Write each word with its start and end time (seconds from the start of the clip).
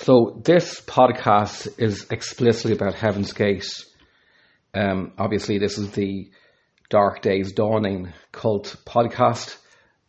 So 0.00 0.40
this 0.44 0.80
podcast 0.80 1.68
is 1.76 2.06
explicitly 2.10 2.72
about 2.72 2.94
Heaven's 2.94 3.32
Gate. 3.32 3.66
Um, 4.72 5.12
obviously, 5.18 5.58
this 5.58 5.76
is 5.76 5.90
the 5.90 6.30
Dark 6.88 7.20
Days 7.20 7.52
Dawning 7.52 8.12
cult 8.30 8.76
podcast. 8.86 9.56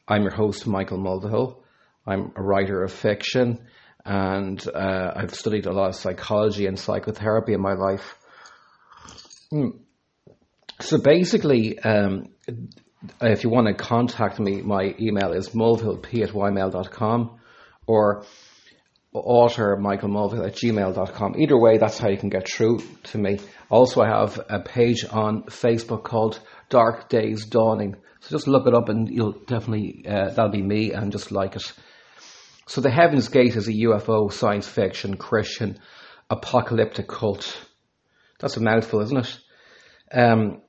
I'm 0.08 0.22
your 0.22 0.36
host, 0.36 0.67
Michael 0.67 0.99
Mulvihill. 0.99 1.63
I'm 2.06 2.31
a 2.36 2.42
writer 2.42 2.83
of 2.83 2.94
fiction 2.94 3.65
and 4.06 4.63
uh, 4.67 5.12
I've 5.15 5.33
studied 5.33 5.65
a 5.65 5.74
lot 5.74 5.90
of 5.90 5.96
psychology 5.96 6.67
and 6.67 6.78
psychotherapy 6.78 7.53
in 7.53 7.62
my 7.62 7.74
life. 7.74 8.15
Hmm. 9.49 9.69
So 10.81 10.99
basically, 10.99 11.79
um, 11.79 12.28
if 13.21 13.44
you 13.44 13.49
want 13.49 13.67
to 13.67 13.74
contact 13.74 14.40
me, 14.40 14.62
my 14.62 14.94
email 14.99 15.33
is 15.33 15.49
mulvihillp 15.49 16.05
at 16.05 16.30
ymail.com 16.30 17.40
or 17.88 18.23
author 19.13 19.76
Michael 19.77 20.09
Mulvihill 20.09 20.48
at 20.48 20.55
gmail.com. 20.55 21.40
Either 21.40 21.58
way, 21.58 21.77
that's 21.77 21.98
how 21.98 22.09
you 22.09 22.17
can 22.17 22.30
get 22.30 22.48
through 22.48 22.80
to 23.05 23.17
me. 23.17 23.40
Also, 23.70 24.02
I 24.02 24.08
have 24.08 24.40
a 24.50 24.59
page 24.59 25.05
on 25.09 25.44
Facebook 25.44 26.04
called 26.04 26.40
Dark 26.70 27.09
Days 27.09 27.45
Dawning. 27.45 27.95
So 28.22 28.36
just 28.36 28.48
look 28.48 28.67
it 28.67 28.76
up 28.76 28.90
and 28.90 29.09
you'll 29.09 29.31
definitely, 29.31 30.05
uh, 30.08 30.30
that'll 30.30 30.52
be 30.52 30.62
me 30.62 30.91
and 30.91 31.12
just 31.12 31.31
like 31.31 31.55
it. 31.55 31.73
So 32.67 32.81
the 32.81 32.91
Heaven's 32.91 33.30
Gate 33.30 33.55
is 33.55 33.67
a 33.67 33.73
UFO 33.73 34.31
science 34.31 34.67
fiction 34.67 35.17
Christian 35.17 35.80
apocalyptic 36.30 37.08
cult. 37.08 37.66
That's 38.39 38.58
a 38.58 38.62
mouthful, 38.62 39.02
isn't 39.02 39.17
it? 39.17 39.39
Um, 40.12 40.62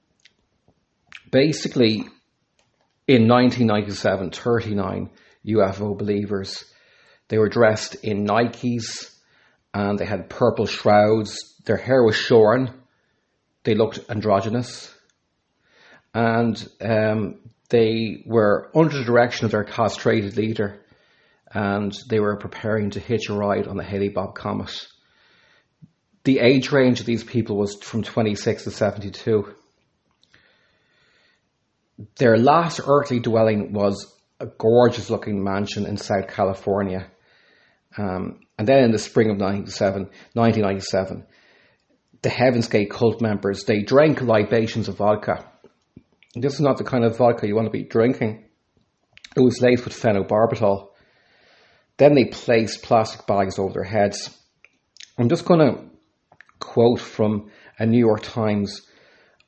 basically, 1.30 2.04
in 3.06 3.28
1997, 3.28 4.30
39 4.30 5.10
UFO 5.46 5.98
believers, 5.98 6.64
they 7.30 7.38
were 7.38 7.48
dressed 7.48 7.94
in 8.02 8.26
Nikes 8.26 9.16
and 9.72 9.96
they 9.98 10.04
had 10.04 10.28
purple 10.28 10.66
shrouds. 10.66 11.54
Their 11.64 11.76
hair 11.76 12.02
was 12.02 12.16
shorn. 12.16 12.74
They 13.62 13.76
looked 13.76 14.00
androgynous. 14.10 14.92
And 16.12 16.68
um, 16.80 17.38
they 17.68 18.24
were 18.26 18.72
under 18.74 18.98
the 18.98 19.04
direction 19.04 19.44
of 19.44 19.52
their 19.52 19.62
castrated 19.62 20.36
leader 20.36 20.84
and 21.52 21.96
they 22.08 22.18
were 22.18 22.36
preparing 22.36 22.90
to 22.90 23.00
hitch 23.00 23.28
a 23.28 23.32
ride 23.32 23.68
on 23.68 23.76
the 23.76 23.84
Hale-Bopp 23.84 24.34
comet. 24.34 24.88
The 26.24 26.40
age 26.40 26.72
range 26.72 26.98
of 26.98 27.06
these 27.06 27.22
people 27.22 27.56
was 27.56 27.76
from 27.76 28.02
26 28.02 28.64
to 28.64 28.70
72. 28.72 29.54
Their 32.16 32.36
last 32.36 32.80
earthly 32.84 33.20
dwelling 33.20 33.72
was 33.72 34.12
a 34.40 34.46
gorgeous 34.46 35.10
looking 35.10 35.44
mansion 35.44 35.86
in 35.86 35.96
South 35.96 36.26
California. 36.26 37.06
Um, 37.96 38.40
and 38.58 38.68
then 38.68 38.84
in 38.84 38.92
the 38.92 38.98
spring 38.98 39.30
of 39.30 39.38
1997, 39.38 41.26
the 42.22 42.28
Heaven's 42.28 42.68
Gate 42.68 42.90
cult 42.90 43.20
members, 43.20 43.64
they 43.64 43.82
drank 43.82 44.20
libations 44.20 44.88
of 44.88 44.98
vodka. 44.98 45.50
This 46.34 46.54
is 46.54 46.60
not 46.60 46.78
the 46.78 46.84
kind 46.84 47.04
of 47.04 47.16
vodka 47.16 47.46
you 47.46 47.56
want 47.56 47.66
to 47.66 47.72
be 47.72 47.84
drinking. 47.84 48.44
It 49.36 49.40
was 49.40 49.60
laced 49.60 49.84
with 49.84 49.94
phenobarbital. 49.94 50.88
Then 51.96 52.14
they 52.14 52.26
placed 52.26 52.82
plastic 52.82 53.26
bags 53.26 53.58
over 53.58 53.72
their 53.72 53.84
heads. 53.84 54.30
I'm 55.18 55.28
just 55.28 55.44
going 55.44 55.60
to 55.60 55.84
quote 56.58 57.00
from 57.00 57.50
a 57.78 57.86
New 57.86 57.98
York 57.98 58.22
Times 58.22 58.82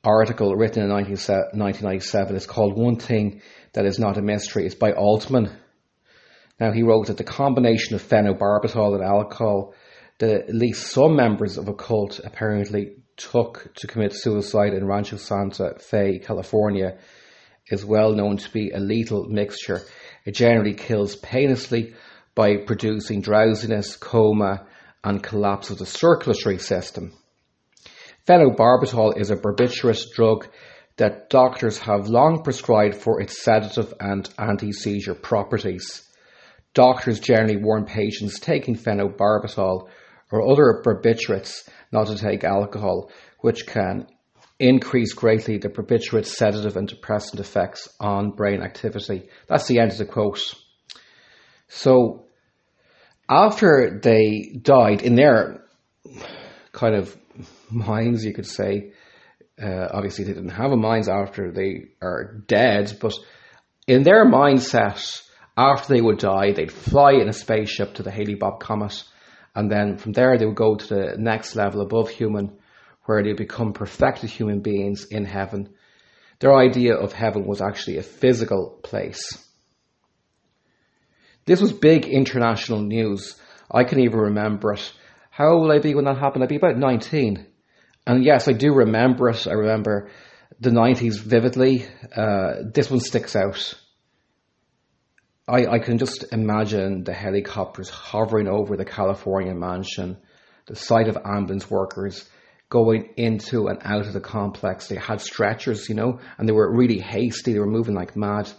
article 0.03 0.55
written 0.55 0.83
in 0.83 0.89
1997. 0.89 2.35
It's 2.35 2.45
called 2.45 2.77
One 2.77 2.97
Thing 2.97 3.41
That 3.73 3.85
Is 3.85 3.99
Not 3.99 4.17
a 4.17 4.21
Mystery. 4.21 4.65
It's 4.65 4.75
by 4.75 4.91
Altman. 4.91 5.49
Now, 6.59 6.71
he 6.71 6.83
wrote 6.83 7.07
that 7.07 7.17
the 7.17 7.23
combination 7.23 7.95
of 7.95 8.03
phenobarbital 8.03 8.95
and 8.95 9.03
alcohol 9.03 9.73
that 10.19 10.49
at 10.49 10.55
least 10.55 10.91
some 10.91 11.15
members 11.15 11.57
of 11.57 11.67
a 11.67 11.73
cult 11.73 12.19
apparently 12.23 12.97
took 13.17 13.73
to 13.75 13.87
commit 13.87 14.13
suicide 14.13 14.73
in 14.73 14.85
Rancho 14.85 15.17
Santa 15.17 15.75
Fe, 15.79 16.19
California, 16.19 16.97
is 17.69 17.85
well 17.85 18.13
known 18.13 18.37
to 18.37 18.51
be 18.51 18.71
a 18.71 18.79
lethal 18.79 19.25
mixture. 19.25 19.81
It 20.25 20.35
generally 20.35 20.73
kills 20.73 21.15
painlessly 21.15 21.95
by 22.35 22.57
producing 22.57 23.21
drowsiness, 23.21 23.95
coma, 23.95 24.65
and 25.03 25.21
collapse 25.21 25.69
of 25.69 25.79
the 25.79 25.85
circulatory 25.85 26.59
system. 26.59 27.13
Phenobarbital 28.27 29.17
is 29.17 29.31
a 29.31 29.35
barbiturate 29.35 30.11
drug 30.15 30.47
that 30.97 31.29
doctors 31.29 31.79
have 31.79 32.07
long 32.07 32.43
prescribed 32.43 32.95
for 32.95 33.19
its 33.19 33.43
sedative 33.43 33.93
and 33.99 34.29
anti-seizure 34.37 35.15
properties. 35.15 36.07
Doctors 36.73 37.19
generally 37.19 37.57
warn 37.57 37.85
patients 37.85 38.39
taking 38.39 38.75
phenobarbital 38.75 39.87
or 40.31 40.51
other 40.51 40.81
barbiturates 40.83 41.69
not 41.91 42.07
to 42.07 42.17
take 42.17 42.43
alcohol, 42.43 43.11
which 43.39 43.67
can 43.67 44.07
increase 44.59 45.13
greatly 45.13 45.57
the 45.57 45.69
barbiturate 45.69 46.25
sedative 46.25 46.77
and 46.77 46.87
depressant 46.87 47.39
effects 47.39 47.87
on 47.99 48.31
brain 48.31 48.61
activity. 48.61 49.29
That's 49.47 49.67
the 49.67 49.79
end 49.79 49.91
of 49.91 49.97
the 49.97 50.05
quote. 50.05 50.53
So 51.67 52.27
after 53.29 53.99
they 54.01 54.57
died, 54.61 55.01
in 55.01 55.15
their 55.15 55.63
kind 56.71 56.95
of 56.95 57.15
minds, 57.69 58.23
you 58.23 58.33
could 58.33 58.47
say, 58.47 58.93
uh, 59.61 59.87
obviously 59.91 60.25
they 60.25 60.33
didn't 60.33 60.49
have 60.49 60.71
a 60.71 60.77
minds 60.77 61.07
after 61.07 61.51
they 61.51 61.89
are 62.01 62.43
dead, 62.47 62.97
but 63.01 63.13
in 63.87 64.03
their 64.03 64.25
mindset, 64.25 65.21
after 65.55 65.93
they 65.93 66.01
would 66.01 66.17
die, 66.17 66.51
they'd 66.51 66.71
fly 66.71 67.13
in 67.13 67.29
a 67.29 67.33
spaceship 67.33 67.95
to 67.95 68.03
the 68.03 68.11
Hale-Bopp 68.11 68.59
comet, 68.59 69.03
and 69.55 69.71
then 69.71 69.97
from 69.97 70.13
there 70.13 70.37
they 70.37 70.45
would 70.45 70.55
go 70.55 70.75
to 70.75 70.87
the 70.87 71.15
next 71.17 71.55
level 71.55 71.81
above 71.81 72.09
human, 72.09 72.57
where 73.05 73.23
they'd 73.23 73.37
become 73.37 73.73
perfected 73.73 74.29
human 74.29 74.61
beings 74.61 75.05
in 75.05 75.25
heaven. 75.25 75.69
Their 76.39 76.55
idea 76.55 76.95
of 76.95 77.13
heaven 77.13 77.45
was 77.45 77.61
actually 77.61 77.97
a 77.97 78.03
physical 78.03 78.79
place. 78.83 79.47
This 81.45 81.61
was 81.61 81.71
big 81.71 82.05
international 82.05 82.79
news. 82.79 83.35
I 83.69 83.83
can 83.83 83.99
even 83.99 84.17
remember 84.19 84.73
it. 84.73 84.93
How 85.29 85.49
old 85.49 85.63
will 85.63 85.71
I 85.71 85.79
be 85.79 85.93
when 85.93 86.05
that 86.05 86.17
happened? 86.17 86.43
I'd 86.43 86.49
be 86.49 86.55
about 86.55 86.77
19. 86.77 87.45
And 88.07 88.23
yes, 88.23 88.47
I 88.47 88.53
do 88.53 88.73
remember 88.73 89.29
it. 89.29 89.47
I 89.47 89.53
remember 89.53 90.09
the 90.59 90.69
90s 90.69 91.19
vividly. 91.19 91.85
Uh, 92.15 92.63
this 92.73 92.89
one 92.89 92.99
sticks 92.99 93.35
out. 93.35 93.73
I, 95.47 95.65
I 95.65 95.79
can 95.79 95.97
just 95.97 96.25
imagine 96.31 97.03
the 97.03 97.13
helicopters 97.13 97.89
hovering 97.89 98.47
over 98.47 98.77
the 98.77 98.85
California 98.85 99.53
mansion, 99.53 100.17
the 100.67 100.75
sight 100.75 101.07
of 101.07 101.17
ambulance 101.25 101.69
workers 101.69 102.29
going 102.69 103.13
into 103.17 103.67
and 103.67 103.79
out 103.83 104.07
of 104.07 104.13
the 104.13 104.21
complex. 104.21 104.87
They 104.87 104.95
had 104.95 105.21
stretchers, 105.21 105.89
you 105.89 105.95
know, 105.95 106.19
and 106.37 106.47
they 106.47 106.53
were 106.53 106.75
really 106.75 106.99
hasty. 106.99 107.53
They 107.53 107.59
were 107.59 107.67
moving 107.67 107.93
like 107.93 108.15
mad. 108.15 108.49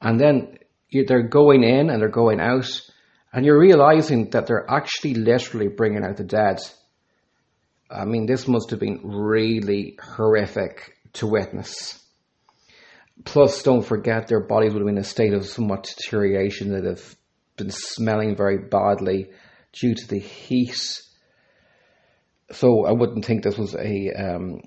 And 0.00 0.18
then 0.18 0.58
they're 0.90 1.28
going 1.28 1.64
in 1.64 1.90
and 1.90 2.00
they're 2.00 2.08
going 2.08 2.40
out, 2.40 2.80
and 3.32 3.44
you're 3.44 3.58
realizing 3.58 4.30
that 4.30 4.46
they're 4.46 4.70
actually 4.70 5.14
literally 5.14 5.68
bringing 5.68 6.04
out 6.04 6.18
the 6.18 6.24
dead. 6.24 6.58
I 7.90 8.04
mean, 8.04 8.26
this 8.26 8.46
must 8.46 8.70
have 8.70 8.80
been 8.80 9.00
really 9.04 9.98
horrific 10.00 10.96
to 11.14 11.26
witness. 11.26 12.01
Plus, 13.24 13.62
don't 13.62 13.86
forget 13.86 14.26
their 14.26 14.40
bodies 14.40 14.72
would 14.72 14.80
have 14.80 14.86
been 14.86 14.96
in 14.96 15.02
a 15.02 15.04
state 15.04 15.32
of 15.32 15.46
somewhat 15.46 15.84
deterioration 15.84 16.72
that 16.72 16.84
have 16.84 17.16
been 17.56 17.70
smelling 17.70 18.36
very 18.36 18.58
badly 18.58 19.30
due 19.72 19.94
to 19.94 20.06
the 20.08 20.18
heat. 20.18 21.00
So 22.50 22.84
I 22.86 22.92
wouldn't 22.92 23.24
think 23.24 23.42
this 23.42 23.58
was 23.58 23.74
a 23.74 24.12
um, 24.12 24.62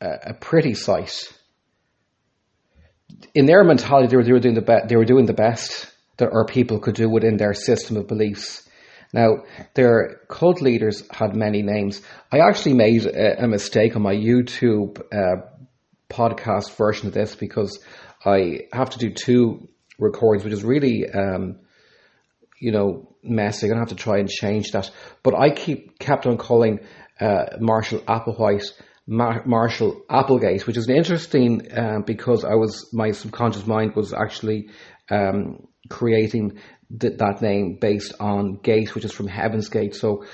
a 0.00 0.34
pretty 0.34 0.74
sight 0.74 1.30
in 3.34 3.46
their 3.46 3.64
mentality, 3.64 4.08
they 4.08 4.16
were, 4.16 4.24
they 4.24 4.32
were 4.32 4.40
doing 4.40 4.54
the 4.54 4.62
best. 4.62 4.88
they 4.88 4.96
were 4.96 5.04
doing 5.04 5.26
the 5.26 5.32
best 5.32 5.90
that 6.18 6.30
our 6.32 6.44
people 6.44 6.78
could 6.78 6.94
do 6.94 7.08
within 7.08 7.36
their 7.36 7.54
system 7.54 7.96
of 7.96 8.06
beliefs. 8.06 8.68
Now, 9.12 9.44
their 9.74 10.20
cult 10.28 10.60
leaders 10.60 11.02
had 11.10 11.34
many 11.34 11.62
names. 11.62 12.00
I 12.30 12.38
actually 12.40 12.74
made 12.74 13.06
a, 13.06 13.44
a 13.44 13.48
mistake 13.48 13.96
on 13.96 14.02
my 14.02 14.14
YouTube 14.14 15.00
uh, 15.12 15.46
podcast 16.10 16.74
version 16.76 17.08
of 17.08 17.14
this 17.14 17.34
because 17.34 17.82
I 18.24 18.62
have 18.72 18.90
to 18.90 18.98
do 18.98 19.10
two 19.10 19.68
recordings, 19.98 20.44
which 20.44 20.52
is 20.52 20.64
really, 20.64 21.08
um, 21.10 21.60
you 22.60 22.72
know, 22.72 23.14
messy. 23.22 23.66
I'm 23.66 23.70
gonna 23.70 23.80
have 23.80 23.90
to 23.90 23.94
try 23.94 24.18
and 24.18 24.28
change 24.28 24.72
that. 24.72 24.90
But 25.22 25.34
I 25.34 25.50
keep 25.50 25.98
kept 25.98 26.26
on 26.26 26.36
calling 26.36 26.80
uh, 27.20 27.44
Marshall 27.60 28.00
Applewhite 28.00 28.72
Mar- 29.06 29.44
Marshall 29.44 30.02
Applegate, 30.08 30.66
which 30.66 30.76
is 30.76 30.88
interesting 30.88 31.72
uh, 31.72 32.00
because 32.06 32.44
I 32.44 32.54
was 32.54 32.92
my 32.92 33.12
subconscious 33.12 33.66
mind 33.66 33.94
was 33.96 34.12
actually 34.12 34.68
um, 35.10 35.66
creating 35.88 36.58
th- 36.98 37.18
that 37.18 37.42
name 37.42 37.78
based 37.80 38.14
on 38.20 38.54
Gate, 38.62 38.94
which 38.94 39.04
is 39.04 39.12
from 39.12 39.26
Heaven's 39.26 39.68
Gate. 39.68 39.94
So 39.94 40.24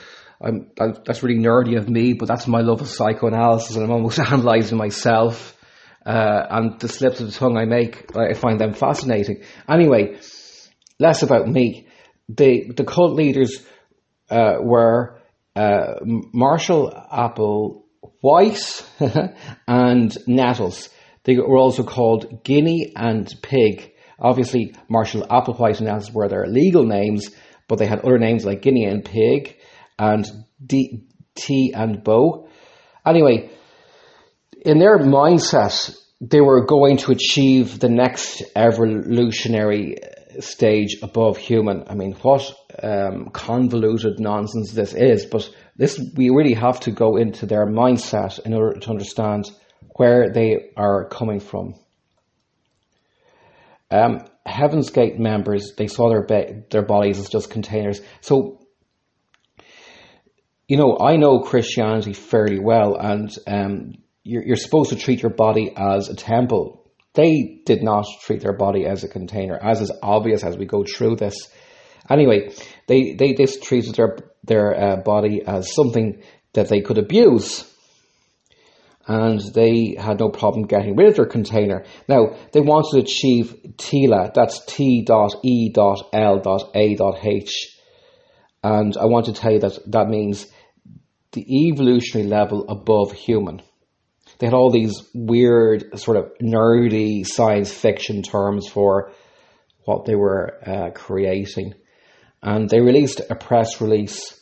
I'm, 0.41 0.71
I, 0.79 0.89
that's 1.05 1.23
really 1.23 1.39
nerdy 1.39 1.79
of 1.79 1.89
me, 1.89 2.13
but 2.13 2.29
that's 2.29 2.47
my 2.47 2.61
love 2.61 2.83
of 2.83 2.89
psychoanalysis, 2.89 3.77
and 3.77 3.85
I'm 3.85 3.93
almost 3.93 4.19
analysing 4.19 4.79
myself. 4.79 5.56
Uh, 6.07 6.47
and 6.51 6.79
the 6.79 6.89
slips 6.89 7.21
of 7.21 7.27
the 7.27 7.33
tongue 7.33 7.57
I 7.57 7.65
make, 7.65 8.17
I 8.17 8.35
find 8.35 8.61
them 8.61 8.75
fascinating. 8.75 9.43
Anyway, 9.69 10.19
less 11.01 11.25
about 11.25 11.49
me. 11.49 11.89
The 12.29 12.73
the 12.77 12.85
cult 12.85 13.15
leaders 13.15 13.65
uh, 14.31 14.59
were 14.61 15.21
uh, 15.57 15.95
Marshall 16.03 16.93
Apple 17.11 17.87
White 18.21 18.85
and 19.67 20.17
Nettles. 20.29 20.89
They 21.25 21.37
were 21.37 21.59
also 21.59 21.83
called 21.83 22.45
Guinea 22.45 22.93
and 22.95 23.29
Pig. 23.43 23.93
Obviously, 24.19 24.75
Marshall 24.89 25.27
Applewhite 25.27 25.79
and 25.79 25.87
Nettles 25.87 26.13
were 26.13 26.29
their 26.29 26.47
legal 26.47 26.85
names, 26.85 27.31
but 27.67 27.79
they 27.79 27.87
had 27.87 28.01
other 28.01 28.19
names 28.19 28.45
like 28.45 28.63
Guinea 28.63 28.85
and 28.85 29.05
Pig 29.05 29.57
and 29.99 30.25
D, 30.65 31.09
T 31.35 31.73
and 31.75 32.05
Bo. 32.05 32.49
Anyway, 33.05 33.51
in 34.67 34.81
their 34.81 34.99
mindset, 34.99 35.97
they 36.21 36.41
were 36.41 36.67
going 36.67 36.97
to 36.99 37.13
achieve 37.13 37.79
the 37.79 37.89
next 37.89 38.43
evolutionary 38.57 39.99
stage 40.41 40.97
above 41.03 41.37
human. 41.37 41.85
I 41.89 41.95
mean, 41.95 42.15
what 42.15 42.53
um, 42.83 43.31
convoluted 43.33 44.19
nonsense 44.19 44.73
this 44.73 44.93
is, 44.93 45.25
but 45.27 45.49
this 45.77 46.01
we 46.17 46.31
really 46.31 46.55
have 46.55 46.81
to 46.81 46.91
go 46.91 47.17
into 47.17 47.47
their 47.47 47.65
mindset 47.65 48.41
in 48.41 48.55
order 48.55 48.81
to 48.81 48.91
understand 48.91 49.49
where 49.95 50.33
they 50.33 50.71
are 50.77 51.09
coming 51.09 51.39
from. 51.39 51.75
Um, 53.89 54.27
Heaven's 54.45 54.91
Gate 54.91 55.19
members, 55.19 55.75
they 55.77 55.87
saw 55.87 56.09
their 56.09 56.25
be- 56.25 56.65
their 56.71 56.85
bodies 56.85 57.21
as 57.21 57.29
just 57.29 57.51
containers. 57.51 58.01
So, 58.21 58.67
you 60.67 60.77
know, 60.77 60.99
I 61.01 61.17
know 61.19 61.39
Christianity 61.41 62.15
fairly 62.15 62.59
well, 62.59 62.97
and 62.97 63.31
um, 63.47 63.93
you're, 64.27 64.45
you're 64.45 64.57
supposed 64.57 64.91
to 64.91 64.97
treat 64.97 65.23
your 65.23 65.35
body 65.35 65.73
as 65.77 66.09
a 66.09 66.17
temple. 66.17 66.91
They 67.15 67.63
did 67.65 67.83
not 67.83 68.05
treat 68.23 68.41
their 68.43 68.57
body 68.57 68.85
as 68.85 69.05
a 69.05 69.09
container, 69.09 69.57
as 69.57 69.81
is 69.81 69.93
obvious 70.03 70.43
as 70.45 70.59
we 70.59 70.67
go 70.67 70.85
through 70.85 71.17
this. 71.17 71.37
Anyway, 72.11 72.51
they, 72.89 73.15
they 73.15 73.35
just 73.35 73.63
treated 73.63 73.95
their, 73.95 74.19
their 74.45 74.75
uh, 74.75 74.97
body 74.97 75.43
as 75.47 75.73
something 75.73 76.23
that 76.53 76.69
they 76.69 76.81
could 76.81 76.99
abuse. 76.99 77.73
And 79.07 79.41
they 79.55 79.97
had 79.97 80.19
no 80.19 80.29
problem 80.31 80.67
getting 80.67 80.97
rid 80.97 81.09
of 81.09 81.17
their 81.17 81.27
container. 81.27 81.85
Now, 82.09 82.37
they 82.53 82.61
wanted 82.61 82.91
to 82.93 83.05
achieve 83.05 83.55
Telah, 83.79 84.33
that's 84.35 84.65
T 84.67 85.05
dot 85.07 85.37
E 85.45 85.71
dot 85.73 86.09
L 86.13 86.41
dot 86.41 86.73
A 86.75 86.97
dot 86.97 87.25
H. 87.25 87.79
And 88.65 88.97
I 88.97 89.07
want 89.07 89.27
to 89.27 89.33
tell 89.33 89.53
you 89.53 89.61
that 89.61 89.79
that 89.93 90.09
means 90.09 90.47
the 91.33 91.69
evolutionary 91.69 92.29
level 92.29 92.67
above 92.69 93.13
human. 93.13 93.63
They 94.39 94.47
had 94.47 94.55
all 94.55 94.71
these 94.71 94.95
weird, 95.15 95.99
sort 95.99 96.17
of 96.17 96.33
nerdy 96.43 97.27
science 97.27 97.73
fiction 97.73 98.23
terms 98.23 98.69
for 98.69 99.13
what 99.85 100.05
they 100.05 100.15
were 100.15 100.59
uh, 100.67 100.91
creating 100.91 101.75
and 102.47 102.69
they 102.71 102.81
released 102.81 103.21
a 103.29 103.35
press 103.35 103.81
release 103.81 104.41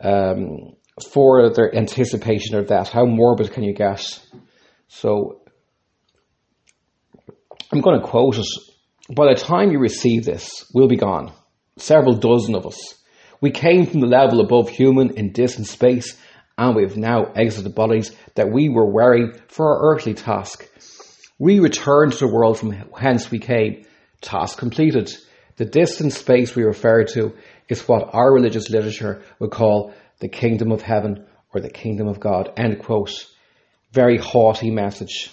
um, 0.00 0.74
for 1.10 1.50
their 1.54 1.74
anticipation 1.74 2.56
of 2.56 2.68
that. 2.68 2.88
How 2.88 3.06
morbid 3.06 3.52
can 3.52 3.62
you 3.62 3.72
get? 3.72 4.20
So 4.88 5.40
I'm 7.72 7.80
going 7.80 8.00
to 8.00 8.06
quote 8.06 8.38
it. 8.38 8.46
By 9.10 9.32
the 9.32 9.40
time 9.40 9.70
you 9.70 9.78
receive 9.78 10.24
this, 10.24 10.70
we'll 10.74 10.88
be 10.88 10.96
gone. 10.96 11.32
Several 11.78 12.14
dozen 12.14 12.54
of 12.54 12.66
us. 12.66 12.94
We 13.40 13.52
came 13.52 13.86
from 13.86 14.00
the 14.00 14.06
level 14.06 14.40
above 14.40 14.68
human 14.68 15.16
in 15.16 15.32
distant 15.32 15.66
space, 15.66 16.20
and 16.58 16.74
we 16.74 16.82
have 16.82 16.96
now 16.96 17.32
exited 17.36 17.74
bodies 17.74 18.14
that 18.34 18.50
we 18.50 18.68
were 18.68 18.90
wearing 18.90 19.32
for 19.46 19.66
our 19.68 19.94
earthly 19.94 20.12
task. 20.12 20.68
We 21.38 21.60
return 21.60 22.10
to 22.10 22.18
the 22.18 22.32
world 22.32 22.58
from 22.58 22.72
whence 22.72 23.30
we 23.30 23.38
came. 23.38 23.86
Task 24.20 24.58
completed. 24.58 25.08
The 25.56 25.64
distant 25.64 26.12
space 26.12 26.56
we 26.56 26.64
refer 26.64 27.04
to 27.04 27.36
is 27.68 27.86
what 27.86 28.12
our 28.12 28.32
religious 28.32 28.70
literature 28.70 29.22
would 29.38 29.52
call 29.52 29.94
the 30.18 30.28
kingdom 30.28 30.72
of 30.72 30.82
heaven 30.82 31.26
or 31.54 31.60
the 31.60 31.70
kingdom 31.70 32.08
of 32.08 32.18
God. 32.18 32.52
End 32.56 32.80
quote. 32.80 33.12
Very 33.92 34.18
haughty 34.18 34.72
message. 34.72 35.30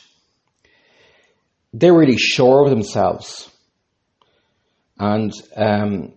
They're 1.74 1.98
really 1.98 2.18
sure 2.18 2.64
of 2.64 2.70
themselves. 2.70 3.50
And 5.00 5.34
um, 5.56 6.14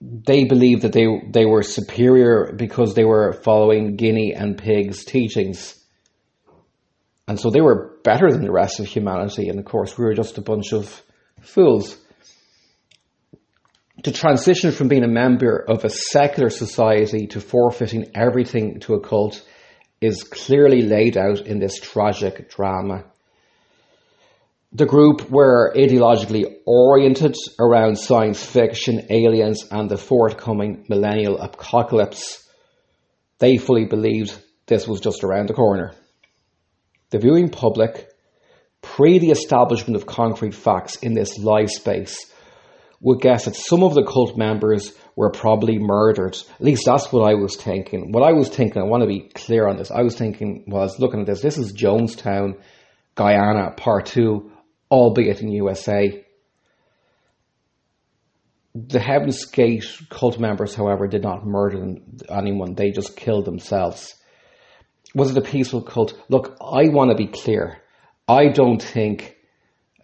they 0.00 0.44
believed 0.44 0.82
that 0.82 0.92
they, 0.92 1.06
they 1.28 1.44
were 1.44 1.62
superior 1.62 2.52
because 2.56 2.94
they 2.94 3.04
were 3.04 3.32
following 3.44 3.96
Guinea 3.96 4.34
and 4.34 4.56
Pig's 4.56 5.04
teachings. 5.04 5.76
And 7.28 7.38
so 7.38 7.50
they 7.50 7.60
were 7.60 7.98
better 8.02 8.30
than 8.30 8.42
the 8.42 8.52
rest 8.52 8.80
of 8.80 8.86
humanity. 8.86 9.48
And 9.48 9.58
of 9.58 9.64
course, 9.64 9.96
we 9.96 10.04
were 10.04 10.14
just 10.14 10.38
a 10.38 10.42
bunch 10.42 10.72
of 10.72 11.02
fools 11.42 11.96
to 14.04 14.12
transition 14.12 14.72
from 14.72 14.88
being 14.88 15.04
a 15.04 15.08
member 15.08 15.64
of 15.68 15.84
a 15.84 15.90
secular 15.90 16.50
society 16.50 17.26
to 17.28 17.40
forfeiting 17.40 18.10
everything 18.14 18.80
to 18.80 18.94
a 18.94 19.00
cult 19.00 19.44
is 20.00 20.22
clearly 20.22 20.82
laid 20.82 21.18
out 21.18 21.40
in 21.40 21.58
this 21.58 21.78
tragic 21.78 22.50
drama. 22.50 23.04
The 24.72 24.86
group 24.86 25.28
were 25.28 25.74
ideologically 25.74 26.44
oriented 26.64 27.34
around 27.58 27.98
science 27.98 28.44
fiction, 28.44 29.06
aliens, 29.10 29.66
and 29.68 29.90
the 29.90 29.96
forthcoming 29.96 30.84
millennial 30.88 31.38
apocalypse. 31.38 32.48
They 33.40 33.56
fully 33.56 33.86
believed 33.86 34.38
this 34.66 34.86
was 34.86 35.00
just 35.00 35.24
around 35.24 35.48
the 35.48 35.54
corner. 35.54 35.92
The 37.10 37.18
viewing 37.18 37.48
public, 37.48 38.08
pre 38.80 39.18
the 39.18 39.32
establishment 39.32 39.96
of 39.96 40.06
concrete 40.06 40.54
facts 40.54 40.94
in 40.96 41.14
this 41.14 41.36
live 41.36 41.70
space, 41.70 42.32
would 43.00 43.20
guess 43.20 43.46
that 43.46 43.56
some 43.56 43.82
of 43.82 43.94
the 43.94 44.04
cult 44.04 44.38
members 44.38 44.92
were 45.16 45.32
probably 45.32 45.78
murdered. 45.80 46.36
At 46.36 46.60
least 46.60 46.84
that's 46.86 47.12
what 47.12 47.28
I 47.28 47.34
was 47.34 47.56
thinking. 47.56 48.12
What 48.12 48.22
I 48.22 48.34
was 48.34 48.48
thinking, 48.48 48.80
I 48.80 48.84
want 48.84 49.02
to 49.02 49.08
be 49.08 49.30
clear 49.34 49.66
on 49.66 49.78
this. 49.78 49.90
I 49.90 50.02
was 50.02 50.14
thinking, 50.14 50.62
was 50.68 51.00
looking 51.00 51.22
at 51.22 51.26
this, 51.26 51.42
this 51.42 51.58
is 51.58 51.72
Jonestown, 51.72 52.60
Guyana, 53.16 53.72
part 53.72 54.06
two, 54.06 54.49
albeit 54.90 55.40
in 55.40 55.52
USA. 55.52 56.24
The 58.74 59.00
Heaven's 59.00 59.44
Gate 59.46 59.84
cult 60.10 60.38
members, 60.38 60.74
however, 60.74 61.08
did 61.08 61.22
not 61.22 61.46
murder 61.46 61.96
anyone. 62.28 62.74
They 62.74 62.90
just 62.90 63.16
killed 63.16 63.44
themselves. 63.44 64.14
Was 65.14 65.30
it 65.30 65.38
a 65.38 65.42
peaceful 65.42 65.82
cult? 65.82 66.14
Look, 66.28 66.56
I 66.60 66.88
want 66.88 67.10
to 67.10 67.16
be 67.16 67.26
clear. 67.26 67.82
I 68.28 68.48
don't 68.48 68.80
think 68.80 69.36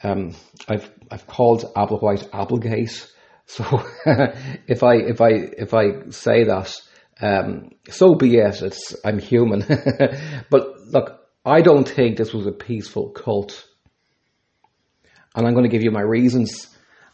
um, 0.02 0.34
I've 0.68 0.90
I've 1.10 1.26
called 1.26 1.64
Applewhite 1.76 2.28
Applegate. 2.32 3.12
So 3.48 3.62
if 4.66 4.82
I 4.82 4.96
if 4.96 5.20
I 5.20 5.28
if 5.56 5.72
I 5.72 6.10
say 6.10 6.42
that, 6.46 6.74
um, 7.20 7.70
so 7.88 8.16
be 8.16 8.38
it. 8.38 8.60
It's 8.60 8.96
I'm 9.04 9.20
human. 9.20 9.60
but 10.50 10.80
look, 10.88 11.20
I 11.44 11.60
don't 11.60 11.88
think 11.88 12.16
this 12.16 12.34
was 12.34 12.48
a 12.48 12.50
peaceful 12.50 13.10
cult, 13.10 13.64
and 15.36 15.46
I'm 15.46 15.52
going 15.52 15.64
to 15.64 15.70
give 15.70 15.82
you 15.82 15.90
my 15.90 16.02
reasons, 16.02 16.66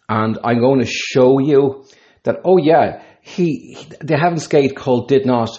and 0.08 0.38
I'm 0.42 0.60
going 0.60 0.80
to 0.80 0.86
show 0.86 1.40
you 1.40 1.84
that. 2.22 2.36
Oh 2.44 2.56
yeah, 2.56 3.02
he, 3.20 3.74
he 3.74 3.88
the 4.00 4.16
Heaven's 4.16 4.46
Gate 4.46 4.76
cult 4.76 5.08
did 5.08 5.26
not 5.26 5.50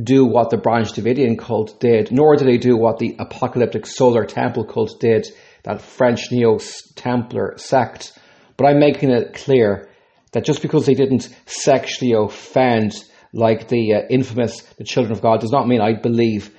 do 0.00 0.24
what 0.24 0.50
the 0.50 0.56
Branch 0.56 0.90
Davidian 0.90 1.38
cult 1.38 1.78
did, 1.80 2.10
nor 2.10 2.36
did 2.36 2.48
they 2.48 2.56
do 2.56 2.76
what 2.76 2.98
the 2.98 3.16
apocalyptic 3.18 3.86
Solar 3.86 4.24
Temple 4.24 4.64
cult 4.64 4.98
did 5.00 5.26
that 5.64 5.82
French 5.82 6.30
Neo 6.30 6.58
Templar 6.96 7.54
sect. 7.58 8.18
But 8.56 8.66
I'm 8.66 8.80
making 8.80 9.10
it 9.10 9.34
clear 9.34 9.88
that 10.32 10.44
just 10.44 10.62
because 10.62 10.86
they 10.86 10.94
didn't 10.94 11.28
sexually 11.46 12.14
offend 12.14 12.94
like 13.32 13.68
the 13.68 13.94
uh, 13.94 14.00
infamous 14.10 14.62
the 14.76 14.84
Children 14.84 15.12
of 15.12 15.22
God 15.22 15.40
does 15.40 15.52
not 15.52 15.68
mean 15.68 15.80
I 15.80 15.94
believe 15.94 16.50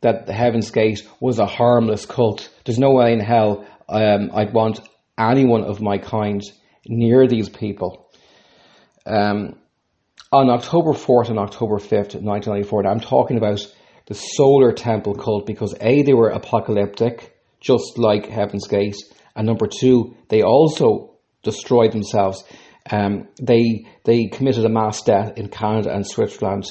that 0.00 0.26
the 0.26 0.32
Heaven's 0.32 0.70
Gate 0.70 1.00
was 1.20 1.38
a 1.38 1.46
harmless 1.46 2.06
cult. 2.06 2.50
There's 2.64 2.78
no 2.78 2.92
way 2.92 3.12
in 3.12 3.20
hell 3.20 3.66
um, 3.92 4.30
I'd 4.34 4.52
want 4.52 4.80
anyone 5.18 5.64
of 5.64 5.80
my 5.80 5.98
kind 5.98 6.42
near 6.86 7.26
these 7.28 7.48
people. 7.48 8.10
Um, 9.06 9.58
on 10.32 10.48
October 10.48 10.92
4th 10.92 11.28
and 11.28 11.38
October 11.38 11.76
5th, 11.76 12.14
1994, 12.14 12.86
I'm 12.86 13.00
talking 13.00 13.36
about 13.36 13.60
the 14.06 14.14
Solar 14.14 14.72
Temple 14.72 15.14
cult 15.14 15.46
because 15.46 15.74
A, 15.80 16.02
they 16.02 16.14
were 16.14 16.30
apocalyptic, 16.30 17.36
just 17.60 17.98
like 17.98 18.26
Heaven's 18.26 18.66
Gate. 18.66 18.96
And 19.36 19.46
number 19.46 19.66
two, 19.66 20.16
they 20.28 20.42
also 20.42 21.16
destroyed 21.42 21.92
themselves. 21.92 22.44
Um, 22.90 23.28
they 23.40 23.86
they 24.04 24.26
committed 24.26 24.64
a 24.64 24.68
mass 24.68 25.02
death 25.02 25.34
in 25.36 25.48
Canada 25.48 25.94
and 25.94 26.06
Switzerland. 26.06 26.64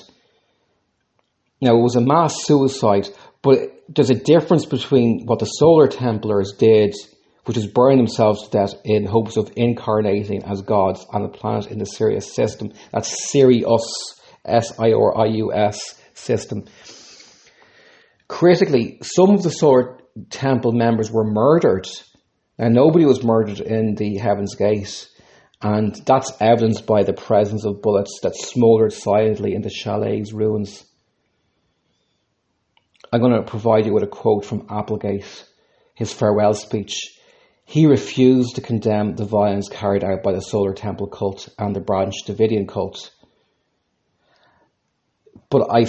Now 1.61 1.77
it 1.77 1.81
was 1.81 1.95
a 1.95 2.01
mass 2.01 2.43
suicide, 2.43 3.07
but 3.41 3.59
there's 3.87 4.09
a 4.09 4.15
difference 4.15 4.65
between 4.65 5.25
what 5.25 5.39
the 5.39 5.45
Solar 5.45 5.87
Templars 5.87 6.53
did, 6.57 6.95
which 7.45 7.57
is 7.57 7.67
burning 7.67 7.97
themselves 7.97 8.43
to 8.43 8.51
death 8.51 8.73
in 8.85 9.05
hopes 9.05 9.35
of 9.37 9.51
incarnating 9.55 10.43
as 10.43 10.61
gods 10.61 11.05
on 11.11 11.23
the 11.23 11.29
planet 11.29 11.67
in 11.67 11.79
the 11.79 11.85
Sirius 11.85 12.33
system. 12.35 12.71
That's 12.91 13.31
Sirius, 13.31 14.15
S 14.45 14.79
I 14.79 14.93
R 14.93 15.17
I 15.17 15.25
U 15.25 15.53
S 15.53 15.79
system. 16.13 16.65
Critically, 18.27 18.99
some 19.01 19.31
of 19.31 19.43
the 19.43 19.49
Solar 19.49 19.97
temple 20.29 20.71
members 20.71 21.11
were 21.11 21.25
murdered. 21.25 21.87
and 22.57 22.75
nobody 22.75 23.05
was 23.05 23.23
murdered 23.23 23.59
in 23.59 23.95
the 23.95 24.17
Heaven's 24.17 24.55
Gate. 24.55 25.09
And 25.63 25.95
that's 26.05 26.31
evidenced 26.39 26.85
by 26.85 27.03
the 27.03 27.13
presence 27.13 27.65
of 27.65 27.81
bullets 27.81 28.19
that 28.23 28.35
smouldered 28.35 28.93
silently 28.93 29.53
in 29.53 29.61
the 29.61 29.69
chalet's 29.69 30.31
ruins. 30.31 30.85
I'm 33.11 33.19
going 33.19 33.33
to 33.33 33.43
provide 33.43 33.85
you 33.85 33.93
with 33.93 34.03
a 34.03 34.07
quote 34.07 34.45
from 34.45 34.67
Applegate, 34.69 35.45
his 35.95 36.13
farewell 36.13 36.53
speech. 36.53 36.99
He 37.65 37.85
refused 37.85 38.55
to 38.55 38.61
condemn 38.61 39.15
the 39.15 39.25
violence 39.25 39.69
carried 39.69 40.03
out 40.03 40.23
by 40.23 40.33
the 40.33 40.41
Solar 40.41 40.73
Temple 40.73 41.07
cult 41.07 41.47
and 41.57 41.75
the 41.75 41.79
Branch 41.79 42.13
Davidian 42.25 42.67
cult. 42.67 43.11
But 45.49 45.69
I, 45.71 45.85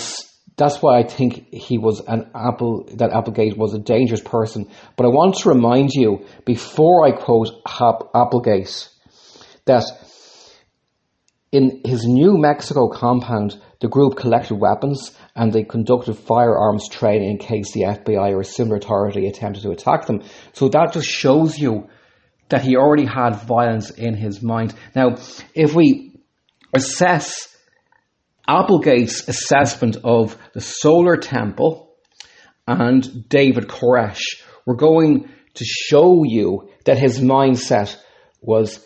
that's 0.56 0.80
why 0.80 0.98
I 0.98 1.02
think 1.04 1.48
he 1.52 1.78
was 1.78 2.00
an 2.06 2.30
Apple, 2.34 2.88
that 2.94 3.12
Applegate 3.12 3.56
was 3.56 3.74
a 3.74 3.78
dangerous 3.78 4.20
person. 4.20 4.68
But 4.96 5.06
I 5.06 5.08
want 5.08 5.36
to 5.38 5.48
remind 5.48 5.90
you, 5.92 6.26
before 6.44 7.06
I 7.06 7.12
quote 7.12 7.48
Applegate, 8.14 8.88
that 9.64 9.84
in 11.52 11.82
his 11.84 12.04
New 12.06 12.38
Mexico 12.38 12.88
compound, 12.88 13.60
the 13.80 13.88
group 13.88 14.16
collected 14.16 14.54
weapons 14.54 15.12
and 15.34 15.52
they 15.52 15.64
conducted 15.64 16.14
firearms 16.14 16.88
training 16.88 17.30
in 17.30 17.38
case 17.38 17.72
the 17.72 17.82
FBI 17.82 18.32
or 18.32 18.40
a 18.40 18.44
similar 18.44 18.76
authority 18.76 19.26
attempted 19.26 19.62
to 19.62 19.70
attack 19.70 20.06
them. 20.06 20.22
So 20.52 20.68
that 20.68 20.92
just 20.92 21.08
shows 21.08 21.58
you 21.58 21.88
that 22.48 22.62
he 22.62 22.76
already 22.76 23.06
had 23.06 23.36
violence 23.36 23.90
in 23.90 24.14
his 24.14 24.42
mind. 24.42 24.74
Now, 24.94 25.16
if 25.54 25.74
we 25.74 26.20
assess 26.74 27.48
Applegate's 28.46 29.26
assessment 29.28 29.96
of 30.04 30.36
the 30.52 30.60
solar 30.60 31.16
temple 31.16 31.96
and 32.66 33.28
David 33.28 33.68
Koresh, 33.68 34.20
we're 34.66 34.76
going 34.76 35.30
to 35.54 35.64
show 35.64 36.24
you 36.24 36.68
that 36.84 36.98
his 36.98 37.20
mindset 37.20 37.96
was 38.40 38.84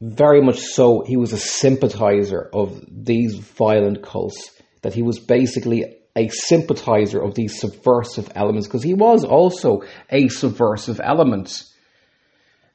very 0.00 0.42
much 0.42 0.58
so, 0.58 1.02
he 1.06 1.16
was 1.16 1.32
a 1.32 1.38
sympathizer 1.38 2.50
of 2.52 2.84
these 2.88 3.34
violent 3.34 4.02
cults, 4.02 4.50
that 4.86 4.94
he 4.94 5.02
was 5.02 5.18
basically 5.18 5.96
a 6.14 6.28
sympathizer 6.28 7.20
of 7.20 7.34
these 7.34 7.58
subversive 7.58 8.30
elements, 8.36 8.68
because 8.68 8.84
he 8.84 8.94
was 8.94 9.24
also 9.24 9.82
a 10.08 10.28
subversive 10.28 11.00
element. 11.02 11.64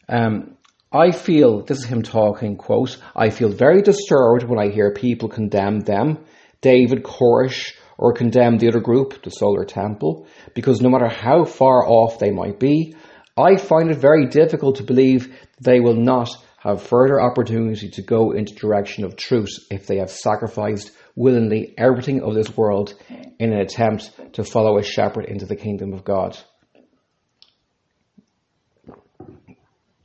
Um, 0.10 0.58
I 0.92 1.12
feel, 1.12 1.64
this 1.64 1.78
is 1.78 1.86
him 1.86 2.04
talking, 2.04 2.58
quote, 2.58 2.98
I 3.16 3.30
feel 3.30 3.48
very 3.48 3.82
disturbed 3.82 4.44
when 4.44 4.60
I 4.60 4.74
hear 4.74 4.94
people 4.94 5.30
condemn 5.30 5.80
them, 5.80 6.18
David 6.60 7.02
Koresh, 7.04 7.72
or 7.98 8.12
condemn 8.12 8.58
the 8.58 8.68
other 8.68 8.82
group, 8.82 9.24
the 9.24 9.30
Solar 9.30 9.64
Temple, 9.64 10.28
because 10.54 10.82
no 10.82 10.90
matter 10.90 11.08
how 11.08 11.46
far 11.46 11.88
off 11.88 12.20
they 12.20 12.32
might 12.32 12.60
be, 12.60 12.94
I 13.38 13.56
find 13.56 13.90
it 13.90 14.00
very 14.00 14.28
difficult 14.28 14.76
to 14.76 14.84
believe 14.84 15.34
they 15.62 15.80
will 15.80 15.96
not 15.96 16.28
have 16.58 16.84
further 16.84 17.22
opportunity 17.22 17.90
to 17.92 18.02
go 18.02 18.32
into 18.32 18.54
direction 18.54 19.06
of 19.06 19.16
truth 19.16 19.66
if 19.72 19.88
they 19.88 20.00
have 20.00 20.12
sacrificed 20.12 20.92
willingly 21.16 21.74
everything 21.78 22.22
of 22.22 22.34
this 22.34 22.56
world 22.56 22.94
in 23.40 23.54
an 23.54 23.60
attempt 23.60 24.12
to 24.34 24.44
follow 24.44 24.78
a 24.78 24.84
shepherd 24.84 25.26
into 25.26 25.46
the 25.46 25.56
kingdom 25.56 25.94
of 25.94 26.04
God. 26.04 26.38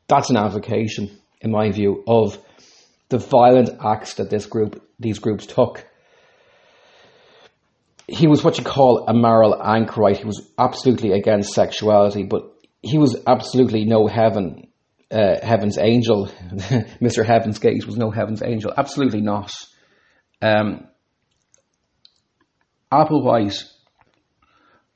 That's 0.09 0.31
an 0.31 0.37
avocation, 0.37 1.19
in 1.41 1.51
my 1.51 1.71
view, 1.71 2.05
of 2.07 2.39
the 3.09 3.19
violent 3.19 3.71
acts 3.85 4.15
that 4.15 4.31
this 4.31 4.47
group, 4.47 4.83
these 4.99 5.19
groups 5.19 5.47
took. 5.47 5.85
He 8.09 8.29
was 8.29 8.45
what 8.45 8.59
you 8.59 8.65
call 8.65 9.07
a 9.09 9.15
moral 9.15 9.61
anchorite. 9.61 10.19
He 10.19 10.25
was 10.25 10.49
absolutely 10.57 11.13
against 11.13 11.53
sexuality, 11.55 12.23
but 12.23 12.53
he 12.83 12.99
was 12.99 13.21
absolutely 13.27 13.85
no 13.85 14.07
heaven 14.07 14.69
uh, 15.11 15.37
Heaven's 15.43 15.79
Angel, 15.79 16.27
Mr. 17.01 17.25
Heaven's 17.25 17.59
Gate 17.59 17.87
was 17.87 17.97
no 17.97 18.11
Heaven's 18.11 18.43
Angel. 18.43 18.73
Absolutely 18.77 19.21
not. 19.21 19.53
Um, 20.43 20.89
Applewhite 22.93 23.63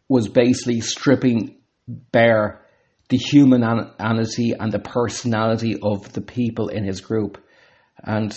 was 0.09 0.29
basically 0.29 0.81
stripping 0.81 1.61
bare 1.87 2.65
the 3.09 3.17
humanity 3.17 4.53
and 4.59 4.73
the 4.73 4.79
personality 4.79 5.77
of 5.83 6.13
the 6.13 6.21
people 6.21 6.69
in 6.69 6.85
his 6.85 7.01
group. 7.01 7.39
And 8.03 8.33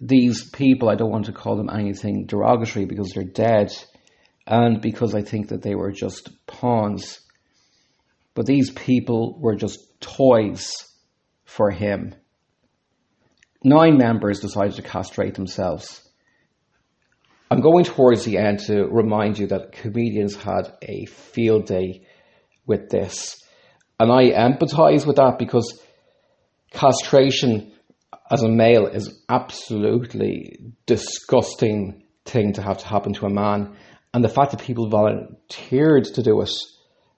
these 0.00 0.50
people, 0.50 0.88
I 0.88 0.94
don't 0.94 1.10
want 1.10 1.26
to 1.26 1.32
call 1.32 1.56
them 1.56 1.70
anything 1.70 2.26
derogatory 2.26 2.86
because 2.86 3.12
they're 3.14 3.24
dead 3.24 3.70
and 4.46 4.80
because 4.80 5.14
I 5.14 5.22
think 5.22 5.48
that 5.48 5.62
they 5.62 5.74
were 5.74 5.92
just 5.92 6.30
pawns. 6.46 7.20
But 8.34 8.46
these 8.46 8.70
people 8.70 9.38
were 9.40 9.56
just 9.56 10.00
toys 10.00 10.70
for 11.44 11.70
him. 11.70 12.14
Nine 13.64 13.96
members 13.98 14.40
decided 14.40 14.76
to 14.76 14.82
castrate 14.82 15.34
themselves. 15.34 16.05
I'm 17.50 17.60
going 17.60 17.84
towards 17.84 18.24
the 18.24 18.38
end 18.38 18.60
to 18.66 18.86
remind 18.86 19.38
you 19.38 19.46
that 19.48 19.72
comedians 19.72 20.34
had 20.34 20.72
a 20.82 21.06
field 21.06 21.66
day 21.66 22.06
with 22.66 22.90
this. 22.90 23.36
And 24.00 24.10
I 24.10 24.30
empathize 24.30 25.06
with 25.06 25.16
that 25.16 25.38
because 25.38 25.80
castration 26.72 27.72
as 28.30 28.42
a 28.42 28.48
male 28.48 28.86
is 28.86 29.22
absolutely 29.28 30.58
disgusting 30.86 32.02
thing 32.24 32.54
to 32.54 32.62
have 32.62 32.78
to 32.78 32.86
happen 32.86 33.12
to 33.14 33.26
a 33.26 33.30
man. 33.30 33.76
And 34.12 34.24
the 34.24 34.28
fact 34.28 34.50
that 34.50 34.60
people 34.60 34.88
volunteered 34.88 36.04
to 36.04 36.22
do 36.22 36.40
it 36.40 36.50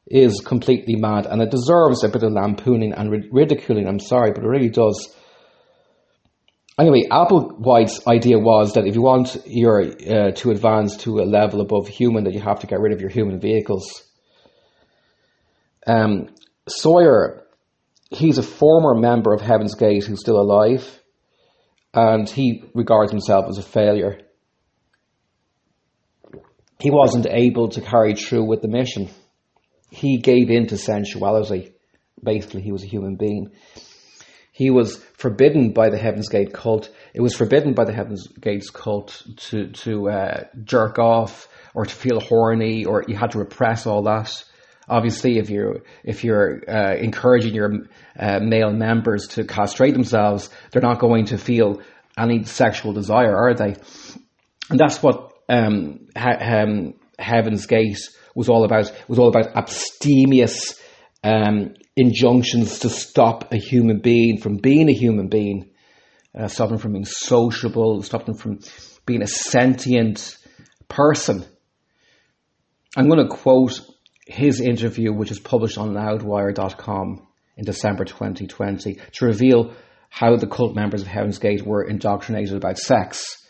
is 0.06 0.40
completely 0.40 0.96
mad 0.96 1.26
and 1.26 1.40
it 1.40 1.50
deserves 1.50 2.04
a 2.04 2.08
bit 2.08 2.22
of 2.22 2.32
lampooning 2.32 2.92
and 2.92 3.10
ridiculing. 3.32 3.88
I'm 3.88 4.00
sorry, 4.00 4.32
but 4.32 4.44
it 4.44 4.48
really 4.48 4.70
does. 4.70 5.14
Anyway, 6.78 7.02
Applewhite's 7.10 8.06
idea 8.06 8.38
was 8.38 8.74
that 8.74 8.86
if 8.86 8.94
you 8.94 9.02
want 9.02 9.36
your 9.46 9.82
uh, 9.82 10.30
to 10.30 10.50
advance 10.52 10.96
to 10.98 11.18
a 11.18 11.26
level 11.26 11.60
above 11.60 11.88
human, 11.88 12.24
that 12.24 12.34
you 12.34 12.40
have 12.40 12.60
to 12.60 12.68
get 12.68 12.78
rid 12.78 12.92
of 12.92 13.00
your 13.00 13.10
human 13.10 13.40
vehicles. 13.40 14.04
Um, 15.86 16.28
Sawyer, 16.68 17.42
he's 18.10 18.38
a 18.38 18.44
former 18.44 18.94
member 18.94 19.34
of 19.34 19.40
Heaven's 19.40 19.74
Gate 19.74 20.04
who's 20.04 20.20
still 20.20 20.40
alive, 20.40 21.02
and 21.92 22.28
he 22.28 22.62
regards 22.74 23.10
himself 23.10 23.46
as 23.48 23.58
a 23.58 23.62
failure. 23.62 24.20
He 26.78 26.92
wasn't 26.92 27.26
able 27.28 27.70
to 27.70 27.80
carry 27.80 28.14
through 28.14 28.44
with 28.44 28.62
the 28.62 28.68
mission 28.68 29.08
he 29.90 30.18
gave 30.18 30.48
in 30.48 30.68
to 30.68 30.76
sensuality. 30.76 31.72
Basically, 32.22 32.62
he 32.62 32.70
was 32.70 32.84
a 32.84 32.88
human 32.88 33.16
being. 33.16 33.50
He 34.58 34.70
was 34.70 34.96
forbidden 35.16 35.70
by 35.70 35.88
the 35.88 35.98
Heaven's 35.98 36.28
Gate 36.28 36.52
cult. 36.52 36.90
It 37.14 37.20
was 37.20 37.32
forbidden 37.32 37.74
by 37.74 37.84
the 37.84 37.92
Heaven's 37.92 38.26
Gates 38.26 38.70
cult 38.70 39.22
to 39.36 39.68
to 39.84 40.10
uh, 40.10 40.44
jerk 40.64 40.98
off 40.98 41.46
or 41.74 41.86
to 41.86 41.94
feel 41.94 42.18
horny, 42.18 42.84
or 42.84 43.04
you 43.06 43.14
had 43.14 43.30
to 43.30 43.38
repress 43.38 43.86
all 43.86 44.02
that. 44.02 44.32
Obviously, 44.88 45.38
if 45.38 45.48
you're 45.48 45.82
if 46.02 46.24
you're 46.24 46.68
uh, 46.68 46.96
encouraging 46.96 47.54
your 47.54 47.72
uh, 48.18 48.40
male 48.40 48.72
members 48.72 49.28
to 49.28 49.44
castrate 49.44 49.94
themselves, 49.94 50.50
they're 50.72 50.82
not 50.82 50.98
going 50.98 51.26
to 51.26 51.38
feel 51.38 51.80
any 52.18 52.42
sexual 52.42 52.92
desire, 52.92 53.36
are 53.36 53.54
they? 53.54 53.76
And 54.70 54.80
that's 54.80 55.00
what 55.00 55.34
um, 55.48 56.08
ha- 56.16 56.62
um, 56.64 56.94
Heaven's 57.16 57.66
Gate 57.66 58.00
was 58.34 58.48
all 58.48 58.64
about 58.64 58.86
It 58.88 59.08
was 59.08 59.20
all 59.20 59.28
about 59.28 59.54
abstemious 59.54 60.82
um, 61.22 61.74
injunctions 61.98 62.78
to 62.80 62.88
stop 62.88 63.52
a 63.52 63.56
human 63.56 64.00
being 64.00 64.38
from 64.40 64.56
being 64.56 64.88
a 64.88 64.92
human 64.92 65.28
being, 65.28 65.70
uh, 66.38 66.46
stop 66.46 66.68
them 66.68 66.78
from 66.78 66.92
being 66.92 67.04
sociable, 67.04 68.02
stop 68.02 68.24
them 68.24 68.36
from 68.36 68.60
being 69.04 69.22
a 69.22 69.26
sentient 69.26 70.38
person. 70.88 71.44
I'm 72.96 73.08
going 73.08 73.26
to 73.26 73.34
quote 73.34 73.80
his 74.26 74.60
interview, 74.60 75.12
which 75.12 75.30
is 75.30 75.40
published 75.40 75.78
on 75.78 75.94
loudwire.com 75.94 77.26
in 77.56 77.64
December 77.64 78.04
2020, 78.04 78.98
to 79.12 79.26
reveal 79.26 79.74
how 80.08 80.36
the 80.36 80.46
cult 80.46 80.76
members 80.76 81.02
of 81.02 81.08
Heaven's 81.08 81.38
Gate 81.38 81.66
were 81.66 81.82
indoctrinated 81.82 82.54
about 82.54 82.78
sex. 82.78 83.44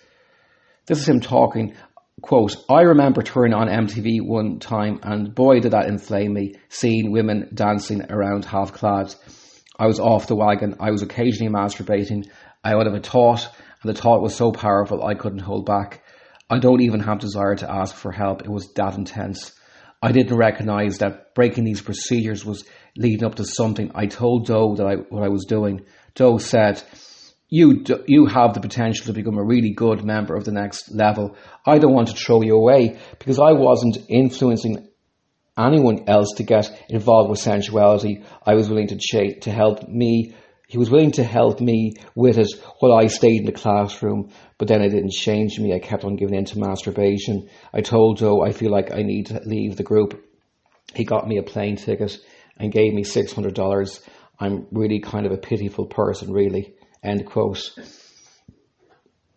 This 0.86 1.00
is 1.00 1.08
him 1.08 1.20
talking 1.20 1.74
quote, 2.22 2.56
I 2.68 2.82
remember 2.82 3.22
turning 3.22 3.54
on 3.54 3.68
MTV 3.68 4.26
one 4.26 4.58
time 4.58 5.00
and 5.02 5.34
boy 5.34 5.60
did 5.60 5.72
that 5.72 5.88
inflame 5.88 6.34
me, 6.34 6.54
seeing 6.68 7.12
women 7.12 7.50
dancing 7.54 8.10
around 8.10 8.44
half 8.44 8.72
clad. 8.72 9.14
I 9.78 9.86
was 9.86 10.00
off 10.00 10.26
the 10.26 10.36
wagon. 10.36 10.76
I 10.80 10.90
was 10.90 11.02
occasionally 11.02 11.52
masturbating. 11.52 12.24
I 12.64 12.74
would 12.74 12.86
have 12.86 12.94
a 12.94 13.00
thought 13.00 13.48
and 13.82 13.94
the 13.94 14.00
thought 14.00 14.22
was 14.22 14.34
so 14.34 14.52
powerful 14.52 15.04
I 15.04 15.14
couldn't 15.14 15.38
hold 15.40 15.66
back. 15.66 16.02
I 16.50 16.58
don't 16.58 16.80
even 16.80 17.00
have 17.00 17.18
desire 17.18 17.54
to 17.56 17.70
ask 17.70 17.94
for 17.94 18.10
help. 18.10 18.42
It 18.42 18.50
was 18.50 18.72
that 18.74 18.96
intense. 18.96 19.52
I 20.00 20.12
didn't 20.12 20.36
recognize 20.36 20.98
that 20.98 21.34
breaking 21.34 21.64
these 21.64 21.82
procedures 21.82 22.44
was 22.44 22.64
leading 22.96 23.24
up 23.24 23.34
to 23.36 23.44
something. 23.44 23.90
I 23.94 24.06
told 24.06 24.46
Do 24.46 24.74
that 24.76 24.86
I, 24.86 24.94
what 24.94 25.24
I 25.24 25.28
was 25.28 25.44
doing. 25.44 25.84
Do 26.14 26.38
said, 26.38 26.82
you 27.48 27.84
you 28.06 28.26
have 28.26 28.54
the 28.54 28.60
potential 28.60 29.06
to 29.06 29.12
become 29.12 29.38
a 29.38 29.44
really 29.44 29.70
good 29.70 30.04
member 30.04 30.36
of 30.36 30.44
the 30.44 30.52
next 30.52 30.90
level. 30.90 31.36
I 31.64 31.78
don't 31.78 31.94
want 31.94 32.08
to 32.08 32.14
throw 32.14 32.42
you 32.42 32.56
away 32.56 32.98
because 33.18 33.38
I 33.38 33.52
wasn't 33.52 33.98
influencing 34.08 34.88
anyone 35.56 36.08
else 36.08 36.34
to 36.36 36.42
get 36.42 36.70
involved 36.88 37.30
with 37.30 37.40
sensuality. 37.40 38.22
I 38.46 38.54
was 38.54 38.68
willing 38.68 38.88
to 38.88 39.40
to 39.40 39.50
help 39.50 39.88
me 39.88 40.34
he 40.68 40.76
was 40.76 40.90
willing 40.90 41.12
to 41.12 41.24
help 41.24 41.60
me 41.60 41.94
with 42.14 42.36
it 42.36 42.48
while 42.80 42.92
I 42.92 43.06
stayed 43.06 43.40
in 43.40 43.46
the 43.46 43.52
classroom, 43.52 44.30
but 44.58 44.68
then 44.68 44.82
it 44.82 44.90
didn't 44.90 45.12
change 45.12 45.58
me. 45.58 45.72
I 45.72 45.78
kept 45.78 46.04
on 46.04 46.16
giving 46.16 46.34
in 46.34 46.44
to 46.44 46.58
masturbation. 46.58 47.48
I 47.72 47.80
told 47.80 48.18
Joe 48.18 48.42
I 48.42 48.52
feel 48.52 48.70
like 48.70 48.92
I 48.92 49.02
need 49.02 49.28
to 49.28 49.40
leave 49.46 49.76
the 49.76 49.82
group. 49.82 50.22
He 50.94 51.04
got 51.04 51.26
me 51.26 51.38
a 51.38 51.42
plane 51.42 51.76
ticket 51.76 52.18
and 52.58 52.70
gave 52.70 52.92
me 52.92 53.02
$600. 53.02 54.00
I'm 54.38 54.66
really 54.70 55.00
kind 55.00 55.24
of 55.24 55.32
a 55.32 55.38
pitiful 55.38 55.86
person, 55.86 56.32
really. 56.32 56.74
End 57.02 57.26
quote. 57.26 57.70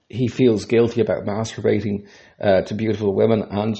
He 0.09 0.27
feels 0.27 0.65
guilty 0.65 1.01
about 1.01 1.25
masturbating 1.25 2.07
uh, 2.41 2.61
to 2.63 2.73
beautiful 2.73 3.15
women, 3.15 3.43
and 3.49 3.77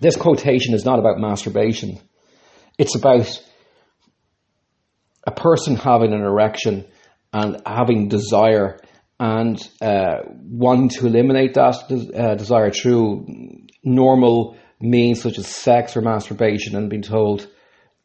this 0.00 0.16
quotation 0.16 0.74
is 0.74 0.84
not 0.84 0.98
about 0.98 1.18
masturbation. 1.18 1.98
It's 2.78 2.94
about 2.94 3.42
a 5.26 5.32
person 5.32 5.76
having 5.76 6.12
an 6.12 6.20
erection 6.20 6.86
and 7.32 7.60
having 7.66 8.08
desire 8.08 8.78
and 9.18 9.58
uh, 9.80 10.18
wanting 10.28 10.90
to 10.90 11.06
eliminate 11.06 11.54
that 11.54 11.74
uh, 12.14 12.34
desire 12.34 12.70
through 12.70 13.26
normal 13.82 14.56
means 14.80 15.22
such 15.22 15.38
as 15.38 15.46
sex 15.46 15.96
or 15.96 16.02
masturbation 16.02 16.76
and 16.76 16.90
being 16.90 17.02
told, 17.02 17.48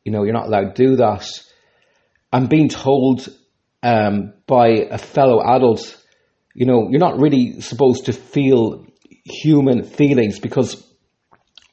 you 0.06 0.12
know, 0.12 0.24
you're 0.24 0.34
not 0.34 0.48
allowed 0.48 0.76
to 0.76 0.88
do 0.88 0.96
that. 0.98 1.28
And 2.32 2.50
being 2.50 2.70
told 2.70 3.28
um, 3.84 4.34
by 4.48 4.88
a 4.90 4.98
fellow 4.98 5.42
adult, 5.44 5.98
you 6.54 6.66
know, 6.66 6.88
you're 6.90 7.00
not 7.00 7.20
really 7.20 7.62
supposed 7.62 8.06
to 8.06 8.14
feel 8.14 8.86
human 9.24 9.84
feelings 9.84 10.40
because 10.40 10.84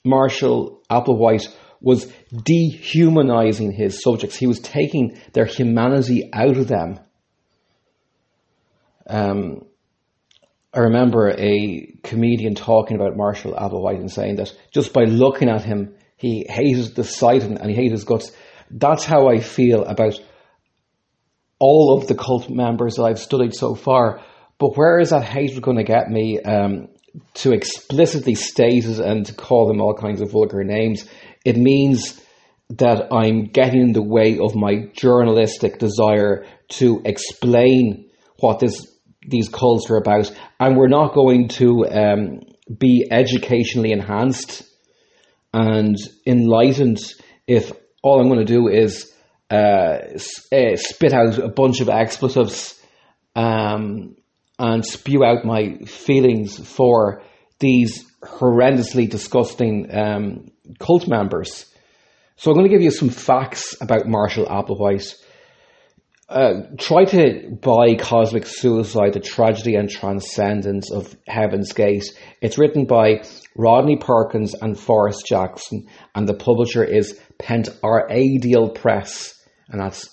Marshall 0.04 0.82
Applewhite 0.90 1.48
was 1.80 2.10
dehumanizing 2.32 3.72
his 3.72 4.02
subjects. 4.02 4.36
He 4.36 4.46
was 4.46 4.60
taking 4.60 5.18
their 5.32 5.44
humanity 5.44 6.30
out 6.32 6.56
of 6.56 6.68
them. 6.68 7.00
Um, 9.06 9.64
I 10.72 10.80
remember 10.80 11.30
a 11.30 11.94
comedian 12.02 12.54
talking 12.54 12.96
about 12.96 13.16
Marshall 13.16 13.54
Applewhite 13.54 14.00
and 14.00 14.10
saying 14.10 14.36
that 14.36 14.52
just 14.72 14.92
by 14.92 15.04
looking 15.04 15.48
at 15.48 15.64
him, 15.64 15.94
he 16.16 16.46
hated 16.48 16.94
the 16.94 17.04
sight 17.04 17.42
and 17.42 17.70
he 17.70 17.74
hated 17.74 17.92
his 17.92 18.04
guts. 18.04 18.32
That's 18.70 19.04
how 19.04 19.28
I 19.28 19.40
feel 19.40 19.84
about 19.84 20.20
all 21.58 21.98
of 21.98 22.06
the 22.06 22.14
cult 22.14 22.48
members 22.48 22.96
that 22.96 23.04
I've 23.04 23.18
studied 23.18 23.54
so 23.54 23.74
far. 23.74 24.20
But 24.58 24.76
where 24.76 24.98
is 24.98 25.10
that 25.10 25.22
hatred 25.24 25.62
going 25.62 25.76
to 25.76 25.84
get 25.84 26.08
me 26.08 26.40
um, 26.40 26.88
to 27.34 27.52
explicitly 27.52 28.34
state 28.34 28.84
it 28.84 28.98
and 28.98 29.26
to 29.26 29.34
call 29.34 29.68
them 29.68 29.80
all 29.80 29.94
kinds 29.94 30.20
of 30.20 30.30
vulgar 30.30 30.64
names? 30.64 31.08
It 31.44 31.56
means 31.56 32.20
that 32.70 33.12
I'm 33.12 33.44
getting 33.44 33.80
in 33.80 33.92
the 33.92 34.02
way 34.02 34.38
of 34.38 34.54
my 34.54 34.90
journalistic 34.94 35.78
desire 35.78 36.44
to 36.70 37.00
explain 37.04 38.10
what 38.40 38.58
this 38.58 38.86
these 39.26 39.48
cults 39.48 39.90
are 39.90 39.96
about, 39.96 40.32
and 40.58 40.76
we're 40.76 40.88
not 40.88 41.12
going 41.12 41.48
to 41.48 41.86
um, 41.86 42.40
be 42.78 43.06
educationally 43.10 43.92
enhanced 43.92 44.62
and 45.52 45.96
enlightened 46.26 46.98
if 47.46 47.72
all 48.02 48.20
I'm 48.20 48.28
going 48.28 48.44
to 48.44 48.52
do 48.52 48.68
is 48.68 49.12
uh, 49.50 49.98
uh, 50.52 50.76
spit 50.76 51.12
out 51.12 51.38
a 51.38 51.48
bunch 51.48 51.80
of 51.80 51.88
expletives 51.88 52.80
um, 53.34 54.16
and 54.58 54.84
spew 54.84 55.24
out 55.24 55.44
my 55.44 55.78
feelings 55.86 56.58
for 56.58 57.22
these 57.58 58.04
horrendously 58.22 59.08
disgusting 59.08 59.88
um, 59.94 60.50
cult 60.78 61.08
members. 61.08 61.66
So 62.36 62.50
I'm 62.50 62.56
going 62.56 62.68
to 62.68 62.74
give 62.74 62.82
you 62.82 62.90
some 62.90 63.08
facts 63.08 63.76
about 63.80 64.06
Marshall 64.06 64.46
Applewhite. 64.46 65.14
Uh, 66.28 66.60
try 66.78 67.04
to 67.06 67.56
buy 67.62 67.94
Cosmic 67.94 68.46
Suicide, 68.46 69.14
The 69.14 69.20
Tragedy 69.20 69.76
and 69.76 69.88
Transcendence 69.88 70.92
of 70.92 71.16
Heaven's 71.26 71.72
Gate. 71.72 72.04
It's 72.42 72.58
written 72.58 72.84
by 72.84 73.22
Rodney 73.56 73.96
Perkins 73.96 74.54
and 74.54 74.78
Forrest 74.78 75.24
Jackson, 75.26 75.88
and 76.14 76.28
the 76.28 76.34
publisher 76.34 76.84
is 76.84 77.18
Pentaradial 77.40 78.74
Press, 78.74 79.34
and 79.68 79.80
that's 79.80 80.08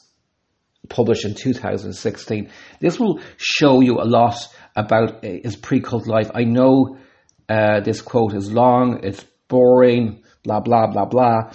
published 0.89 1.25
in 1.25 1.33
2016. 1.33 2.49
This 2.79 2.99
will 2.99 3.19
show 3.37 3.81
you 3.81 3.99
a 3.99 4.05
lot 4.05 4.35
about 4.75 5.23
his 5.23 5.55
pre-cult 5.55 6.07
life. 6.07 6.29
I 6.33 6.43
know 6.43 6.97
uh, 7.49 7.81
this 7.81 8.01
quote 8.01 8.33
is 8.33 8.51
long, 8.51 9.01
it's 9.03 9.23
boring, 9.47 10.23
blah, 10.43 10.59
blah, 10.59 10.87
blah, 10.87 11.05
blah. 11.05 11.51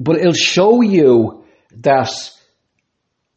But 0.00 0.16
it'll 0.16 0.32
show 0.32 0.80
you 0.80 1.44
that 1.82 2.10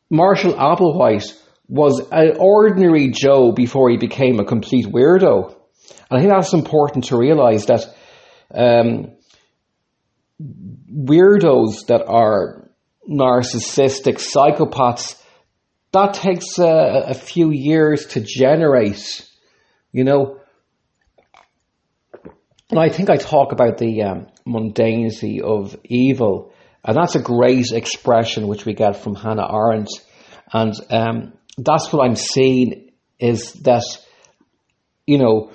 Marshall 0.10 0.54
Applewhite 0.54 1.34
was 1.68 2.00
an 2.12 2.38
ordinary 2.40 3.10
Joe 3.10 3.52
before 3.52 3.90
he 3.90 3.98
became 3.98 4.40
a 4.40 4.46
complete 4.46 4.86
weirdo. 4.86 5.56
And 6.10 6.18
I 6.18 6.22
think 6.22 6.32
that's 6.32 6.54
important 6.54 7.06
to 7.06 7.18
realize 7.18 7.66
that 7.66 7.94
um, 8.54 9.12
weirdos 10.40 11.88
that 11.88 12.06
are 12.08 12.67
narcissistic 13.08 14.18
psychopaths, 14.18 15.22
that 15.92 16.14
takes 16.14 16.60
a, 16.60 17.06
a 17.08 17.14
few 17.14 17.52
years 17.52 18.06
to 18.08 18.22
generate. 18.22 19.28
You 19.92 20.04
know, 20.04 20.40
and 22.70 22.80
I 22.80 22.90
think 22.90 23.10
I 23.10 23.18
talk 23.18 23.54
about 23.54 23.78
the 23.78 24.04
um, 24.04 24.28
mundanity 24.46 25.42
of 25.42 25.78
evil, 25.86 26.54
and 26.84 26.98
that's 26.98 27.16
a 27.16 27.22
great 27.22 27.72
expression 27.72 28.48
which 28.48 28.66
we 28.66 28.74
get 28.74 28.98
from 28.98 29.16
Hannah 29.16 29.48
Arendt. 29.50 29.90
And 30.52 30.74
um, 30.92 31.34
that's 31.58 31.92
what 31.92 32.06
I'm 32.06 32.16
seeing 32.16 32.92
is 33.20 33.54
that, 33.64 33.84
you 35.06 35.18
know, 35.18 35.52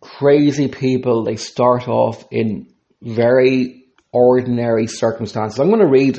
crazy 0.00 0.68
people, 0.68 1.24
they 1.24 1.36
start 1.36 1.88
off 1.88 2.26
in 2.30 2.72
very 3.00 3.77
ordinary 4.18 4.86
circumstances. 4.86 5.58
I'm 5.58 5.68
going 5.68 5.80
to 5.80 5.86
read 5.86 6.18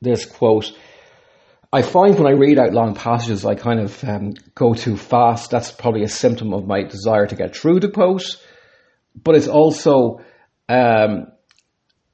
this 0.00 0.24
quote. 0.24 0.72
I 1.72 1.82
find 1.82 2.18
when 2.18 2.26
I 2.26 2.36
read 2.36 2.58
out 2.58 2.72
long 2.72 2.94
passages, 2.94 3.44
I 3.44 3.54
kind 3.54 3.80
of 3.80 4.02
um, 4.04 4.32
go 4.54 4.74
too 4.74 4.96
fast. 4.96 5.50
That's 5.50 5.70
probably 5.70 6.02
a 6.02 6.08
symptom 6.08 6.54
of 6.54 6.66
my 6.66 6.82
desire 6.82 7.26
to 7.26 7.36
get 7.36 7.54
through 7.54 7.80
the 7.80 7.90
quote 7.90 8.36
but 9.24 9.34
it's 9.34 9.48
also 9.48 10.20
um, 10.68 11.26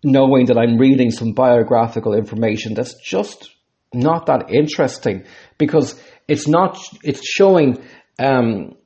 knowing 0.03 0.47
that 0.47 0.59
I'm 0.59 0.79
reading 0.79 1.11
some 1.11 1.33
biographical 1.33 2.15
information 2.15 2.75
that's 2.75 2.95
just 3.03 3.51
not 3.93 4.27
that 4.27 4.51
interesting 4.51 5.25
because 5.59 6.01
it's 6.29 6.49
not 6.49 6.79
it's 7.03 7.27
showing 7.27 7.83
um, 8.19 8.77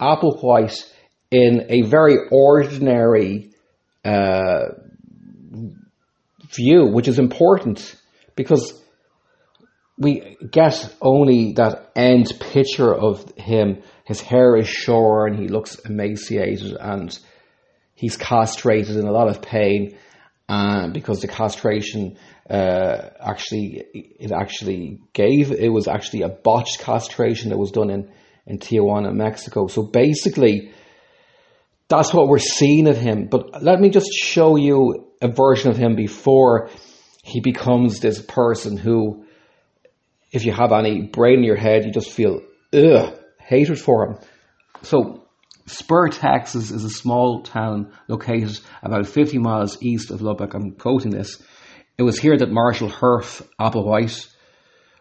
Applewhite 0.00 0.90
in 1.30 1.66
a 1.68 1.82
very 1.82 2.16
ordinary 2.30 3.52
uh, 4.04 4.64
view, 5.50 6.86
which 6.86 7.08
is 7.08 7.18
important 7.18 7.96
because 8.36 8.80
we 9.98 10.36
get 10.50 10.94
only 11.00 11.52
that 11.52 11.90
end 11.94 12.32
picture 12.40 12.94
of 12.94 13.32
him. 13.36 13.82
His 14.04 14.20
hair 14.20 14.56
is 14.56 14.68
shorn, 14.68 15.36
he 15.36 15.48
looks 15.48 15.76
emaciated 15.80 16.76
and 16.80 17.16
he's 17.94 18.16
castrated 18.16 18.96
in 18.96 19.06
a 19.06 19.12
lot 19.12 19.28
of 19.28 19.42
pain 19.42 19.98
uh, 20.48 20.88
because 20.88 21.20
the 21.20 21.28
castration 21.28 22.16
uh, 22.48 23.10
actually 23.20 23.84
it 23.94 24.32
actually 24.32 25.00
gave 25.12 25.52
it 25.52 25.68
was 25.68 25.86
actually 25.86 26.22
a 26.22 26.28
botched 26.28 26.80
castration 26.80 27.50
that 27.50 27.58
was 27.58 27.70
done 27.70 27.90
in 27.90 28.10
in 28.46 28.58
Tijuana, 28.58 29.14
Mexico. 29.14 29.68
So 29.68 29.82
basically, 29.82 30.72
that's 31.90 32.14
what 32.14 32.28
we're 32.28 32.38
seeing 32.38 32.86
of 32.86 32.96
him. 32.96 33.26
But 33.26 33.62
let 33.62 33.80
me 33.80 33.90
just 33.90 34.10
show 34.12 34.56
you 34.56 35.10
a 35.20 35.28
version 35.28 35.70
of 35.70 35.76
him 35.76 35.96
before 35.96 36.70
he 37.22 37.40
becomes 37.40 37.98
this 37.98 38.22
person 38.22 38.76
who, 38.76 39.26
if 40.32 40.46
you 40.46 40.52
have 40.52 40.72
any 40.72 41.02
brain 41.02 41.38
in 41.38 41.44
your 41.44 41.56
head, 41.56 41.84
you 41.84 41.92
just 41.92 42.12
feel 42.12 42.40
ugh, 42.72 43.14
hatred 43.38 43.78
for 43.78 44.06
him. 44.06 44.18
So 44.82 45.26
Spur, 45.66 46.08
Texas 46.08 46.70
is 46.70 46.84
a 46.84 46.90
small 46.90 47.42
town 47.42 47.92
located 48.08 48.58
about 48.82 49.06
50 49.06 49.38
miles 49.38 49.82
east 49.82 50.10
of 50.10 50.22
Lubbock. 50.22 50.54
I'm 50.54 50.72
quoting 50.72 51.10
this. 51.10 51.42
It 51.98 52.04
was 52.04 52.18
here 52.18 52.38
that 52.38 52.50
Marshall 52.50 52.88
Herff 52.88 53.42
Applewhite, 53.60 54.28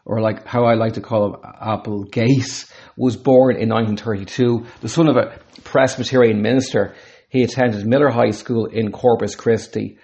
or 0.09 0.21
like 0.21 0.43
how 0.47 0.65
I 0.65 0.73
like 0.73 0.93
to 0.93 1.01
call 1.01 1.27
him, 1.27 1.35
Applegate, 1.43 2.65
was 2.97 3.15
born 3.15 3.57
in 3.57 3.69
1932. 3.69 4.65
The 4.81 4.89
son 4.89 5.07
of 5.07 5.15
a 5.15 5.39
Presbyterian 5.63 6.41
minister, 6.41 6.95
he 7.29 7.43
attended 7.43 7.85
Miller 7.85 8.09
High 8.09 8.31
School 8.31 8.65
in 8.65 8.91
Corpus 8.91 9.35
Christi, 9.35 9.99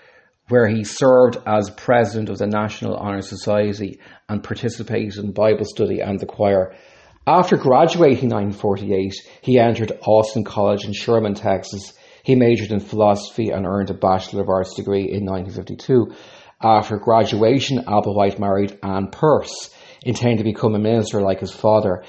where 0.47 0.67
he 0.67 0.83
served 0.83 1.37
as 1.47 1.71
president 1.71 2.29
of 2.29 2.37
the 2.37 2.45
National 2.45 2.95
Honor 2.95 3.23
Society 3.23 3.99
and 4.29 4.43
participated 4.43 5.17
in 5.17 5.31
Bible 5.31 5.65
study 5.65 6.01
and 6.01 6.19
the 6.19 6.27
choir. 6.27 6.75
After 7.25 7.57
graduating 7.57 8.29
in 8.29 8.53
1948, 8.53 9.11
he 9.41 9.57
entered 9.57 9.97
Austin 10.03 10.43
College 10.43 10.85
in 10.85 10.93
Sherman, 10.93 11.33
Texas. 11.33 11.93
He 12.21 12.35
majored 12.35 12.71
in 12.71 12.79
philosophy 12.79 13.49
and 13.49 13.65
earned 13.65 13.89
a 13.89 13.95
Bachelor 13.95 14.43
of 14.43 14.49
Arts 14.49 14.75
degree 14.75 15.09
in 15.11 15.25
1952. 15.25 16.13
After 16.61 16.97
graduation, 16.97 17.79
Applewhite 17.79 18.37
married 18.37 18.77
Anne 18.83 19.07
Peirce, 19.07 19.71
intending 20.05 20.37
to 20.37 20.43
become 20.43 20.75
a 20.75 20.79
minister 20.79 21.21
like 21.21 21.41
his 21.41 21.51
father. 21.51 22.03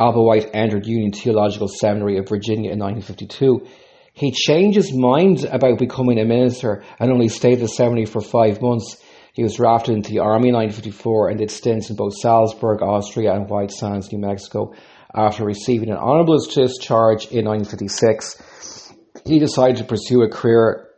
Applewhite 0.00 0.50
entered 0.52 0.86
Union 0.86 1.12
Theological 1.12 1.68
Seminary 1.68 2.18
of 2.18 2.28
Virginia 2.28 2.72
in 2.72 2.80
1952. 2.80 3.66
He 4.14 4.32
changed 4.32 4.76
his 4.76 4.92
mind 4.92 5.44
about 5.44 5.78
becoming 5.78 6.18
a 6.18 6.24
minister 6.24 6.82
and 6.98 7.12
only 7.12 7.28
stayed 7.28 7.54
at 7.54 7.60
the 7.60 7.68
seminary 7.68 8.06
for 8.06 8.20
five 8.20 8.60
months. 8.60 8.96
He 9.34 9.42
was 9.42 9.56
drafted 9.56 9.94
into 9.94 10.10
the 10.10 10.20
army 10.20 10.48
in 10.48 10.54
1954 10.54 11.28
and 11.28 11.38
did 11.38 11.50
stints 11.50 11.90
in 11.90 11.96
both 11.96 12.14
Salzburg, 12.16 12.82
Austria 12.82 13.34
and 13.34 13.48
White 13.48 13.70
Sands, 13.70 14.12
New 14.12 14.18
Mexico. 14.18 14.72
After 15.14 15.44
receiving 15.44 15.90
an 15.90 15.96
honourable 15.96 16.38
discharge 16.38 17.26
in 17.26 17.44
1956, 17.44 18.92
he 19.24 19.38
decided 19.38 19.76
to 19.76 19.84
pursue 19.84 20.22
a 20.22 20.28
career 20.28 20.88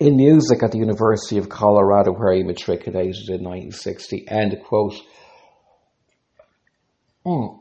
in 0.00 0.16
music 0.16 0.62
at 0.62 0.72
the 0.72 0.78
University 0.78 1.38
of 1.38 1.48
Colorado, 1.48 2.12
where 2.12 2.34
he 2.34 2.42
matriculated 2.42 3.28
in 3.28 3.44
1960. 3.44 4.26
End 4.28 4.56
quote. 4.64 4.94
Mm. 7.24 7.58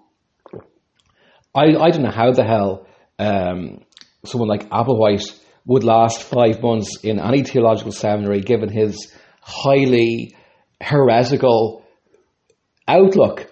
I, 1.53 1.61
I 1.75 1.89
don't 1.91 2.03
know 2.03 2.11
how 2.11 2.31
the 2.31 2.43
hell 2.43 2.87
um, 3.19 3.81
someone 4.25 4.49
like 4.49 4.69
Applewhite 4.69 5.39
would 5.65 5.83
last 5.83 6.23
five 6.23 6.61
months 6.61 6.97
in 7.03 7.19
any 7.19 7.43
theological 7.43 7.91
seminary 7.91 8.41
given 8.41 8.69
his 8.69 9.13
highly 9.41 10.35
heretical 10.81 11.85
outlook. 12.87 13.47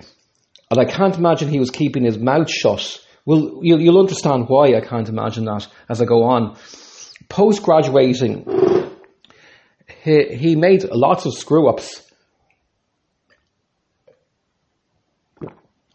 And 0.71 0.79
I 0.79 0.85
can't 0.85 1.17
imagine 1.17 1.49
he 1.49 1.59
was 1.59 1.71
keeping 1.71 2.03
his 2.03 2.17
mouth 2.17 2.49
shut. 2.49 2.99
Well, 3.25 3.59
you'll, 3.61 3.81
you'll 3.81 3.99
understand 3.99 4.45
why 4.47 4.75
I 4.75 4.81
can't 4.81 5.09
imagine 5.09 5.45
that 5.45 5.67
as 5.87 6.01
I 6.01 6.05
go 6.05 6.23
on. 6.23 6.57
Post 7.27 7.61
graduating, 7.61 8.45
he, 10.03 10.35
he 10.35 10.55
made 10.55 10.83
lots 10.91 11.25
of 11.25 11.33
screw 11.33 11.69
ups. 11.69 12.08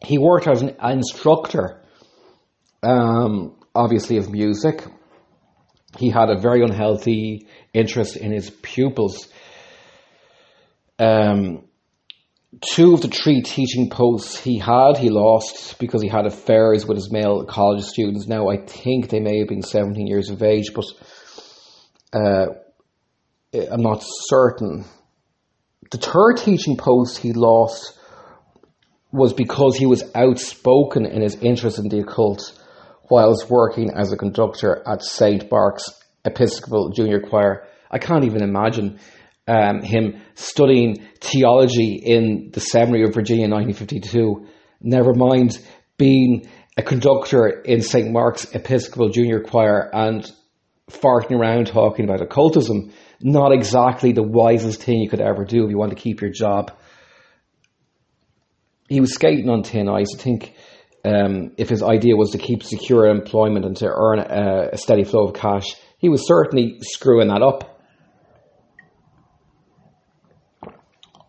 He 0.05 0.19
worked 0.19 0.47
as 0.47 0.63
an 0.63 0.77
instructor, 0.83 1.83
um, 2.83 3.57
obviously, 3.75 4.19
of 4.19 4.31
music. 4.31 4.85
He 5.99 6.11
had 6.11 6.29
a 6.29 6.39
very 6.39 6.63
unhealthy 6.63 7.47
interest 7.73 8.17
in 8.17 8.33
his 8.33 8.51
pupils. 8.51 9.29
Um, 10.99 11.65
two 12.61 12.95
of 12.95 13.03
the 13.03 13.09
three 13.09 13.43
teaching 13.43 13.91
posts 13.91 14.39
he 14.39 14.59
had, 14.59 14.97
he 14.97 15.11
lost 15.11 15.79
because 15.79 16.03
he 16.03 16.09
had 16.09 16.27
affairs 16.27 16.87
with 16.87 16.97
his 16.97 17.11
male 17.11 17.45
college 17.45 17.85
students. 17.85 18.27
Now, 18.27 18.49
I 18.49 18.59
think 18.59 19.09
they 19.09 19.21
may 19.21 19.39
have 19.39 19.49
been 19.49 19.63
17 19.63 20.07
years 20.07 20.31
of 20.31 20.43
age, 20.43 20.73
but 20.75 20.85
uh, 22.13 22.47
I'm 23.53 23.83
not 23.83 24.03
certain. 24.03 24.85
The 25.91 25.99
third 25.99 26.39
teaching 26.39 26.77
post 26.77 27.19
he 27.19 27.33
lost 27.33 27.99
was 29.15 29.33
because 29.33 29.77
he 29.77 29.87
was 29.87 30.03
outspoken 30.15 31.07
in 31.07 31.23
his 31.23 31.37
interest 31.37 31.79
in 31.79 31.89
the 31.89 32.01
occult 32.01 32.53
whilst 33.09 33.49
working 33.49 33.91
as 33.95 34.13
a 34.13 34.17
conductor 34.17 34.83
at 34.87 35.03
St. 35.03 35.49
Mark's 35.51 35.85
Episcopal 36.25 36.91
Junior 36.91 37.21
Choir. 37.21 37.65
I 37.91 37.99
can't 37.99 38.25
even 38.25 38.43
imagine 38.43 38.99
um, 39.47 39.83
him 39.83 40.21
studying 40.35 41.07
theology 41.21 42.01
in 42.05 42.51
the 42.53 42.61
Seminary 42.61 43.05
of 43.05 43.15
Virginia 43.15 43.45
in 43.45 43.53
1952. 43.53 44.49
Never 44.81 45.15
mind 45.15 45.59
being 45.97 46.49
a 46.77 46.83
conductor 46.83 47.47
in 47.47 47.83
St. 47.83 48.11
Mark's 48.11 48.53
Episcopal 48.53 49.11
Junior 49.11 49.41
Choir 49.41 49.91
and 49.93 50.29
farting 50.91 51.39
around 51.39 51.69
talking 51.69 52.05
about 52.05 52.21
occultism. 52.21 52.93
Not 53.21 53.53
exactly 53.53 54.11
the 54.11 54.25
wisest 54.25 54.83
thing 54.83 54.99
you 54.99 55.09
could 55.09 55.21
ever 55.21 55.45
do 55.45 55.65
if 55.65 55.71
you 55.71 55.79
want 55.79 55.91
to 55.91 56.03
keep 56.03 56.21
your 56.21 56.33
job. 56.33 56.73
He 58.89 59.01
was 59.01 59.15
skating 59.15 59.49
on 59.49 59.63
thin 59.63 59.89
ice. 59.89 60.15
I 60.15 60.23
think 60.23 60.55
um, 61.05 61.53
if 61.57 61.69
his 61.69 61.83
idea 61.83 62.17
was 62.17 62.31
to 62.31 62.39
keep 62.39 62.63
secure 62.63 63.07
employment 63.07 63.65
and 63.65 63.77
to 63.79 63.87
earn 63.87 64.19
a, 64.19 64.71
a 64.73 64.79
steady 64.79 65.05
flow 65.05 65.27
of 65.27 65.35
cash, 65.35 65.75
he 65.99 66.09
was 66.09 66.27
certainly 66.27 66.79
screwing 66.83 67.29
that 67.29 67.43
up. 67.43 67.75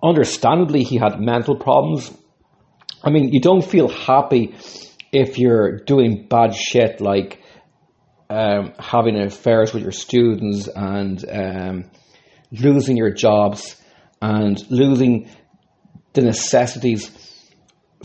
understandably, 0.06 0.84
he 0.84 0.98
had 0.98 1.20
mental 1.20 1.56
problems. 1.56 2.12
I 3.04 3.10
mean, 3.10 3.34
you 3.34 3.42
don't 3.42 3.64
feel 3.64 3.88
happy 3.88 4.56
if 5.12 5.40
you're 5.40 5.78
doing 5.80 6.28
bad 6.30 6.54
shit 6.54 7.02
like 7.02 7.42
um, 8.30 8.74
having 8.80 9.20
affairs 9.20 9.74
with 9.74 9.84
your 9.84 9.92
students 9.92 10.68
and 10.68 11.26
um, 11.30 11.92
losing 12.52 12.98
your 12.98 13.12
jobs 13.12 13.82
and 14.22 14.60
losing 14.70 15.30
the 16.14 16.22
necessities 16.22 17.12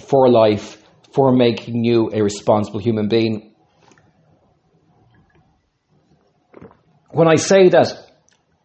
for 0.00 0.28
life 0.28 0.82
for 1.12 1.32
making 1.32 1.84
you 1.84 2.10
a 2.12 2.22
responsible 2.22 2.80
human 2.80 3.08
being. 3.08 3.54
When 7.10 7.26
I 7.26 7.36
say 7.36 7.68
that 7.70 7.92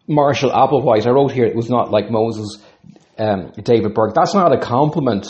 Marshall 0.08 0.52
Applewhite, 0.52 1.08
I 1.08 1.10
wrote 1.10 1.32
here 1.32 1.46
it 1.46 1.56
was 1.56 1.70
not 1.70 1.92
like 1.92 2.12
Moses 2.12 2.64
um, 3.18 3.52
David 3.64 3.94
Berg. 3.94 4.14
That's 4.14 4.34
not 4.34 4.54
a 4.54 4.60
compliment. 4.60 5.26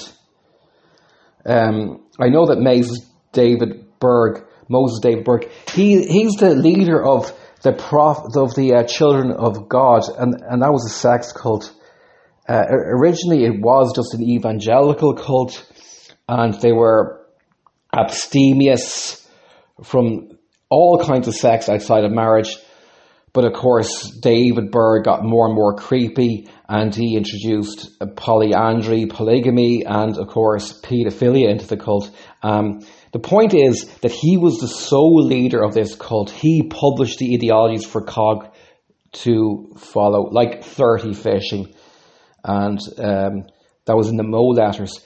Um, 1.46 2.04
I 2.20 2.30
know 2.30 2.48
that 2.48 2.60
Moses 2.60 3.00
David 3.32 4.00
Berg, 4.00 4.44
Moses 4.68 5.00
David 5.02 5.24
Berg, 5.24 5.50
he 5.74 6.06
he's 6.06 6.34
the 6.34 6.56
leader 6.56 7.02
of 7.04 7.32
the 7.62 7.74
prof 7.74 8.18
of 8.36 8.56
the 8.56 8.74
uh, 8.76 8.84
Children 8.84 9.32
of 9.32 9.70
God, 9.70 10.02
and 10.18 10.36
and 10.42 10.62
that 10.62 10.72
was 10.72 10.86
a 10.86 10.94
sex 10.94 11.32
cult. 11.32 11.74
Uh, 12.48 12.64
originally, 12.70 13.44
it 13.46 13.60
was 13.60 13.94
just 13.96 14.14
an 14.14 14.24
evangelical 14.24 15.16
cult, 15.16 15.66
and 16.28 16.54
they 16.62 16.72
were 16.72 17.26
abstemious 17.96 19.28
from 19.84 20.38
all 20.70 21.04
kinds 21.04 21.28
of 21.28 21.36
sex 21.36 21.70
outside 21.70 22.04
of 22.04 22.12
marriage. 22.12 22.58
But 23.34 23.46
of 23.46 23.54
course, 23.54 24.10
David 24.12 24.72
Berg 24.72 25.04
got 25.04 25.24
more 25.24 25.46
and 25.46 25.56
more 25.56 25.76
creepy 25.76 26.48
and 26.70 26.96
he 26.96 27.18
introduced 27.18 28.00
polyandry, 28.16 29.06
polygamy, 29.08 29.84
and 29.86 30.18
of 30.18 30.28
course, 30.30 30.80
paedophilia 30.82 31.50
into 31.50 31.68
the 31.68 31.78
cult. 31.78 32.10
Um, 32.42 32.80
the 33.12 33.20
point 33.20 33.54
is 33.54 33.86
that 34.02 34.12
he 34.12 34.38
was 34.38 34.58
the 34.58 34.68
sole 34.68 35.24
leader 35.24 35.64
of 35.64 35.74
this 35.74 35.96
cult. 35.96 36.30
He 36.30 36.64
published 36.64 37.20
the 37.20 37.36
ideologies 37.36 37.86
for 37.86 38.02
COG 38.02 38.52
to 39.24 39.74
follow, 39.78 40.30
like 40.32 40.64
flirty 40.64 41.14
fishing, 41.14 41.74
and 42.44 42.80
um, 42.98 43.44
that 43.86 43.96
was 43.96 44.10
in 44.10 44.18
the 44.18 44.24
Mo 44.24 44.48
letters. 44.48 45.00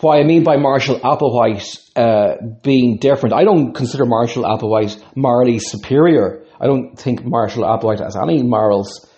What 0.00 0.18
I 0.18 0.24
mean 0.24 0.42
by 0.42 0.56
Marshall 0.56 0.98
Applewhite 1.00 1.78
uh, 1.94 2.36
being 2.62 2.98
different, 2.98 3.34
I 3.34 3.44
don't 3.44 3.74
consider 3.74 4.04
Marshall 4.04 4.42
Applewhite 4.42 5.00
morally 5.14 5.58
superior. 5.60 6.44
I 6.60 6.66
don't 6.66 6.96
think 6.96 7.24
Marshall 7.24 7.64
Applewhite 7.64 8.02
has 8.02 8.16
any 8.16 8.42
morals 8.42 9.08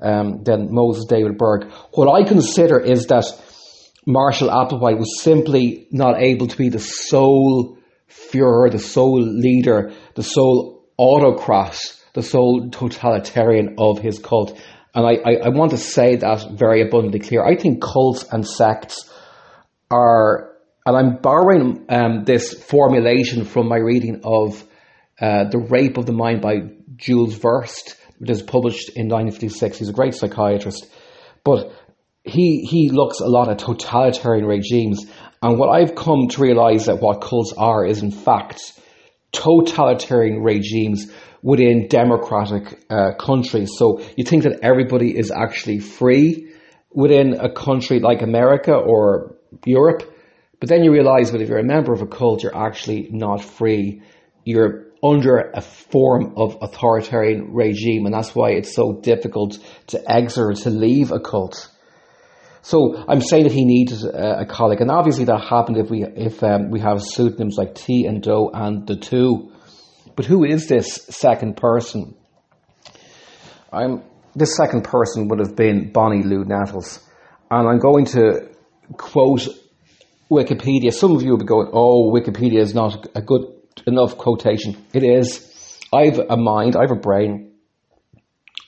um, 0.00 0.42
than 0.42 0.68
Moses 0.72 1.04
David 1.06 1.36
Berg. 1.36 1.70
What 1.92 2.08
I 2.08 2.26
consider 2.26 2.80
is 2.80 3.06
that 3.06 3.24
Marshall 4.06 4.48
Applewhite 4.48 4.98
was 4.98 5.20
simply 5.22 5.86
not 5.90 6.20
able 6.20 6.46
to 6.46 6.56
be 6.56 6.70
the 6.70 6.78
sole 6.78 7.76
Fuhrer, 8.08 8.70
the 8.70 8.78
sole 8.78 9.20
leader, 9.20 9.92
the 10.14 10.22
sole 10.22 10.84
autocrat, 10.96 11.78
the 12.14 12.22
sole 12.22 12.70
totalitarian 12.70 13.76
of 13.78 13.98
his 13.98 14.18
cult. 14.18 14.58
And 14.94 15.06
I, 15.06 15.12
I, 15.24 15.36
I 15.44 15.48
want 15.50 15.72
to 15.72 15.78
say 15.78 16.16
that 16.16 16.58
very 16.58 16.82
abundantly 16.82 17.20
clear. 17.20 17.44
I 17.44 17.56
think 17.56 17.82
cults 17.82 18.24
and 18.32 18.46
sects 18.46 19.08
are, 19.90 20.52
and 20.86 20.96
I'm 20.96 21.16
borrowing 21.22 21.86
um, 21.88 22.24
this 22.24 22.54
formulation 22.54 23.44
from 23.44 23.68
my 23.68 23.78
reading 23.78 24.20
of 24.24 24.62
uh, 25.20 25.44
The 25.50 25.58
Rape 25.58 25.98
of 25.98 26.06
the 26.06 26.12
Mind 26.12 26.40
by 26.40 26.70
Jules 26.96 27.34
Verst 27.34 27.96
which 28.20 28.28
was 28.28 28.42
published 28.42 28.90
in 28.90 29.08
1956. 29.08 29.78
He's 29.78 29.88
a 29.88 29.94
great 29.94 30.14
psychiatrist, 30.14 30.86
but 31.42 31.72
he 32.22 32.66
he 32.68 32.90
looks 32.90 33.20
a 33.20 33.26
lot 33.26 33.48
at 33.48 33.58
totalitarian 33.58 34.44
regimes. 34.44 35.06
And 35.42 35.58
what 35.58 35.70
I've 35.70 35.94
come 35.94 36.28
to 36.28 36.42
realize 36.42 36.84
that 36.86 37.00
what 37.00 37.22
cults 37.22 37.54
are 37.56 37.84
is 37.84 38.02
in 38.02 38.10
fact 38.10 38.60
totalitarian 39.32 40.42
regimes 40.42 41.10
within 41.42 41.88
democratic 41.88 42.84
uh, 42.90 43.14
countries. 43.18 43.70
So 43.78 44.02
you 44.16 44.24
think 44.24 44.42
that 44.42 44.60
everybody 44.62 45.16
is 45.16 45.30
actually 45.30 45.78
free 45.78 46.52
within 46.92 47.40
a 47.40 47.50
country 47.50 48.00
like 48.00 48.20
America 48.20 48.74
or 48.74 49.36
Europe, 49.64 50.02
but 50.58 50.68
then 50.68 50.84
you 50.84 50.92
realize 50.92 51.32
that 51.32 51.40
if 51.40 51.48
you're 51.48 51.58
a 51.58 51.64
member 51.64 51.92
of 51.92 52.02
a 52.02 52.06
cult, 52.06 52.42
you're 52.42 52.56
actually 52.56 53.08
not 53.10 53.42
free. 53.42 54.02
You're 54.44 54.86
under 55.02 55.50
a 55.54 55.60
form 55.60 56.34
of 56.36 56.58
authoritarian 56.60 57.54
regime, 57.54 58.04
and 58.04 58.14
that's 58.14 58.34
why 58.34 58.50
it's 58.50 58.74
so 58.74 59.00
difficult 59.00 59.58
to 59.88 60.10
exit 60.10 60.42
or 60.42 60.52
to 60.52 60.70
leave 60.70 61.12
a 61.12 61.20
cult. 61.20 61.70
So 62.62 63.02
I'm 63.08 63.22
saying 63.22 63.44
that 63.44 63.52
he 63.52 63.64
needed 63.64 64.04
a, 64.04 64.40
a 64.40 64.46
colleague, 64.46 64.82
and 64.82 64.90
obviously 64.90 65.24
that 65.24 65.40
happened 65.40 65.78
if 65.78 65.90
we 65.90 66.04
if 66.04 66.42
um, 66.42 66.70
we 66.70 66.80
have 66.80 67.02
pseudonyms 67.02 67.56
like 67.56 67.74
T 67.74 68.04
and 68.04 68.22
Do 68.22 68.50
and 68.52 68.86
the 68.86 68.96
two. 68.96 69.52
But 70.14 70.26
who 70.26 70.44
is 70.44 70.66
this 70.66 71.06
second 71.08 71.56
person? 71.56 72.14
I'm 73.72 74.02
this 74.34 74.56
second 74.56 74.84
person 74.84 75.28
would 75.28 75.38
have 75.38 75.56
been 75.56 75.90
Bonnie 75.92 76.22
Lou 76.22 76.44
Nettles. 76.44 77.00
And 77.50 77.68
I'm 77.68 77.78
going 77.78 78.04
to 78.06 78.50
quote 78.96 79.48
Wikipedia. 80.30 80.92
Some 80.92 81.16
of 81.16 81.22
you 81.22 81.30
will 81.30 81.38
be 81.38 81.44
going, 81.44 81.70
oh, 81.72 82.12
Wikipedia 82.12 82.60
is 82.60 82.74
not 82.74 83.08
a 83.14 83.22
good 83.22 83.42
enough 83.86 84.16
quotation. 84.16 84.76
It 84.92 85.02
is. 85.02 85.78
I 85.92 86.04
have 86.06 86.20
a 86.30 86.36
mind, 86.36 86.76
I 86.76 86.82
have 86.82 86.92
a 86.92 87.00
brain. 87.00 87.52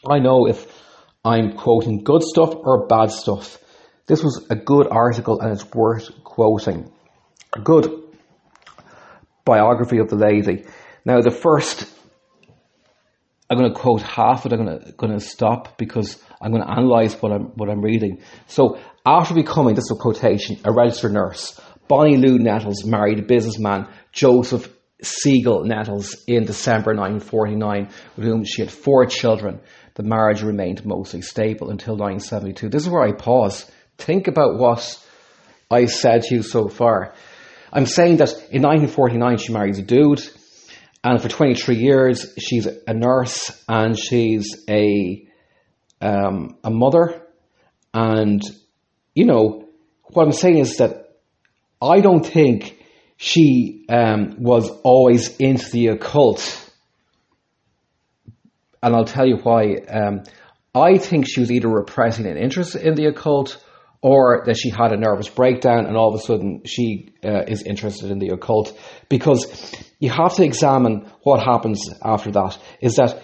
I 0.08 0.18
know 0.18 0.48
if 0.48 0.66
I'm 1.24 1.56
quoting 1.56 2.02
good 2.02 2.22
stuff 2.22 2.54
or 2.54 2.86
bad 2.88 3.12
stuff. 3.12 3.58
This 4.06 4.22
was 4.24 4.44
a 4.50 4.56
good 4.56 4.88
article 4.90 5.40
and 5.40 5.52
it's 5.52 5.64
worth 5.72 6.10
quoting. 6.24 6.90
A 7.54 7.60
good 7.60 8.02
biography 9.44 9.98
of 9.98 10.08
the 10.08 10.16
lady. 10.16 10.64
Now, 11.04 11.20
the 11.20 11.30
first, 11.30 11.86
I'm 13.52 13.58
going 13.58 13.70
to 13.70 13.78
quote 13.78 14.00
half 14.00 14.46
of 14.46 14.52
it. 14.52 14.58
I'm 14.58 14.64
going 14.64 14.80
to, 14.80 14.92
going 14.92 15.12
to 15.12 15.20
stop 15.20 15.76
because 15.76 16.18
I'm 16.40 16.52
going 16.52 16.62
to 16.62 16.70
analyze 16.70 17.20
what 17.20 17.32
I'm, 17.32 17.44
what 17.56 17.68
I'm 17.68 17.82
reading. 17.82 18.22
So, 18.46 18.78
after 19.04 19.34
becoming, 19.34 19.74
this 19.74 19.84
is 19.84 19.90
a 19.90 20.00
quotation, 20.00 20.56
a 20.64 20.72
registered 20.72 21.12
nurse, 21.12 21.60
Bonnie 21.86 22.16
Lou 22.16 22.38
Nettles 22.38 22.86
married 22.86 23.26
businessman 23.26 23.90
Joseph 24.10 24.72
Siegel 25.02 25.66
Nettles 25.66 26.24
in 26.26 26.46
December 26.46 26.94
1949, 26.94 27.90
with 28.16 28.24
whom 28.24 28.44
she 28.44 28.62
had 28.62 28.70
four 28.70 29.04
children. 29.04 29.60
The 29.96 30.02
marriage 30.02 30.42
remained 30.42 30.86
mostly 30.86 31.20
stable 31.20 31.68
until 31.68 31.94
1972. 31.98 32.70
This 32.70 32.84
is 32.84 32.88
where 32.88 33.02
I 33.02 33.12
pause. 33.12 33.70
Think 33.98 34.28
about 34.28 34.58
what 34.58 34.98
I 35.70 35.84
said 35.84 36.22
to 36.22 36.36
you 36.36 36.42
so 36.42 36.68
far. 36.68 37.12
I'm 37.70 37.84
saying 37.84 38.16
that 38.16 38.30
in 38.50 38.62
1949 38.62 39.36
she 39.36 39.52
marries 39.52 39.78
a 39.78 39.82
dude, 39.82 40.22
and 41.04 41.20
for 41.20 41.28
23 41.28 41.76
years 41.76 42.34
she's 42.38 42.66
a 42.66 42.94
nurse 42.94 43.50
and 43.68 43.98
she's 43.98 44.64
a 44.68 45.26
um, 46.00 46.56
a 46.64 46.70
mother, 46.70 47.22
and 47.94 48.42
you 49.14 49.24
know 49.24 49.68
what 50.04 50.24
I'm 50.24 50.32
saying 50.32 50.58
is 50.58 50.76
that 50.78 51.16
I 51.80 52.00
don't 52.00 52.24
think 52.24 52.78
she 53.16 53.84
um, 53.88 54.36
was 54.38 54.68
always 54.82 55.36
into 55.36 55.70
the 55.70 55.88
occult. 55.88 56.58
And 58.82 58.96
I'll 58.96 59.04
tell 59.04 59.26
you 59.26 59.36
why. 59.36 59.76
Um, 59.88 60.22
I 60.74 60.98
think 60.98 61.26
she 61.28 61.40
was 61.40 61.52
either 61.52 61.68
repressing 61.68 62.26
an 62.26 62.36
interest 62.36 62.74
in 62.74 62.94
the 62.94 63.06
occult 63.06 63.62
or 64.00 64.42
that 64.46 64.56
she 64.56 64.70
had 64.70 64.92
a 64.92 64.96
nervous 64.96 65.28
breakdown 65.28 65.86
and 65.86 65.96
all 65.96 66.12
of 66.12 66.20
a 66.20 66.24
sudden 66.24 66.62
she 66.64 67.14
uh, 67.24 67.44
is 67.46 67.62
interested 67.62 68.10
in 68.10 68.18
the 68.18 68.30
occult. 68.30 68.76
Because 69.08 69.72
you 70.02 70.10
have 70.10 70.34
to 70.34 70.42
examine 70.42 71.08
what 71.22 71.38
happens 71.38 71.88
after 72.04 72.32
that. 72.32 72.58
Is 72.80 72.96
that 72.96 73.22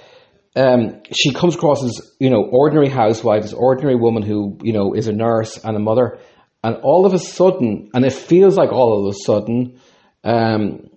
um, 0.54 1.02
she 1.12 1.32
comes 1.32 1.56
across 1.56 1.82
as, 1.82 2.00
you 2.20 2.30
know, 2.30 2.48
ordinary 2.52 2.88
housewife, 2.88 3.42
this 3.42 3.52
ordinary 3.52 3.96
woman 3.96 4.22
who, 4.22 4.58
you 4.62 4.72
know, 4.72 4.94
is 4.94 5.08
a 5.08 5.12
nurse 5.12 5.58
and 5.64 5.76
a 5.76 5.80
mother, 5.80 6.20
and 6.62 6.76
all 6.84 7.04
of 7.04 7.14
a 7.14 7.18
sudden, 7.18 7.90
and 7.94 8.04
it 8.04 8.12
feels 8.12 8.56
like 8.56 8.70
all 8.70 9.08
of 9.08 9.12
a 9.12 9.18
sudden, 9.18 9.80
um, 10.22 10.88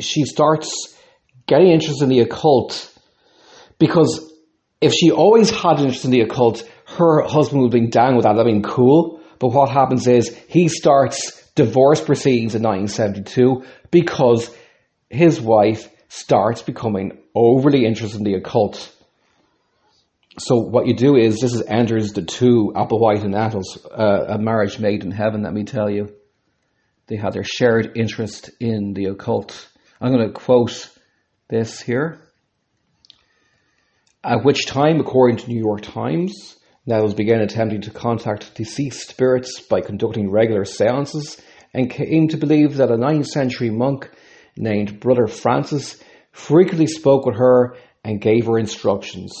she 0.00 0.24
starts 0.24 0.98
getting 1.46 1.68
interested 1.68 2.02
in 2.02 2.10
the 2.10 2.20
occult 2.20 2.92
because 3.78 4.28
if 4.80 4.92
she 4.92 5.12
always 5.12 5.50
had 5.50 5.78
interest 5.78 6.04
in 6.04 6.10
the 6.10 6.22
occult, 6.22 6.68
her 6.98 7.22
husband 7.28 7.62
would 7.62 7.70
be 7.70 7.86
down 7.86 8.16
with 8.16 8.24
that. 8.24 8.34
That'd 8.34 8.52
been 8.52 8.64
cool. 8.64 9.20
But 9.38 9.50
what 9.50 9.70
happens 9.70 10.08
is 10.08 10.36
he 10.48 10.66
starts 10.66 11.48
divorce 11.54 12.00
proceedings 12.00 12.56
in 12.56 12.62
1972 12.62 13.64
because 13.92 14.50
his 15.10 15.40
wife 15.40 15.90
starts 16.08 16.62
becoming 16.62 17.18
overly 17.34 17.84
interested 17.84 18.18
in 18.18 18.24
the 18.24 18.34
occult. 18.34 18.92
So 20.38 20.56
what 20.56 20.86
you 20.86 20.94
do 20.94 21.16
is 21.16 21.38
this 21.40 21.52
is 21.52 21.62
enters 21.66 22.12
the 22.12 22.22
two 22.22 22.72
Applewhite 22.74 23.22
and 23.22 23.32
Nettles, 23.32 23.84
uh, 23.86 24.26
a 24.28 24.38
marriage 24.38 24.78
made 24.78 25.04
in 25.04 25.10
heaven. 25.10 25.42
Let 25.42 25.52
me 25.52 25.64
tell 25.64 25.90
you, 25.90 26.14
they 27.08 27.16
had 27.16 27.32
their 27.32 27.44
shared 27.44 27.96
interest 27.96 28.50
in 28.60 28.94
the 28.94 29.06
occult. 29.06 29.68
I'm 30.00 30.12
going 30.12 30.26
to 30.26 30.32
quote 30.32 30.88
this 31.48 31.80
here. 31.80 32.20
At 34.22 34.44
which 34.44 34.66
time, 34.66 35.00
according 35.00 35.38
to 35.38 35.48
New 35.48 35.58
York 35.58 35.82
Times, 35.82 36.56
Nettles 36.86 37.14
began 37.14 37.40
attempting 37.40 37.82
to 37.82 37.90
contact 37.90 38.54
deceased 38.54 39.08
spirits 39.08 39.60
by 39.60 39.80
conducting 39.80 40.30
regular 40.30 40.64
seances 40.64 41.40
and 41.74 41.90
came 41.90 42.28
to 42.28 42.36
believe 42.36 42.76
that 42.76 42.90
a 42.90 42.96
9th 42.96 43.26
century 43.26 43.70
monk 43.70 44.10
named 44.56 45.00
Brother 45.00 45.26
Francis 45.26 46.02
frequently 46.32 46.86
spoke 46.86 47.26
with 47.26 47.36
her 47.36 47.76
and 48.04 48.20
gave 48.20 48.46
her 48.46 48.58
instructions. 48.58 49.32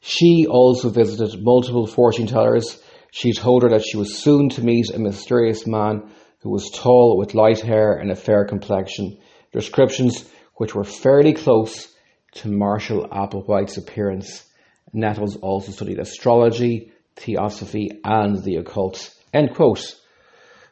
She 0.00 0.46
also 0.48 0.90
visited 0.90 1.42
multiple 1.42 1.86
fortune 1.86 2.26
tellers. 2.26 2.82
She 3.10 3.32
told 3.32 3.62
her 3.62 3.70
that 3.70 3.84
she 3.84 3.96
was 3.96 4.18
soon 4.18 4.48
to 4.50 4.62
meet 4.62 4.90
a 4.90 4.98
mysterious 4.98 5.66
man 5.66 6.10
who 6.40 6.50
was 6.50 6.70
tall 6.70 7.18
with 7.18 7.34
light 7.34 7.60
hair 7.60 7.94
and 7.94 8.10
a 8.10 8.16
fair 8.16 8.44
complexion, 8.44 9.18
descriptions 9.52 10.24
which 10.56 10.74
were 10.74 10.84
fairly 10.84 11.32
close 11.32 11.88
to 12.32 12.48
Marshall 12.48 13.08
Applewhite's 13.08 13.76
appearance. 13.76 14.44
Nettles 14.92 15.36
also 15.36 15.72
studied 15.72 15.98
astrology, 15.98 16.92
theosophy, 17.16 18.00
and 18.04 18.42
the 18.42 18.56
occult. 18.56 19.12
End 19.32 19.54
quote. 19.54 19.94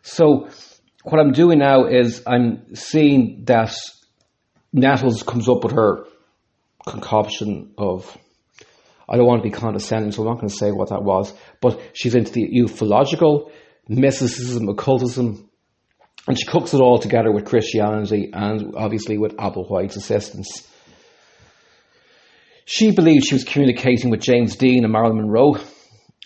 So, 0.03 0.49
what 1.11 1.21
I'm 1.21 1.33
doing 1.33 1.59
now 1.59 1.87
is 1.87 2.23
I'm 2.27 2.75
seeing 2.75 3.45
that 3.47 3.75
Nettles 4.73 5.23
comes 5.23 5.49
up 5.49 5.65
with 5.65 5.73
her 5.73 6.05
concoction 6.87 7.73
of 7.79 8.17
I 9.09 9.17
don't 9.17 9.27
want 9.27 9.43
to 9.43 9.49
be 9.49 9.55
condescending, 9.55 10.13
so 10.13 10.23
I'm 10.23 10.29
not 10.29 10.37
going 10.37 10.51
to 10.51 10.55
say 10.55 10.71
what 10.71 10.91
that 10.91 11.03
was. 11.03 11.33
But 11.63 11.81
she's 11.95 12.15
into 12.15 12.31
the 12.31 12.47
ufological, 12.61 13.51
mysticism, 13.89 14.69
occultism, 14.69 15.49
and 16.27 16.39
she 16.39 16.45
cooks 16.45 16.75
it 16.75 16.81
all 16.81 16.99
together 16.99 17.33
with 17.33 17.47
Christianity 17.47 18.31
and 18.35 18.75
obviously 18.77 19.17
with 19.17 19.35
Applewhite's 19.37 19.97
assistance. 19.97 20.69
She 22.67 22.91
believed 22.91 23.25
she 23.27 23.35
was 23.35 23.45
communicating 23.45 24.11
with 24.11 24.21
James 24.21 24.57
Dean 24.57 24.85
and 24.85 24.93
Marilyn 24.93 25.17
Monroe. 25.17 25.57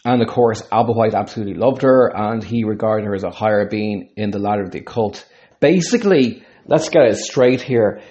And 0.05 0.21
of 0.21 0.29
course, 0.29 0.63
Applewhite 0.63 1.15
absolutely 1.15 1.55
loved 1.55 1.83
her 1.83 2.13
and 2.15 2.43
he 2.43 2.65
regarded 2.65 3.07
her 3.07 3.15
as 3.15 3.25
a 3.25 3.31
higher 3.31 3.69
being 3.69 4.11
in 4.17 4.31
the 4.31 4.39
ladder 4.39 4.63
of 4.63 4.73
the 4.73 4.81
occult. 4.81 5.29
Basically, 5.61 6.43
let's 6.67 6.89
get 6.89 7.07
it 7.07 7.17
straight 7.17 7.61
here 7.61 8.03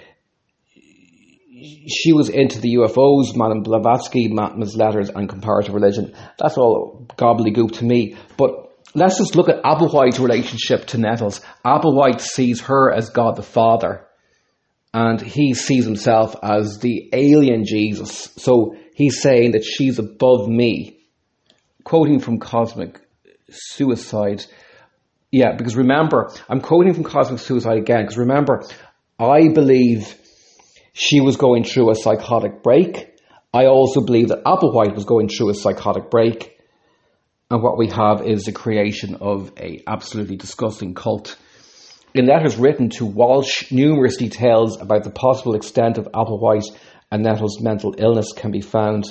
she 1.87 2.13
was 2.13 2.29
into 2.29 2.59
the 2.59 2.75
UFOs, 2.75 3.35
Madame 3.35 3.61
Blavatsky, 3.61 4.29
Mahatma's 4.29 4.75
letters, 4.75 5.09
and 5.09 5.29
comparative 5.29 5.73
religion. 5.73 6.13
That's 6.39 6.57
all 6.57 7.05
gobbledygook 7.17 7.77
to 7.77 7.85
me. 7.85 8.17
But 8.37 8.51
let's 8.95 9.17
just 9.17 9.35
look 9.35 9.49
at 9.49 9.63
Applewhite's 9.63 10.19
relationship 10.19 10.87
to 10.87 10.97
Nettles. 10.97 11.41
Applewhite 11.65 12.21
sees 12.21 12.61
her 12.61 12.91
as 12.91 13.09
God 13.09 13.35
the 13.35 13.43
Father, 13.43 14.07
and 14.93 15.21
he 15.21 15.53
sees 15.53 15.85
himself 15.85 16.35
as 16.41 16.79
the 16.79 17.09
alien 17.13 17.63
Jesus. 17.65 18.31
So 18.37 18.75
he's 18.95 19.21
saying 19.21 19.51
that 19.51 19.63
she's 19.63 19.99
above 19.99 20.47
me. 20.47 20.97
Quoting 21.83 22.19
from 22.19 22.39
Cosmic 22.39 22.99
Suicide. 23.49 24.45
Yeah, 25.31 25.55
because 25.55 25.75
remember, 25.75 26.31
I'm 26.49 26.61
quoting 26.61 26.93
from 26.93 27.03
Cosmic 27.03 27.39
Suicide 27.39 27.77
again, 27.77 28.03
because 28.03 28.17
remember, 28.17 28.63
I 29.17 29.49
believe 29.49 30.15
she 30.93 31.21
was 31.21 31.37
going 31.37 31.63
through 31.63 31.91
a 31.91 31.95
psychotic 31.95 32.63
break. 32.63 33.17
I 33.53 33.65
also 33.65 34.01
believe 34.01 34.29
that 34.29 34.43
Applewhite 34.43 34.95
was 34.95 35.05
going 35.05 35.29
through 35.29 35.49
a 35.49 35.53
psychotic 35.53 36.09
break. 36.09 36.57
And 37.49 37.61
what 37.61 37.77
we 37.77 37.87
have 37.87 38.25
is 38.25 38.43
the 38.43 38.53
creation 38.53 39.15
of 39.15 39.51
a 39.57 39.83
absolutely 39.87 40.37
disgusting 40.37 40.93
cult. 40.93 41.37
In 42.13 42.25
letters 42.25 42.57
written 42.57 42.89
to 42.91 43.05
Walsh, 43.05 43.71
numerous 43.71 44.17
details 44.17 44.79
about 44.79 45.03
the 45.03 45.11
possible 45.11 45.55
extent 45.55 45.97
of 45.97 46.09
Applewhite 46.13 46.69
and 47.09 47.23
Nettles' 47.23 47.61
mental 47.61 47.95
illness 47.97 48.31
can 48.33 48.51
be 48.51 48.61
found. 48.61 49.05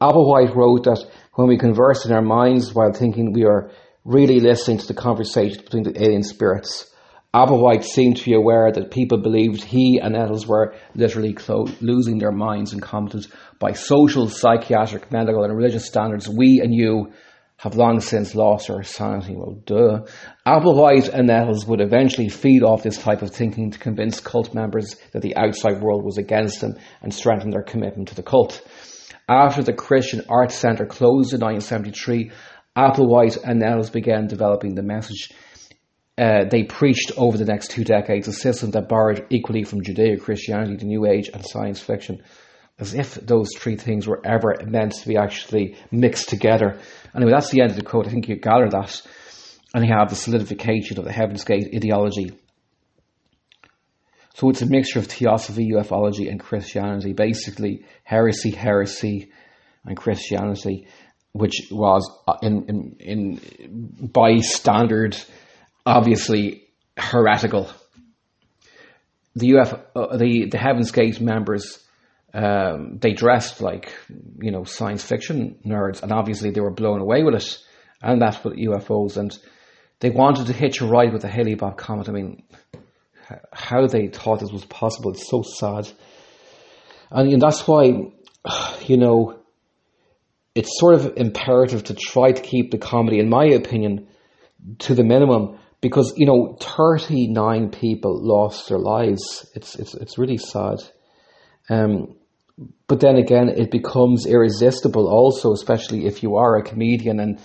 Applewhite 0.00 0.54
wrote 0.54 0.84
that 0.84 1.02
when 1.34 1.48
we 1.48 1.56
converse 1.56 2.04
in 2.04 2.12
our 2.12 2.20
minds 2.20 2.74
while 2.74 2.92
thinking 2.92 3.32
we 3.32 3.44
are 3.44 3.70
really 4.04 4.40
listening 4.40 4.76
to 4.76 4.86
the 4.86 4.94
conversation 4.94 5.62
between 5.62 5.84
the 5.84 6.02
alien 6.02 6.22
spirits, 6.22 6.92
Applewhite 7.34 7.82
seemed 7.82 8.18
to 8.18 8.24
be 8.24 8.34
aware 8.34 8.70
that 8.70 8.90
people 8.90 9.22
believed 9.22 9.62
he 9.62 9.98
and 10.02 10.12
Nettles 10.12 10.46
were 10.46 10.74
literally 10.94 11.32
clo- 11.32 11.68
losing 11.80 12.18
their 12.18 12.30
minds 12.30 12.74
and 12.74 12.82
commented, 12.82 13.26
by 13.58 13.72
social, 13.72 14.28
psychiatric, 14.28 15.10
medical, 15.10 15.44
and 15.44 15.56
religious 15.56 15.86
standards, 15.86 16.28
we 16.28 16.60
and 16.62 16.74
you 16.74 17.12
have 17.56 17.74
long 17.74 18.00
since 18.00 18.34
lost 18.34 18.68
our 18.68 18.82
sanity. 18.82 19.34
Well, 19.34 19.62
duh. 19.64 20.04
Applewhite 20.46 21.08
and 21.08 21.28
Nettles 21.28 21.66
would 21.66 21.80
eventually 21.80 22.28
feed 22.28 22.62
off 22.62 22.82
this 22.82 22.98
type 22.98 23.22
of 23.22 23.30
thinking 23.30 23.70
to 23.70 23.78
convince 23.78 24.20
cult 24.20 24.52
members 24.54 24.96
that 25.12 25.22
the 25.22 25.36
outside 25.36 25.80
world 25.80 26.04
was 26.04 26.18
against 26.18 26.60
them 26.60 26.76
and 27.00 27.14
strengthen 27.14 27.50
their 27.50 27.62
commitment 27.62 28.08
to 28.08 28.14
the 28.14 28.22
cult. 28.22 28.62
After 29.28 29.62
the 29.62 29.72
Christian 29.72 30.22
Arts 30.28 30.54
Centre 30.54 30.86
closed 30.86 31.34
in 31.34 31.40
1973, 31.40 32.30
Applewhite 32.76 33.38
and 33.42 33.58
Nettles 33.58 33.90
began 33.90 34.26
developing 34.26 34.74
the 34.74 34.82
message 34.82 35.30
uh, 36.18 36.44
they 36.50 36.62
preached 36.62 37.12
over 37.16 37.36
the 37.36 37.44
next 37.44 37.70
two 37.70 37.84
decades 37.84 38.26
a 38.26 38.32
system 38.32 38.70
that 38.70 38.88
borrowed 38.88 39.26
equally 39.28 39.64
from 39.64 39.82
Judeo 39.82 40.18
Christianity, 40.18 40.76
the 40.76 40.86
New 40.86 41.06
Age, 41.06 41.28
and 41.32 41.44
science 41.44 41.80
fiction. 41.80 42.22
as 42.78 42.94
if 42.94 43.14
those 43.14 43.48
three 43.56 43.76
things 43.76 44.06
were 44.06 44.20
ever 44.24 44.54
meant 44.66 44.92
to 44.92 45.08
be 45.08 45.16
actually 45.16 45.76
mixed 45.90 46.28
together. 46.28 46.78
Anyway, 47.14 47.30
that's 47.30 47.50
the 47.50 47.62
end 47.62 47.70
of 47.70 47.76
the 47.76 47.82
quote. 47.82 48.06
I 48.06 48.10
think 48.10 48.28
you 48.28 48.36
gather 48.36 48.68
that. 48.68 49.02
And 49.74 49.84
you 49.84 49.94
have 49.94 50.10
the 50.10 50.16
solidification 50.16 50.98
of 50.98 51.04
the 51.04 51.12
Heaven's 51.12 51.44
Gate 51.44 51.68
ideology. 51.74 52.32
So 54.36 54.50
it's 54.50 54.60
a 54.60 54.66
mixture 54.66 54.98
of 54.98 55.06
theosophy, 55.06 55.70
ufology, 55.72 56.30
and 56.30 56.38
Christianity. 56.38 57.14
Basically, 57.14 57.86
heresy, 58.04 58.50
heresy, 58.50 59.32
and 59.86 59.96
Christianity, 59.96 60.88
which 61.32 61.68
was 61.70 62.06
uh, 62.28 62.34
in 62.42 62.66
in, 62.68 62.96
in 63.00 64.08
by 64.12 64.36
standard, 64.40 65.16
obviously 65.86 66.68
heretical. 66.98 67.70
The 69.36 69.56
UF, 69.56 69.72
uh, 69.94 70.18
the 70.18 70.50
the 70.50 70.58
Heaven's 70.58 70.90
Gate 70.90 71.18
members 71.18 71.82
um, 72.34 72.98
they 73.00 73.14
dressed 73.14 73.62
like 73.62 73.90
you 74.38 74.50
know 74.50 74.64
science 74.64 75.02
fiction 75.02 75.58
nerds, 75.64 76.02
and 76.02 76.12
obviously 76.12 76.50
they 76.50 76.60
were 76.60 76.70
blown 76.70 77.00
away 77.00 77.22
with 77.22 77.36
it, 77.36 77.58
and 78.02 78.20
that's 78.20 78.44
what 78.44 78.56
UFOs. 78.56 79.16
And 79.16 79.34
they 80.00 80.10
wanted 80.10 80.48
to 80.48 80.52
hitch 80.52 80.82
a 80.82 80.86
ride 80.86 81.14
with 81.14 81.22
the 81.22 81.28
Hale 81.28 81.56
Bopp 81.56 81.78
comet. 81.78 82.10
I 82.10 82.12
mean, 82.12 82.42
how 83.52 83.86
they 83.86 84.08
thought 84.08 84.40
this 84.40 84.52
was 84.52 84.64
possible. 84.64 85.12
It's 85.12 85.28
so 85.28 85.42
sad, 85.42 85.88
and, 87.10 87.32
and 87.32 87.42
that's 87.42 87.66
why 87.66 88.12
you 88.86 88.96
know 88.96 89.40
it's 90.54 90.78
sort 90.80 90.94
of 90.94 91.12
imperative 91.16 91.84
to 91.84 91.94
try 91.94 92.32
to 92.32 92.40
keep 92.40 92.70
the 92.70 92.78
comedy, 92.78 93.18
in 93.18 93.28
my 93.28 93.44
opinion, 93.44 94.08
to 94.78 94.94
the 94.94 95.04
minimum 95.04 95.58
because 95.80 96.14
you 96.16 96.26
know 96.26 96.56
39 96.60 97.70
people 97.70 98.18
lost 98.20 98.68
their 98.68 98.78
lives. 98.78 99.50
It's 99.54 99.76
it's 99.76 99.94
it's 99.94 100.18
really 100.18 100.38
sad. 100.38 100.78
Um, 101.68 102.16
but 102.86 103.00
then 103.00 103.16
again, 103.16 103.48
it 103.50 103.70
becomes 103.70 104.24
irresistible 104.26 105.08
also, 105.08 105.52
especially 105.52 106.06
if 106.06 106.22
you 106.22 106.36
are 106.36 106.56
a 106.56 106.62
comedian 106.62 107.20
and 107.20 107.38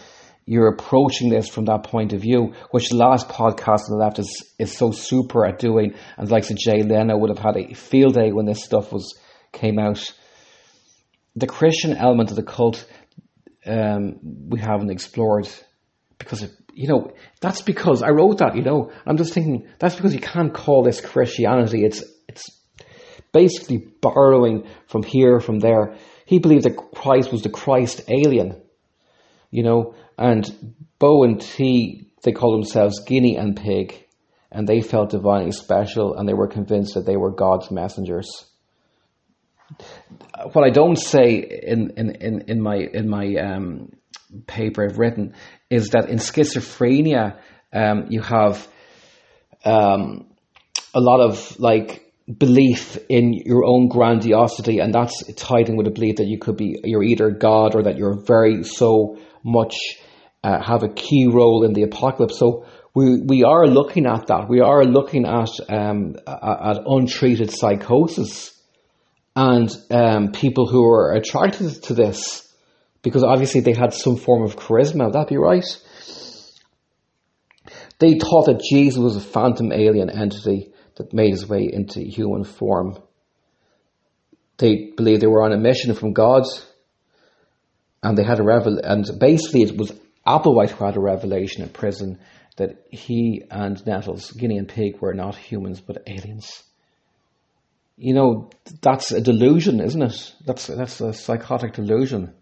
you're 0.45 0.69
approaching 0.69 1.29
this 1.29 1.47
from 1.47 1.65
that 1.65 1.83
point 1.83 2.13
of 2.13 2.21
view, 2.21 2.53
which 2.71 2.89
the 2.89 2.97
last 2.97 3.29
podcast 3.29 3.89
on 3.89 3.97
the 3.97 4.03
left 4.03 4.19
is, 4.19 4.53
is 4.57 4.75
so 4.75 4.91
super 4.91 5.45
at 5.45 5.59
doing. 5.59 5.93
And 6.17 6.29
like 6.29 6.49
likes 6.49 6.63
Jay 6.63 6.83
Leno 6.83 7.17
would 7.17 7.29
have 7.29 7.39
had 7.39 7.57
a 7.57 7.73
field 7.73 8.15
day 8.15 8.31
when 8.31 8.45
this 8.45 8.63
stuff 8.63 8.91
was 8.91 9.17
came 9.51 9.79
out. 9.79 10.13
The 11.35 11.47
Christian 11.47 11.95
element 11.95 12.31
of 12.31 12.35
the 12.35 12.43
cult 12.43 12.85
um, 13.65 14.19
we 14.49 14.59
haven't 14.59 14.89
explored 14.89 15.47
because 16.17 16.43
of, 16.43 16.51
you 16.73 16.87
know 16.87 17.13
that's 17.41 17.61
because 17.61 18.01
I 18.01 18.09
wrote 18.09 18.39
that. 18.39 18.55
You 18.55 18.63
know, 18.63 18.91
I'm 19.05 19.17
just 19.17 19.33
thinking 19.33 19.67
that's 19.79 19.95
because 19.95 20.13
you 20.13 20.19
can't 20.19 20.53
call 20.53 20.83
this 20.83 21.01
Christianity. 21.01 21.83
It's 21.83 22.03
it's 22.27 22.49
basically 23.31 23.77
borrowing 24.01 24.67
from 24.87 25.03
here, 25.03 25.39
from 25.39 25.59
there. 25.59 25.95
He 26.25 26.39
believed 26.39 26.63
that 26.63 26.77
Christ 26.95 27.31
was 27.31 27.41
the 27.41 27.49
Christ 27.49 28.01
alien, 28.09 28.61
you 29.51 29.63
know, 29.63 29.95
and 30.17 30.75
Bo 30.97 31.23
and 31.23 31.39
Ti, 31.39 32.07
they 32.23 32.31
call 32.31 32.53
themselves 32.53 33.03
Guinea 33.05 33.35
and 33.35 33.55
Pig, 33.55 34.05
and 34.51 34.67
they 34.67 34.81
felt 34.81 35.11
divinely 35.11 35.51
special 35.51 36.15
and 36.15 36.27
they 36.27 36.33
were 36.33 36.47
convinced 36.47 36.95
that 36.95 37.05
they 37.05 37.17
were 37.17 37.31
God's 37.31 37.71
messengers. 37.71 38.45
What 40.51 40.65
I 40.65 40.69
don't 40.69 40.97
say 40.97 41.35
in, 41.35 41.93
in, 41.95 42.15
in, 42.15 42.41
in 42.47 42.61
my, 42.61 42.75
in 42.75 43.09
my 43.09 43.35
um, 43.35 43.91
paper 44.47 44.85
I've 44.85 44.99
written 44.99 45.33
is 45.69 45.89
that 45.89 46.09
in 46.09 46.17
schizophrenia, 46.17 47.39
um, 47.71 48.07
you 48.09 48.21
have 48.21 48.67
um, 49.63 50.27
a 50.93 50.99
lot 50.99 51.21
of 51.21 51.57
like 51.59 52.11
belief 52.37 52.97
in 53.09 53.33
your 53.33 53.65
own 53.65 53.87
grandiosity, 53.87 54.79
and 54.79 54.93
that's 54.93 55.23
tied 55.35 55.69
in 55.69 55.77
with 55.77 55.87
a 55.87 55.91
belief 55.91 56.17
that 56.17 56.27
you 56.27 56.37
could 56.37 56.57
be 56.57 56.79
you're 56.83 57.03
either 57.03 57.31
God 57.31 57.75
or 57.75 57.83
that 57.83 57.97
you're 57.97 58.21
very 58.25 58.63
so 58.63 59.17
much 59.43 59.75
uh, 60.43 60.61
have 60.61 60.83
a 60.83 60.89
key 60.89 61.27
role 61.27 61.63
in 61.63 61.73
the 61.73 61.83
apocalypse. 61.83 62.37
So 62.37 62.65
we 62.93 63.21
we 63.21 63.43
are 63.43 63.67
looking 63.67 64.05
at 64.05 64.27
that. 64.27 64.49
We 64.49 64.59
are 64.59 64.83
looking 64.83 65.25
at 65.25 65.49
um, 65.69 66.15
at 66.27 66.77
untreated 66.85 67.51
psychosis 67.51 68.51
and 69.35 69.69
um, 69.89 70.31
people 70.31 70.67
who 70.67 70.83
are 70.85 71.13
attracted 71.13 71.83
to 71.83 71.93
this 71.93 72.51
because 73.01 73.23
obviously 73.23 73.61
they 73.61 73.73
had 73.73 73.93
some 73.93 74.17
form 74.17 74.43
of 74.43 74.55
charisma. 74.55 75.05
Would 75.05 75.13
that 75.13 75.29
be 75.29 75.37
right? 75.37 75.65
They 77.99 78.17
thought 78.17 78.47
that 78.47 78.65
Jesus 78.67 78.97
was 78.97 79.15
a 79.15 79.21
phantom 79.21 79.71
alien 79.71 80.09
entity 80.09 80.73
that 80.95 81.13
made 81.13 81.31
his 81.31 81.47
way 81.47 81.69
into 81.71 82.01
human 82.01 82.43
form. 82.43 82.97
They 84.57 84.91
believed 84.95 85.21
they 85.21 85.27
were 85.27 85.43
on 85.43 85.53
a 85.53 85.57
mission 85.57 85.93
from 85.93 86.13
God, 86.13 86.43
and 88.03 88.17
they 88.17 88.23
had 88.23 88.39
a 88.39 88.43
revel. 88.43 88.79
And 88.83 89.05
basically, 89.19 89.63
it 89.63 89.77
was 89.77 89.91
Applewhite 90.25 90.71
who 90.71 90.85
had 90.85 90.97
a 90.97 91.01
revelation 91.01 91.63
in 91.63 91.69
prison 91.69 92.19
that 92.57 92.85
he 92.89 93.43
and 93.49 93.83
Nettles, 93.85 94.31
Guinea 94.31 94.57
and 94.57 94.67
Pig, 94.67 94.99
were 94.99 95.13
not 95.13 95.35
humans 95.35 95.81
but 95.81 96.03
aliens. 96.07 96.63
You 97.97 98.13
know, 98.13 98.49
that's 98.81 99.11
a 99.11 99.21
delusion, 99.21 99.79
isn't 99.79 100.01
it? 100.01 100.33
That's 100.45 100.67
that's 100.67 101.01
a 101.01 101.13
psychotic 101.13 101.73
delusion. 101.73 102.33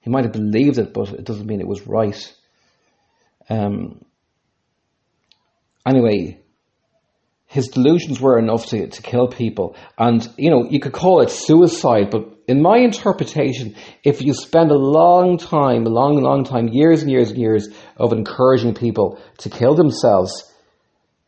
He 0.00 0.10
might 0.10 0.24
have 0.24 0.32
believed 0.32 0.78
it, 0.78 0.92
but 0.92 1.10
it 1.12 1.24
doesn't 1.24 1.46
mean 1.46 1.60
it 1.60 1.66
was 1.66 1.86
right. 1.86 2.34
Um, 3.48 4.04
anyway, 5.86 6.40
his 7.52 7.68
delusions 7.68 8.18
were 8.18 8.38
enough 8.38 8.64
to, 8.64 8.86
to 8.86 9.02
kill 9.02 9.28
people. 9.28 9.76
And, 9.98 10.26
you 10.38 10.50
know, 10.50 10.66
you 10.70 10.80
could 10.80 10.94
call 10.94 11.20
it 11.20 11.28
suicide, 11.28 12.08
but 12.10 12.24
in 12.48 12.62
my 12.62 12.78
interpretation, 12.78 13.76
if 14.02 14.22
you 14.22 14.32
spend 14.32 14.70
a 14.70 14.78
long 14.78 15.36
time, 15.36 15.84
a 15.84 15.90
long, 15.90 16.16
long 16.22 16.44
time, 16.44 16.68
years 16.68 17.02
and 17.02 17.10
years 17.10 17.28
and 17.28 17.38
years 17.38 17.68
of 17.98 18.14
encouraging 18.14 18.74
people 18.74 19.20
to 19.36 19.50
kill 19.50 19.74
themselves, 19.74 20.50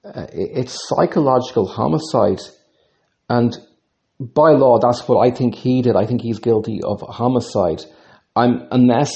uh, 0.02 0.26
it's 0.32 0.88
psychological 0.88 1.66
homicide. 1.66 2.40
And 3.28 3.54
by 4.18 4.52
law, 4.52 4.78
that's 4.78 5.06
what 5.06 5.20
I 5.26 5.30
think 5.30 5.54
he 5.54 5.82
did. 5.82 5.94
I 5.94 6.06
think 6.06 6.22
he's 6.22 6.38
guilty 6.38 6.80
of 6.82 7.02
homicide. 7.02 7.82
I'm, 8.34 8.66
unless, 8.70 9.12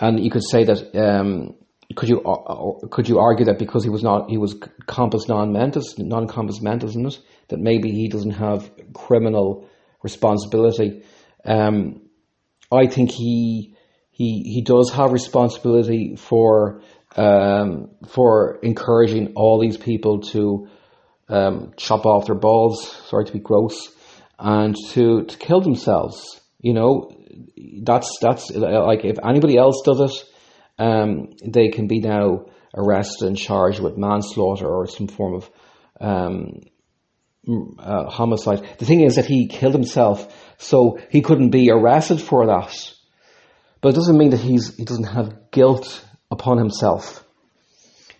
and 0.00 0.18
you 0.24 0.30
could 0.30 0.44
say 0.44 0.64
that, 0.64 0.96
um, 0.96 1.54
could 1.94 2.08
you 2.08 2.20
uh, 2.22 2.86
could 2.88 3.08
you 3.08 3.18
argue 3.18 3.46
that 3.46 3.58
because 3.58 3.84
he 3.84 3.90
was 3.90 4.02
not 4.02 4.30
he 4.30 4.38
was 4.38 4.54
compos 4.86 5.28
non 5.28 5.52
mentis 5.52 5.98
non 5.98 6.26
compos 6.28 6.60
mentis 6.60 6.90
isn't 6.90 7.06
it 7.06 7.18
that 7.48 7.58
maybe 7.58 7.90
he 7.90 8.08
doesn't 8.08 8.32
have 8.32 8.70
criminal 8.94 9.68
responsibility? 10.02 11.02
Um, 11.44 12.02
I 12.70 12.86
think 12.86 13.10
he 13.10 13.74
he 14.10 14.42
he 14.44 14.62
does 14.62 14.90
have 14.90 15.12
responsibility 15.12 16.16
for 16.16 16.82
um, 17.16 17.90
for 18.08 18.58
encouraging 18.62 19.34
all 19.34 19.60
these 19.60 19.76
people 19.76 20.20
to 20.32 20.68
um, 21.28 21.72
chop 21.76 22.06
off 22.06 22.26
their 22.26 22.34
balls 22.34 22.90
sorry 23.08 23.24
to 23.24 23.32
be 23.32 23.38
gross 23.38 23.90
and 24.38 24.76
to 24.90 25.24
to 25.24 25.36
kill 25.38 25.60
themselves 25.60 26.42
you 26.62 26.72
know? 26.72 27.10
That's 27.82 28.08
that's 28.20 28.50
like 28.50 29.04
if 29.04 29.18
anybody 29.22 29.58
else 29.58 29.82
does 29.84 30.00
it 30.00 30.31
um, 30.78 31.34
they 31.44 31.68
can 31.68 31.86
be 31.86 32.00
now 32.00 32.46
arrested 32.74 33.26
and 33.26 33.36
charged 33.36 33.80
with 33.80 33.96
manslaughter 33.96 34.66
or 34.66 34.86
some 34.86 35.08
form 35.08 35.34
of 35.34 35.50
um, 36.00 36.60
uh, 37.78 38.08
homicide. 38.08 38.66
The 38.78 38.86
thing 38.86 39.02
is 39.02 39.16
that 39.16 39.26
he 39.26 39.48
killed 39.48 39.74
himself, 39.74 40.34
so 40.58 40.98
he 41.10 41.22
couldn't 41.22 41.50
be 41.50 41.70
arrested 41.70 42.20
for 42.20 42.46
that. 42.46 42.72
But 43.80 43.90
it 43.90 43.96
doesn't 43.96 44.16
mean 44.16 44.30
that 44.30 44.40
he's 44.40 44.76
he 44.76 44.84
doesn't 44.84 45.04
have 45.04 45.50
guilt 45.50 46.04
upon 46.30 46.58
himself. 46.58 47.24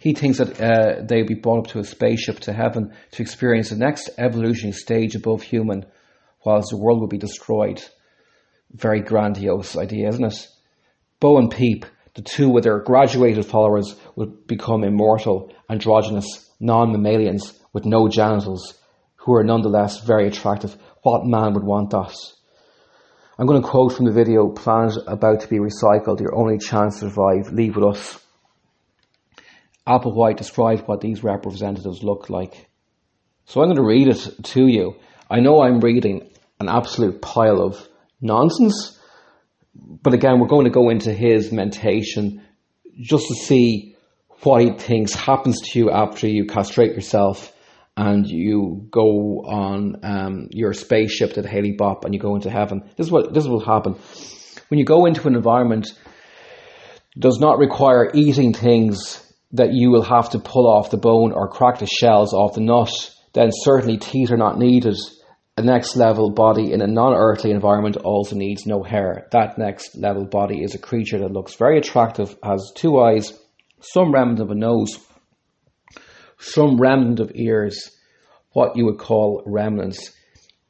He 0.01 0.15
thinks 0.15 0.39
that 0.39 0.61
uh, 0.61 1.03
they'll 1.07 1.27
be 1.27 1.35
brought 1.35 1.67
up 1.67 1.73
to 1.73 1.79
a 1.79 1.85
spaceship 1.85 2.41
to 2.41 2.53
heaven 2.53 2.93
to 3.13 3.23
experience 3.23 3.71
the 3.71 3.77
next 3.77 4.11
evolutionary 4.19 4.73
stage 4.73 5.15
above 5.15 5.43
human, 5.43 5.87
whilst 6.45 6.71
the 6.71 6.77
world 6.77 7.01
will 7.01 7.09
be 7.09 7.19
destroyed. 7.19 7.83
Very 8.73 9.01
grandiose 9.01 9.77
idea, 9.77 10.09
isn't 10.09 10.25
it? 10.25 10.49
Bo 11.21 11.39
and 11.39 11.51
Peep 11.51 11.87
the 12.15 12.23
two 12.23 12.49
with 12.49 12.65
their 12.65 12.81
graduated 12.81 13.47
followers 13.47 13.97
would 14.17 14.47
become 14.47 14.85
immortal, 14.85 15.53
androgynous, 15.71 16.51
non-mammalians 16.61 17.59
with 17.73 17.85
no 17.85 18.09
genitals, 18.09 18.79
who 19.17 19.35
are 19.35 19.45
nonetheless 19.45 20.01
very 20.01 20.27
attractive. 20.27 20.77
What 21.03 21.25
man 21.25 21.55
would 21.55 21.65
want 21.65 21.91
that? 21.91 22.15
I'm 23.39 23.47
going 23.47 23.63
to 23.63 23.69
quote 23.69 23.95
from 23.95 24.05
the 24.05 24.13
video, 24.13 24.49
Planet 24.51 24.99
about 25.07 25.41
to 25.41 25.49
be 25.49 25.59
recycled, 25.59 26.21
your 26.21 26.35
only 26.35 26.59
chance 26.59 27.01
to 27.01 27.09
survive, 27.09 27.53
leave 27.53 27.77
with 27.77 27.85
us. 27.85 28.19
Applewhite 29.87 30.37
described 30.37 30.87
what 30.87 31.01
these 31.01 31.25
representatives 31.25 32.03
look 32.03 32.29
like. 32.31 32.69
So 33.47 33.61
I'm 33.61 33.69
going 33.69 33.77
to 33.77 33.83
read 33.83 34.09
it 34.09 34.45
to 34.45 34.67
you. 34.67 34.97
I 35.31 35.41
know 35.41 35.63
I'm 35.63 35.81
reading 35.81 36.31
an 36.61 36.69
absolute 36.69 37.21
pile 37.21 37.61
of 37.61 37.89
nonsense, 38.21 38.99
but 39.75 40.15
again, 40.15 40.39
we're 40.39 40.49
going 40.49 40.65
to 40.65 40.71
go 40.71 40.91
into 40.91 41.13
his 41.13 41.53
mentation 41.53 42.43
just 43.01 43.27
to 43.29 43.35
see 43.35 43.97
what 44.43 44.63
he 44.63 44.73
thinks 44.73 45.15
happens 45.15 45.61
to 45.61 45.79
you 45.79 45.91
after 45.91 46.27
you 46.27 46.47
castrate 46.47 46.95
yourself 46.95 47.53
and 47.97 48.27
you 48.27 48.87
go 48.91 49.43
on 49.47 49.97
um, 50.03 50.49
your 50.51 50.73
spaceship 50.73 51.35
to 51.35 51.43
the 51.43 51.49
Hale-Bopp 51.49 52.05
and 52.05 52.15
you 52.15 52.21
go 52.21 52.35
into 52.35 52.51
heaven. 52.51 52.83
This 52.97 53.07
is 53.07 53.13
what 53.13 53.33
this 53.33 53.47
will 53.47 53.65
happen 53.65 53.97
when 54.73 54.79
you 54.79 54.87
go 54.87 55.05
into 55.05 55.29
an 55.29 55.35
environment 55.35 55.87
does 57.19 57.39
not 57.39 57.59
require 57.59 58.11
eating 58.15 58.55
things 58.55 59.23
that 59.53 59.75
you 59.75 59.91
will 59.91 60.03
have 60.03 60.31
to 60.31 60.39
pull 60.39 60.67
off 60.67 60.91
the 60.91 60.97
bone 60.97 61.33
or 61.33 61.47
crack 61.47 61.79
the 61.79 61.87
shells 61.87 62.33
off 62.33 62.55
the 62.55 62.63
nut. 62.63 62.89
Then 63.35 63.51
certainly 63.53 63.99
teeth 63.99 64.31
are 64.31 64.39
not 64.39 64.59
needed. 64.59 64.97
A 65.59 65.63
next 65.63 65.97
level 65.97 66.31
body 66.31 66.73
in 66.73 66.81
a 66.81 66.87
non-earthly 66.87 67.51
environment 67.51 67.99
also 67.99 68.35
needs 68.37 68.65
no 68.65 68.83
hair. 68.83 69.29
That 69.33 69.59
next 69.59 69.95
level 69.97 70.25
body 70.25 70.63
is 70.63 70.75
a 70.75 70.79
creature 70.79 71.19
that 71.19 71.33
looks 71.33 71.57
very 71.57 71.77
attractive, 71.77 72.35
has 72.43 72.73
two 72.75 72.99
eyes, 72.99 73.39
some 73.81 74.13
remnant 74.13 74.41
of 74.41 74.51
a 74.51 74.55
nose, 74.55 74.99
some 76.39 76.79
remnant 76.79 77.21
of 77.21 77.33
ears, 77.35 77.91
what 78.53 78.77
you 78.77 78.87
would 78.87 78.99
call 78.99 79.43
remnants, 79.45 80.13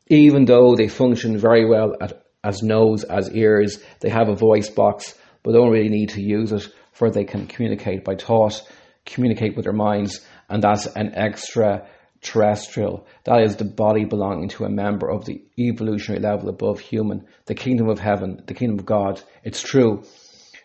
even 0.08 0.46
though 0.46 0.74
they 0.74 0.88
function 0.88 1.38
very 1.38 1.64
well 1.64 1.94
at, 2.00 2.24
as 2.42 2.60
nose, 2.60 3.04
as 3.04 3.30
ears, 3.30 3.78
they 4.00 4.08
have 4.08 4.28
a 4.28 4.34
voice 4.34 4.68
box, 4.68 5.14
but 5.44 5.52
don't 5.52 5.70
really 5.70 5.90
need 5.90 6.08
to 6.10 6.20
use 6.20 6.50
it 6.50 6.66
for 6.90 7.08
they 7.08 7.24
can 7.24 7.46
communicate 7.46 8.04
by 8.04 8.16
thought, 8.16 8.60
communicate 9.06 9.54
with 9.54 9.64
their 9.64 9.72
minds, 9.72 10.26
and 10.48 10.60
that's 10.60 10.86
an 10.86 11.14
extra 11.14 11.88
terrestrial. 12.22 13.06
That 13.24 13.42
is 13.42 13.56
the 13.56 13.64
body 13.64 14.04
belonging 14.04 14.48
to 14.50 14.64
a 14.64 14.70
member 14.70 15.10
of 15.10 15.24
the 15.24 15.42
evolutionary 15.58 16.22
level 16.22 16.48
above 16.48 16.80
human, 16.80 17.26
the 17.46 17.54
kingdom 17.54 17.88
of 17.88 17.98
heaven, 17.98 18.42
the 18.46 18.54
kingdom 18.54 18.78
of 18.78 18.86
God. 18.86 19.20
It's 19.44 19.60
true. 19.60 20.04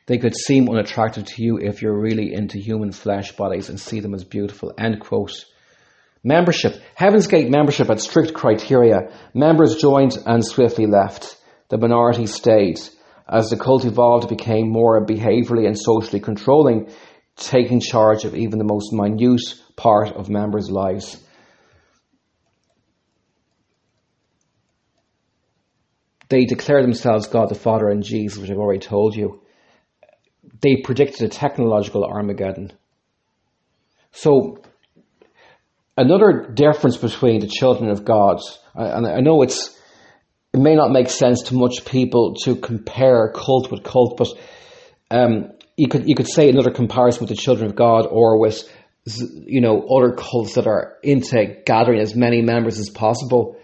They 0.05 0.19
could 0.19 0.35
seem 0.35 0.69
unattractive 0.69 1.25
to 1.25 1.43
you 1.43 1.57
if 1.57 1.81
you're 1.81 1.99
really 1.99 2.33
into 2.33 2.59
human 2.59 2.91
flesh 2.93 3.35
bodies 3.35 3.69
and 3.69 3.79
see 3.79 3.99
them 3.99 4.13
as 4.13 4.23
beautiful. 4.23 4.71
End 4.77 5.01
quote. 5.01 5.33
Membership. 6.23 6.81
Heaven's 6.95 7.27
Gate 7.27 7.49
membership 7.49 7.87
had 7.87 7.99
strict 7.99 8.33
criteria. 8.33 9.11
Members 9.33 9.75
joined 9.75 10.17
and 10.25 10.45
swiftly 10.45 10.85
left. 10.85 11.37
The 11.69 11.77
minority 11.77 12.27
stayed. 12.27 12.79
As 13.27 13.49
the 13.49 13.57
cult 13.57 13.83
evolved, 13.83 14.25
it 14.25 14.37
became 14.37 14.71
more 14.71 15.05
behaviorally 15.05 15.67
and 15.67 15.77
socially 15.77 16.21
controlling, 16.21 16.89
taking 17.35 17.81
charge 17.81 18.23
of 18.23 18.35
even 18.35 18.59
the 18.59 18.65
most 18.65 18.93
minute 18.93 19.41
part 19.75 20.13
of 20.13 20.29
members' 20.29 20.71
lives. 20.71 21.21
They 26.29 26.45
declare 26.45 26.81
themselves 26.81 27.27
God 27.27 27.49
the 27.49 27.55
Father 27.55 27.87
and 27.87 28.03
Jesus, 28.03 28.37
which 28.37 28.51
I've 28.51 28.57
already 28.57 28.79
told 28.79 29.15
you 29.15 29.41
they 30.61 30.77
predicted 30.77 31.21
a 31.21 31.29
technological 31.29 32.03
Armageddon. 32.03 32.71
So, 34.11 34.61
another 35.95 36.49
difference 36.53 36.97
between 36.97 37.41
the 37.41 37.47
children 37.47 37.89
of 37.89 38.03
God, 38.03 38.39
and 38.73 39.05
I 39.05 39.19
know 39.19 39.41
it's 39.41 39.77
it 40.53 40.59
may 40.59 40.75
not 40.75 40.91
make 40.91 41.09
sense 41.09 41.43
to 41.43 41.55
much 41.55 41.85
people 41.85 42.35
to 42.43 42.55
compare 42.55 43.31
cult 43.33 43.69
with 43.71 43.83
cult, 43.83 44.17
but 44.17 44.29
um, 45.11 45.51
you 45.75 45.87
could 45.87 46.07
you 46.07 46.15
could 46.15 46.27
say 46.27 46.49
another 46.49 46.71
comparison 46.71 47.21
with 47.21 47.29
the 47.29 47.35
children 47.35 47.69
of 47.69 47.75
God 47.75 48.07
or 48.09 48.39
with 48.39 48.67
you 49.45 49.61
know 49.61 49.81
other 49.87 50.13
cults 50.13 50.55
that 50.55 50.67
are 50.67 50.97
into 51.03 51.61
gathering 51.65 51.99
as 51.99 52.15
many 52.15 52.41
members 52.41 52.79
as 52.79 52.89
possible. 52.89 53.57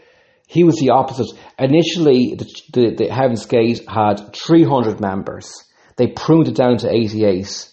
He 0.53 0.63
was 0.63 0.75
the 0.75 0.91
opposite. 0.91 1.27
Initially, 1.57 2.35
the, 2.35 2.45
the, 2.71 2.95
the 2.95 3.13
Heaven's 3.13 3.45
Gate 3.45 3.81
had 3.89 4.35
300 4.35 5.01
members 5.01 5.51
they 5.97 6.07
pruned 6.07 6.47
it 6.47 6.55
down 6.55 6.77
to 6.77 6.91
88. 6.91 7.69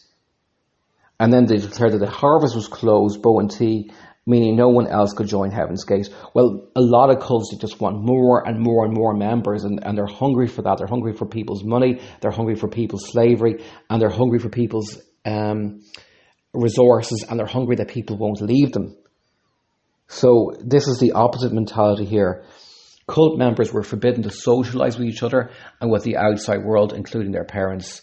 And 1.19 1.33
then 1.33 1.47
they 1.47 1.57
declared 1.57 1.93
that 1.93 1.99
the 1.99 2.11
harvest 2.11 2.55
was 2.55 2.69
closed, 2.69 3.23
Bo 3.23 3.41
and 3.41 3.51
Ti, 3.51 3.91
meaning 4.27 4.57
no 4.57 4.69
one 4.69 4.87
else 4.87 5.13
could 5.13 5.27
join 5.27 5.51
Heaven's 5.51 5.85
Gate. 5.85 6.09
Well, 6.35 6.69
a 6.75 6.81
lot 6.81 7.11
of 7.11 7.23
cults 7.23 7.55
just 7.61 7.81
want 7.81 7.99
more 8.01 8.47
and 8.47 8.59
more 8.59 8.85
and 8.85 8.95
more 8.95 9.15
members, 9.15 9.65
and, 9.65 9.85
and 9.85 9.97
they're 9.97 10.07
hungry 10.07 10.49
for 10.49 10.63
that. 10.63 10.79
They're 10.79 10.87
hungry 10.87 11.13
for 11.15 11.27
people's 11.27 11.65
money, 11.65 12.01
they're 12.21 12.31
hungry 12.31 12.55
for 12.55 12.69
people's 12.69 13.11
slavery, 13.11 13.63
and 13.89 14.01
they're 14.01 14.09
hungry 14.09 14.39
for 14.39 14.49
people's 14.49 14.99
um, 15.27 15.83
resources, 16.55 17.25
and 17.29 17.39
they're 17.39 17.47
hungry 17.47 17.77
that 17.77 17.89
people 17.89 18.17
won't 18.17 18.41
leave 18.41 18.73
them. 18.73 18.97
So, 20.09 20.53
this 20.65 20.89
is 20.89 20.99
the 20.99 21.13
opposite 21.13 21.53
mentality 21.53 22.05
here. 22.05 22.45
Cult 23.11 23.37
members 23.37 23.73
were 23.73 23.83
forbidden 23.83 24.23
to 24.23 24.31
socialize 24.31 24.97
with 24.97 25.09
each 25.09 25.25
other 25.25 25.51
and 25.81 25.91
with 25.91 26.05
the 26.05 26.17
outside 26.17 26.63
world, 26.63 26.93
including 26.93 27.33
their 27.33 27.45
parents. 27.45 28.03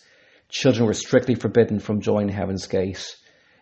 Children 0.49 0.86
were 0.86 0.93
strictly 0.93 1.34
forbidden 1.34 1.80
from 1.80 2.01
joining 2.01 2.28
Heaven's 2.28 2.68
Gate. 2.68 3.16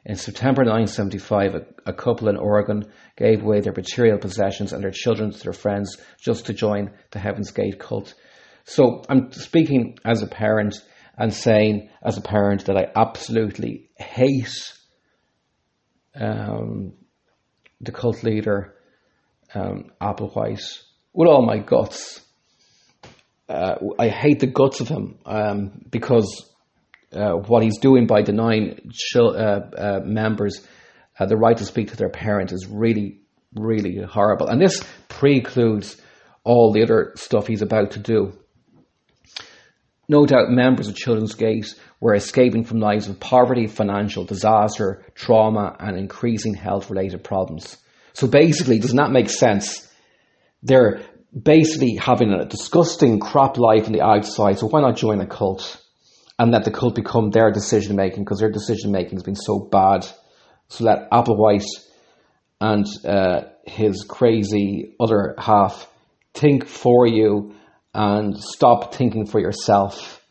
In 0.05 0.15
September 0.15 0.63
1975, 0.63 1.53
a, 1.53 1.91
a, 1.91 1.93
couple 1.93 2.29
in 2.29 2.37
Oregon 2.37 2.91
gave 3.15 3.43
away 3.43 3.59
their 3.59 3.73
material 3.73 4.17
possessions 4.17 4.73
and 4.73 4.83
their 4.83 4.89
children 4.89 5.29
to 5.31 5.39
their 5.39 5.53
friends 5.53 5.97
just 6.19 6.47
to 6.47 6.53
join 6.53 6.91
the 7.11 7.19
Heaven's 7.19 7.51
Gate 7.51 7.77
cult. 7.77 8.15
So 8.63 9.03
I'm 9.07 9.31
speaking 9.31 9.99
as 10.03 10.23
a 10.23 10.27
parent 10.27 10.75
and 11.15 11.31
saying 11.31 11.89
as 12.03 12.17
a 12.17 12.21
parent 12.21 12.65
that 12.65 12.75
I 12.75 12.91
absolutely 12.95 13.91
hate 13.97 14.73
um, 16.15 16.93
the 17.81 17.91
cult 17.91 18.23
leader, 18.23 18.73
um, 19.53 19.91
Applewhite, 20.01 20.81
with 21.15 21.29
all 21.29 21.45
my 21.45 21.57
guts. 21.57 22.21
Uh, 23.47 23.75
I 23.97 24.09
hate 24.09 24.39
the 24.39 24.47
guts 24.47 24.81
of 24.81 24.87
him 24.87 25.17
um, 25.25 25.85
because 25.89 26.51
uh, 27.13 27.33
what 27.33 27.63
he's 27.63 27.77
doing 27.79 28.05
by 28.05 28.21
denying 28.21 28.91
uh, 29.15 29.19
uh, 29.19 30.01
members 30.03 30.61
uh, 31.17 31.25
the 31.25 31.37
right 31.37 31.55
to 31.57 31.65
speak 31.65 31.91
to 31.91 31.95
their 31.95 32.09
parents 32.09 32.51
is 32.51 32.67
really, 32.67 33.21
really 33.55 34.01
horrible. 34.01 34.47
And 34.47 34.61
this 34.61 34.83
precludes 35.07 35.95
all 36.43 36.73
the 36.73 36.83
other 36.83 37.13
stuff 37.15 37.47
he's 37.47 37.61
about 37.61 37.91
to 37.91 37.99
do. 37.99 38.33
No 40.07 40.25
doubt 40.25 40.49
members 40.49 40.87
of 40.87 40.95
Children's 40.95 41.33
Gate 41.33 41.73
were 41.99 42.13
escaping 42.13 42.65
from 42.65 42.79
lives 42.79 43.07
of 43.07 43.19
poverty, 43.19 43.65
financial 43.65 44.23
disaster, 44.23 45.03
trauma, 45.15 45.75
and 45.79 45.97
increasing 45.97 46.53
health 46.53 46.89
related 46.89 47.23
problems. 47.23 47.77
So 48.13 48.27
basically, 48.27 48.79
does 48.79 48.93
not 48.93 49.11
make 49.11 49.29
sense. 49.29 49.89
They're 50.65 51.01
basically 51.31 51.95
having 51.95 52.31
a 52.31 52.45
disgusting 52.45 53.19
crap 53.19 53.57
life 53.57 53.85
on 53.85 53.93
the 53.93 54.01
outside, 54.01 54.59
so 54.59 54.67
why 54.67 54.81
not 54.81 54.97
join 54.97 55.21
a 55.21 55.27
cult? 55.27 55.81
and 56.37 56.51
let 56.51 56.65
the 56.65 56.71
cult 56.71 56.95
become 56.95 57.29
their 57.29 57.51
decision 57.51 57.95
making 57.95 58.23
because 58.23 58.39
their 58.39 58.51
decision 58.51 58.91
making 58.91 59.13
has 59.13 59.23
been 59.23 59.35
so 59.35 59.59
bad. 59.59 60.05
So 60.67 60.83
let 60.83 61.09
Applewhite 61.11 61.65
and 62.59 62.85
uh, 63.05 63.41
his 63.65 64.03
crazy 64.07 64.95
other 64.99 65.35
half 65.37 65.89
think 66.33 66.67
for 66.67 67.07
you 67.07 67.55
and 67.93 68.37
stop 68.37 68.93
thinking 68.93 69.25
for 69.25 69.39
yourself. 69.39 70.21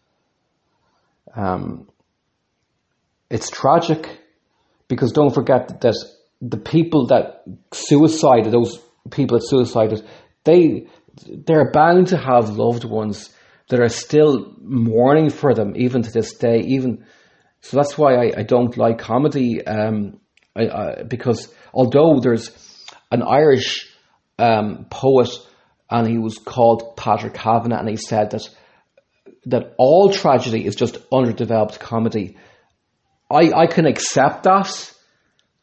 Um, 1.34 1.88
it's 3.30 3.48
tragic 3.48 4.20
because 4.88 5.12
don't 5.12 5.34
forget 5.34 5.80
that 5.80 5.96
the 6.42 6.58
people 6.58 7.06
that 7.06 7.44
suicided, 7.72 8.52
those 8.52 8.78
people 9.10 9.38
that 9.38 9.46
suicided, 9.46 10.06
they 10.44 10.86
they're 11.46 11.70
bound 11.70 12.08
to 12.08 12.16
have 12.16 12.50
loved 12.50 12.84
ones 12.84 13.30
that 13.68 13.80
are 13.80 13.88
still 13.88 14.54
mourning 14.60 15.30
for 15.30 15.54
them 15.54 15.74
even 15.76 16.02
to 16.02 16.10
this 16.10 16.34
day. 16.34 16.60
Even 16.60 17.04
so, 17.60 17.76
that's 17.76 17.96
why 17.96 18.16
I, 18.16 18.32
I 18.38 18.42
don't 18.42 18.76
like 18.76 18.98
comedy 18.98 19.64
um, 19.66 20.20
I, 20.56 20.68
I, 20.68 21.02
because 21.02 21.52
although 21.72 22.20
there's 22.20 22.50
an 23.10 23.22
Irish 23.22 23.90
um, 24.38 24.86
poet 24.90 25.30
and 25.90 26.06
he 26.06 26.18
was 26.18 26.38
called 26.38 26.96
Patrick 26.96 27.34
Kavanagh, 27.34 27.78
and 27.78 27.88
he 27.88 27.96
said 27.96 28.30
that 28.30 28.48
that 29.46 29.74
all 29.78 30.10
tragedy 30.10 30.64
is 30.66 30.74
just 30.74 30.98
underdeveloped 31.12 31.78
comedy. 31.78 32.36
I, 33.30 33.50
I 33.54 33.66
can 33.66 33.86
accept 33.86 34.44
that, 34.44 34.92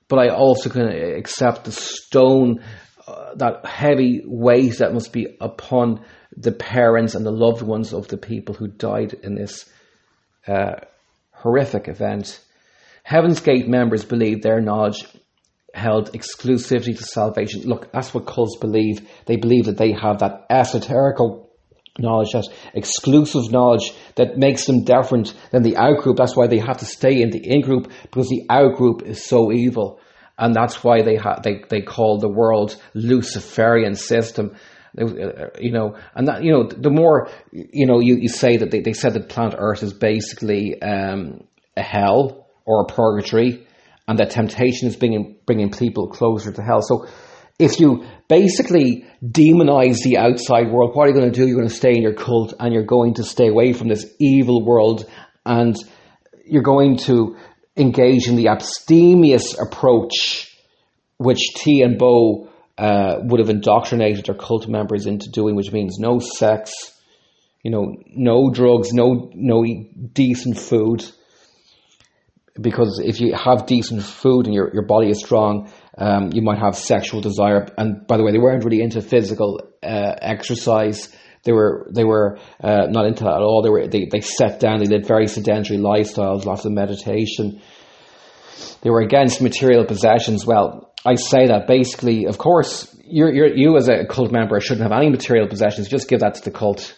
but 0.07 0.19
I 0.19 0.29
also 0.29 0.69
can 0.69 0.87
accept 0.87 1.63
the 1.63 1.71
stone, 1.71 2.63
uh, 3.11 3.35
that 3.35 3.65
heavy 3.65 4.23
weight 4.25 4.77
that 4.79 4.93
must 4.93 5.11
be 5.13 5.37
upon 5.39 6.03
the 6.35 6.51
parents 6.51 7.15
and 7.15 7.25
the 7.25 7.31
loved 7.31 7.61
ones 7.61 7.93
of 7.93 8.07
the 8.07 8.17
people 8.17 8.55
who 8.55 8.67
died 8.67 9.13
in 9.13 9.35
this 9.35 9.69
uh, 10.47 10.75
horrific 11.31 11.87
event. 11.87 12.39
Heaven's 13.03 13.39
Gate 13.39 13.67
members 13.67 14.05
believe 14.05 14.41
their 14.41 14.61
knowledge 14.61 15.05
held 15.73 16.11
exclusivity 16.13 16.97
to 16.97 17.03
salvation. 17.03 17.63
Look, 17.63 17.91
that's 17.91 18.13
what 18.13 18.25
cults 18.25 18.57
believe. 18.57 19.07
They 19.25 19.37
believe 19.37 19.65
that 19.65 19.77
they 19.77 19.91
have 19.93 20.19
that 20.19 20.49
esoterical 20.49 21.47
knowledge, 21.97 22.31
that 22.31 22.47
exclusive 22.73 23.51
knowledge 23.51 23.91
that 24.15 24.37
makes 24.37 24.65
them 24.65 24.83
different 24.83 25.33
than 25.51 25.63
the 25.63 25.77
out 25.77 25.99
group. 25.99 26.17
That's 26.17 26.35
why 26.35 26.47
they 26.47 26.59
have 26.59 26.77
to 26.77 26.85
stay 26.85 27.21
in 27.21 27.31
the 27.31 27.39
in 27.39 27.61
group 27.61 27.91
because 28.01 28.29
the 28.29 28.45
out 28.49 28.75
group 28.75 29.03
is 29.03 29.25
so 29.25 29.51
evil. 29.51 29.99
And 30.41 30.53
that's 30.53 30.83
why 30.83 31.03
they 31.03 31.15
ha- 31.15 31.39
they, 31.41 31.63
they 31.69 31.81
call 31.81 32.19
the 32.19 32.27
world 32.27 32.75
Luciferian 32.93 33.95
system 33.95 34.55
uh, 34.99 35.05
you 35.57 35.71
know, 35.71 35.95
and 36.15 36.27
that, 36.27 36.43
you 36.43 36.51
know, 36.51 36.67
the 36.67 36.89
more, 36.89 37.29
you 37.51 37.85
know, 37.85 37.99
you, 38.01 38.17
you 38.17 38.27
say 38.27 38.57
that 38.57 38.71
they, 38.71 38.81
they 38.81 38.91
said 38.91 39.13
that 39.13 39.29
planet 39.29 39.55
Earth 39.57 39.83
is 39.83 39.93
basically 39.93 40.81
um, 40.81 41.45
a 41.77 41.81
hell 41.81 42.47
or 42.65 42.81
a 42.81 42.85
purgatory 42.85 43.65
and 44.07 44.19
that 44.19 44.31
temptation 44.31 44.89
is 44.89 44.97
bringing, 44.97 45.37
bringing 45.45 45.71
people 45.71 46.09
closer 46.09 46.51
to 46.51 46.61
hell. 46.61 46.81
So 46.81 47.07
if 47.57 47.79
you 47.79 48.05
basically 48.27 49.05
demonize 49.23 50.03
the 50.03 50.17
outside 50.17 50.69
world, 50.69 50.91
what 50.93 51.05
are 51.05 51.11
you 51.11 51.15
going 51.15 51.31
to 51.31 51.39
do? 51.39 51.47
You're 51.47 51.57
going 51.57 51.69
to 51.69 51.73
stay 51.73 51.95
in 51.95 52.01
your 52.01 52.15
cult 52.15 52.53
and 52.59 52.73
you're 52.73 52.83
going 52.83 53.13
to 53.13 53.23
stay 53.23 53.47
away 53.47 53.71
from 53.71 53.87
this 53.87 54.13
evil 54.19 54.65
world 54.65 55.09
and 55.45 55.73
you're 56.45 56.63
going 56.63 56.97
to 56.97 57.37
engage 57.77 58.27
in 58.27 58.35
the 58.35 58.49
abstemious 58.49 59.57
approach 59.59 60.47
which 61.21 61.53
Ti 61.55 61.83
and 61.83 61.99
Bo 61.99 62.49
uh, 62.77 63.17
would 63.21 63.39
have 63.39 63.49
indoctrinated 63.49 64.25
their 64.25 64.35
cult 64.35 64.67
members 64.67 65.05
into 65.05 65.29
doing, 65.29 65.55
which 65.55 65.71
means 65.71 65.99
no 65.99 66.17
sex, 66.17 66.71
you 67.63 67.69
know, 67.69 67.95
no 68.07 68.49
drugs, 68.49 68.91
no 68.91 69.29
no 69.35 69.63
decent 70.13 70.57
food. 70.57 71.05
Because 72.59 72.99
if 73.03 73.21
you 73.21 73.33
have 73.33 73.65
decent 73.65 74.03
food 74.03 74.45
and 74.45 74.53
your, 74.53 74.73
your 74.73 74.85
body 74.85 75.09
is 75.09 75.19
strong, 75.19 75.71
um, 75.97 76.31
you 76.33 76.41
might 76.41 76.59
have 76.59 76.75
sexual 76.75 77.21
desire. 77.21 77.67
And 77.77 78.05
by 78.07 78.17
the 78.17 78.23
way, 78.23 78.31
they 78.31 78.39
weren't 78.39 78.65
really 78.65 78.81
into 78.81 79.01
physical 79.01 79.61
uh, 79.83 80.15
exercise. 80.21 81.15
They 81.43 81.51
were 81.51 81.87
they 81.91 82.03
were 82.03 82.37
uh, 82.63 82.87
not 82.89 83.05
into 83.05 83.23
that 83.23 83.33
at 83.33 83.41
all. 83.41 83.61
They 83.63 83.69
were 83.69 83.87
they, 83.87 84.07
they 84.11 84.21
sat 84.21 84.59
down. 84.59 84.79
They 84.79 84.85
lived 84.85 85.07
very 85.07 85.27
sedentary 85.27 85.79
lifestyles, 85.79 86.45
lots 86.45 86.65
of 86.65 86.71
meditation. 86.71 87.61
They 88.81 88.89
were 88.89 89.01
against 89.01 89.41
material 89.41 89.85
possessions. 89.85 90.45
Well, 90.45 90.93
I 91.05 91.15
say 91.15 91.47
that 91.47 91.67
basically, 91.67 92.25
of 92.25 92.37
course, 92.37 92.95
you're, 93.03 93.33
you're, 93.33 93.55
you 93.55 93.75
as 93.77 93.89
a 93.89 94.05
cult 94.05 94.31
member 94.31 94.59
shouldn't 94.59 94.83
have 94.83 94.97
any 94.97 95.09
material 95.09 95.47
possessions. 95.47 95.87
Just 95.87 96.07
give 96.07 96.19
that 96.19 96.35
to 96.35 96.43
the 96.43 96.51
cult 96.51 96.95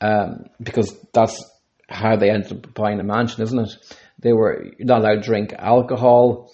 um, 0.00 0.46
because 0.60 0.96
that's 1.12 1.44
how 1.88 2.16
they 2.16 2.30
ended 2.30 2.52
up 2.52 2.74
buying 2.74 3.00
a 3.00 3.04
mansion, 3.04 3.42
isn't 3.42 3.58
it? 3.58 3.70
They 4.18 4.32
were 4.32 4.66
not 4.78 5.00
allowed 5.00 5.14
to 5.16 5.20
drink 5.20 5.52
alcohol, 5.58 6.52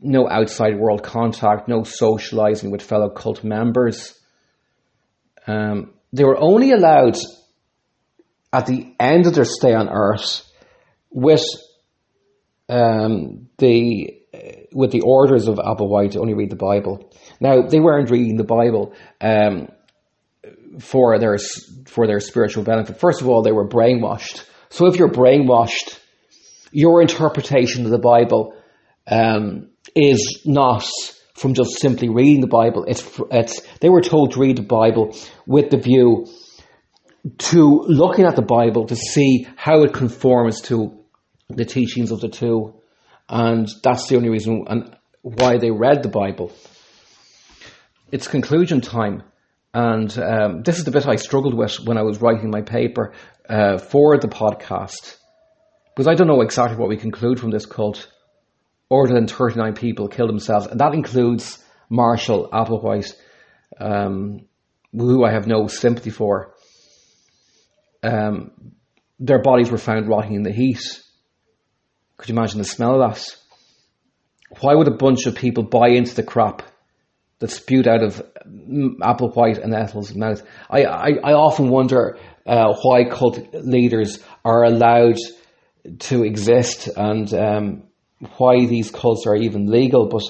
no 0.00 0.28
outside 0.28 0.78
world 0.78 1.02
contact, 1.02 1.68
no 1.68 1.84
socializing 1.84 2.70
with 2.70 2.82
fellow 2.82 3.10
cult 3.10 3.44
members. 3.44 4.18
Um, 5.46 5.94
they 6.12 6.24
were 6.24 6.38
only 6.38 6.72
allowed 6.72 7.16
at 8.52 8.66
the 8.66 8.94
end 8.98 9.26
of 9.26 9.34
their 9.34 9.44
stay 9.44 9.74
on 9.74 9.88
Earth 9.88 10.46
with 11.10 11.44
um, 12.68 13.48
the 13.58 14.16
with 14.72 14.92
the 14.92 15.02
orders 15.02 15.48
of 15.48 15.56
Applewhite 15.56 16.12
to 16.12 16.20
only 16.20 16.34
read 16.34 16.50
the 16.50 16.56
Bible. 16.56 17.10
Now 17.40 17.62
they 17.62 17.80
weren't 17.80 18.10
reading 18.10 18.36
the 18.36 18.44
Bible 18.44 18.94
um, 19.20 19.68
for 20.78 21.18
their 21.18 21.38
for 21.86 22.06
their 22.06 22.20
spiritual 22.20 22.64
benefit. 22.64 22.98
First 22.98 23.20
of 23.20 23.28
all, 23.28 23.42
they 23.42 23.52
were 23.52 23.68
brainwashed. 23.68 24.44
So 24.70 24.86
if 24.86 24.96
you're 24.96 25.10
brainwashed, 25.10 25.98
your 26.70 27.02
interpretation 27.02 27.84
of 27.84 27.90
the 27.90 27.98
Bible 27.98 28.54
um, 29.06 29.70
is 29.96 30.42
not 30.44 30.88
from 31.40 31.54
just 31.54 31.80
simply 31.80 32.10
reading 32.10 32.42
the 32.42 32.46
Bible. 32.46 32.84
It's 32.86 33.02
it's 33.30 33.62
they 33.80 33.88
were 33.88 34.02
told 34.02 34.32
to 34.32 34.40
read 34.40 34.56
the 34.56 34.62
Bible 34.62 35.16
with 35.46 35.70
the 35.70 35.78
view 35.78 36.26
to 37.38 37.84
looking 37.88 38.26
at 38.26 38.36
the 38.36 38.42
Bible 38.42 38.86
to 38.86 38.96
see 38.96 39.46
how 39.56 39.82
it 39.82 39.94
conforms 39.94 40.60
to 40.62 40.98
the 41.48 41.64
teachings 41.64 42.10
of 42.10 42.20
the 42.20 42.28
two, 42.28 42.74
and 43.28 43.66
that's 43.82 44.06
the 44.08 44.16
only 44.16 44.28
reason 44.28 44.66
and 44.68 44.94
why 45.22 45.56
they 45.56 45.70
read 45.70 46.02
the 46.02 46.10
Bible. 46.10 46.52
It's 48.12 48.28
conclusion 48.28 48.82
time, 48.82 49.22
and 49.72 50.10
um, 50.18 50.62
this 50.62 50.78
is 50.78 50.84
the 50.84 50.90
bit 50.90 51.08
I 51.08 51.16
struggled 51.16 51.54
with 51.54 51.80
when 51.86 51.96
I 51.96 52.02
was 52.02 52.20
writing 52.20 52.50
my 52.50 52.60
paper 52.60 53.14
uh, 53.48 53.78
for 53.78 54.18
the 54.18 54.28
podcast, 54.28 55.16
because 55.94 56.06
I 56.06 56.14
don't 56.14 56.26
know 56.26 56.42
exactly 56.42 56.76
what 56.76 56.90
we 56.90 56.98
conclude 56.98 57.40
from 57.40 57.50
this 57.50 57.64
cult. 57.64 58.10
Other 58.90 59.14
than 59.14 59.28
39 59.28 59.74
people 59.74 60.08
killed 60.08 60.30
themselves, 60.30 60.66
and 60.66 60.80
that 60.80 60.94
includes 60.94 61.62
Marshall 61.88 62.48
Applewhite, 62.52 63.14
um, 63.78 64.46
who 64.92 65.24
I 65.24 65.32
have 65.32 65.46
no 65.46 65.68
sympathy 65.68 66.10
for. 66.10 66.54
Um, 68.02 68.72
their 69.18 69.42
bodies 69.42 69.70
were 69.70 69.78
found 69.78 70.08
rotting 70.08 70.34
in 70.34 70.42
the 70.42 70.52
heat. 70.52 70.80
Could 72.16 72.28
you 72.28 72.34
imagine 72.34 72.58
the 72.58 72.64
smell 72.64 73.00
of 73.00 73.14
that? 73.14 73.36
Why 74.60 74.74
would 74.74 74.88
a 74.88 74.96
bunch 74.96 75.26
of 75.26 75.36
people 75.36 75.62
buy 75.62 75.90
into 75.90 76.14
the 76.14 76.22
crap 76.22 76.62
that 77.38 77.50
spewed 77.50 77.86
out 77.86 78.02
of 78.02 78.22
Applewhite 78.44 79.62
and 79.62 79.72
Ethel's 79.72 80.14
mouth? 80.14 80.42
I, 80.68 80.84
I, 80.84 81.08
I 81.22 81.32
often 81.34 81.68
wonder 81.68 82.18
uh, 82.46 82.74
why 82.82 83.04
cult 83.04 83.54
leaders 83.54 84.18
are 84.44 84.64
allowed 84.64 85.16
to 86.00 86.24
exist 86.24 86.88
and 86.96 87.32
um, 87.32 87.82
why 88.36 88.66
these 88.66 88.90
cults 88.90 89.26
are 89.26 89.36
even 89.36 89.66
legal. 89.66 90.08
But, 90.08 90.22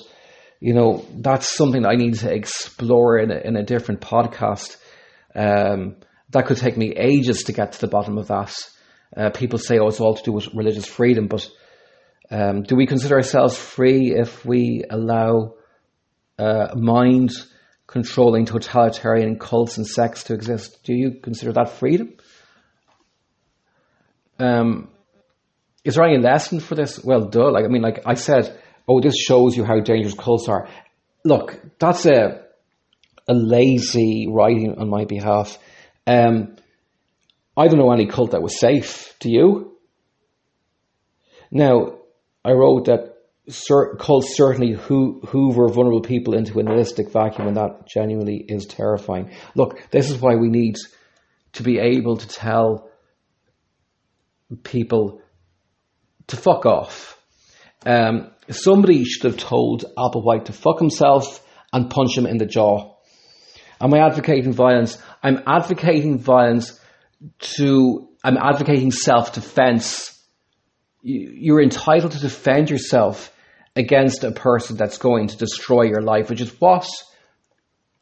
you 0.60 0.74
know, 0.74 1.04
that's 1.14 1.54
something 1.54 1.84
I 1.84 1.96
need 1.96 2.14
to 2.14 2.32
explore 2.32 3.18
in 3.18 3.30
a, 3.30 3.38
in 3.38 3.56
a 3.56 3.62
different 3.62 4.00
podcast. 4.00 4.76
Um, 5.34 5.96
that 6.30 6.46
could 6.46 6.58
take 6.58 6.76
me 6.76 6.92
ages 6.96 7.44
to 7.44 7.52
get 7.52 7.72
to 7.72 7.80
the 7.80 7.88
bottom 7.88 8.18
of 8.18 8.28
that. 8.28 8.54
Uh, 9.16 9.30
people 9.30 9.58
say, 9.58 9.78
oh, 9.78 9.88
it's 9.88 10.00
all 10.00 10.14
to 10.14 10.22
do 10.22 10.32
with 10.32 10.54
religious 10.54 10.86
freedom, 10.86 11.26
but 11.26 11.48
um, 12.30 12.62
do 12.62 12.76
we 12.76 12.86
consider 12.86 13.16
ourselves 13.16 13.56
free 13.56 14.14
if 14.14 14.44
we 14.44 14.84
allow 14.88 15.54
uh, 16.38 16.68
mind 16.76 17.32
controlling 17.88 18.44
totalitarian 18.44 19.36
cults 19.36 19.76
and 19.78 19.86
sects 19.86 20.24
to 20.24 20.34
exist? 20.34 20.84
Do 20.84 20.94
you 20.94 21.18
consider 21.20 21.52
that 21.54 21.70
freedom? 21.70 22.14
Um, 24.38 24.88
is 25.84 25.94
there 25.94 26.04
any 26.04 26.18
lesson 26.18 26.60
for 26.60 26.74
this? 26.74 27.02
Well, 27.02 27.28
duh. 27.28 27.50
Like 27.50 27.64
I 27.64 27.68
mean, 27.68 27.82
like 27.82 28.02
I 28.06 28.14
said, 28.14 28.58
oh, 28.86 29.00
this 29.00 29.16
shows 29.16 29.56
you 29.56 29.64
how 29.64 29.80
dangerous 29.80 30.14
cults 30.14 30.48
are. 30.48 30.68
Look, 31.24 31.60
that's 31.78 32.06
a 32.06 32.42
a 33.28 33.34
lazy 33.34 34.26
writing 34.28 34.76
on 34.78 34.88
my 34.88 35.04
behalf. 35.04 35.58
Um, 36.06 36.56
I 37.56 37.68
don't 37.68 37.78
know 37.78 37.92
any 37.92 38.06
cult 38.06 38.32
that 38.32 38.42
was 38.42 38.58
safe. 38.58 39.14
Do 39.20 39.30
you? 39.30 39.78
Now, 41.50 41.98
I 42.44 42.52
wrote 42.52 42.86
that 42.86 43.16
cults 43.98 44.36
certainly 44.36 44.72
who, 44.72 45.20
hoover 45.26 45.68
vulnerable 45.68 46.00
people 46.00 46.34
into 46.34 46.58
a 46.58 46.62
nihilistic 46.62 47.12
vacuum, 47.12 47.48
and 47.48 47.56
that 47.56 47.86
genuinely 47.86 48.44
is 48.48 48.66
terrifying. 48.66 49.32
Look, 49.54 49.90
this 49.90 50.10
is 50.10 50.20
why 50.20 50.36
we 50.36 50.48
need 50.48 50.76
to 51.52 51.62
be 51.62 51.78
able 51.78 52.16
to 52.16 52.28
tell 52.28 52.88
people 54.62 55.20
to 56.30 56.36
fuck 56.36 56.66
off. 56.66 57.18
Um, 57.86 58.30
somebody 58.50 59.04
should 59.04 59.24
have 59.24 59.36
told 59.36 59.84
Applewhite 59.96 60.46
to 60.46 60.52
fuck 60.52 60.78
himself 60.78 61.46
and 61.72 61.90
punch 61.90 62.16
him 62.16 62.26
in 62.26 62.38
the 62.38 62.46
jaw. 62.46 62.96
Am 63.80 63.94
I 63.94 63.98
advocating 63.98 64.52
violence? 64.52 64.98
I'm 65.22 65.42
advocating 65.46 66.18
violence 66.18 66.78
to, 67.56 68.08
I'm 68.24 68.36
advocating 68.36 68.90
self 68.90 69.32
defense 69.32 70.20
you're 71.02 71.62
entitled 71.62 72.12
to 72.12 72.20
defend 72.20 72.70
yourself 72.70 73.32
against 73.74 74.24
a 74.24 74.32
person 74.32 74.76
that's 74.76 74.98
going 74.98 75.28
to 75.28 75.36
destroy 75.36 75.82
your 75.82 76.02
life, 76.02 76.28
which 76.28 76.40
is 76.40 76.50
what 76.60 76.86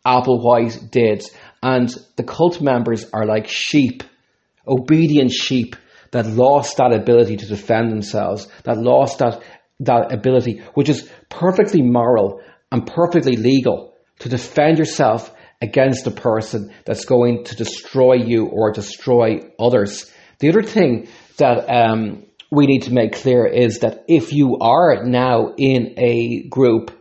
Applewhite 0.04 0.90
did. 0.90 1.24
And 1.62 1.94
the 2.16 2.24
cult 2.24 2.60
members 2.60 3.08
are 3.12 3.26
like 3.26 3.48
sheep, 3.48 4.02
obedient 4.66 5.30
sheep 5.30 5.76
that 6.11 6.26
lost 6.26 6.76
that 6.78 6.92
ability 6.92 7.36
to 7.36 7.46
defend 7.46 7.90
themselves, 7.90 8.48
that 8.64 8.78
lost 8.78 9.18
that, 9.18 9.42
that 9.80 10.12
ability, 10.12 10.62
which 10.74 10.88
is 10.88 11.09
perfectly 11.28 11.82
moral 11.82 12.40
and 12.70 12.86
perfectly 12.86 13.36
legal 13.36 13.94
to 14.20 14.28
defend 14.28 14.78
yourself 14.78 15.32
against 15.61 16.06
a 16.06 16.11
person 16.11 16.72
that's 16.84 17.04
going 17.04 17.44
to 17.44 17.56
destroy 17.56 18.14
you 18.14 18.46
or 18.46 18.72
destroy 18.72 19.40
others. 19.59 20.11
The 20.38 20.48
other 20.50 20.62
thing 20.62 21.09
that 21.38 21.68
um, 21.68 22.26
we 22.50 22.66
need 22.66 22.84
to 22.84 22.92
make 22.92 23.12
clear 23.12 23.46
is 23.46 23.80
that 23.80 24.04
if 24.09 24.32
you 24.32 24.59
are 24.61 25.04
now 25.04 25.52
in 25.56 25.94
a 25.98 26.48
group 26.48 26.92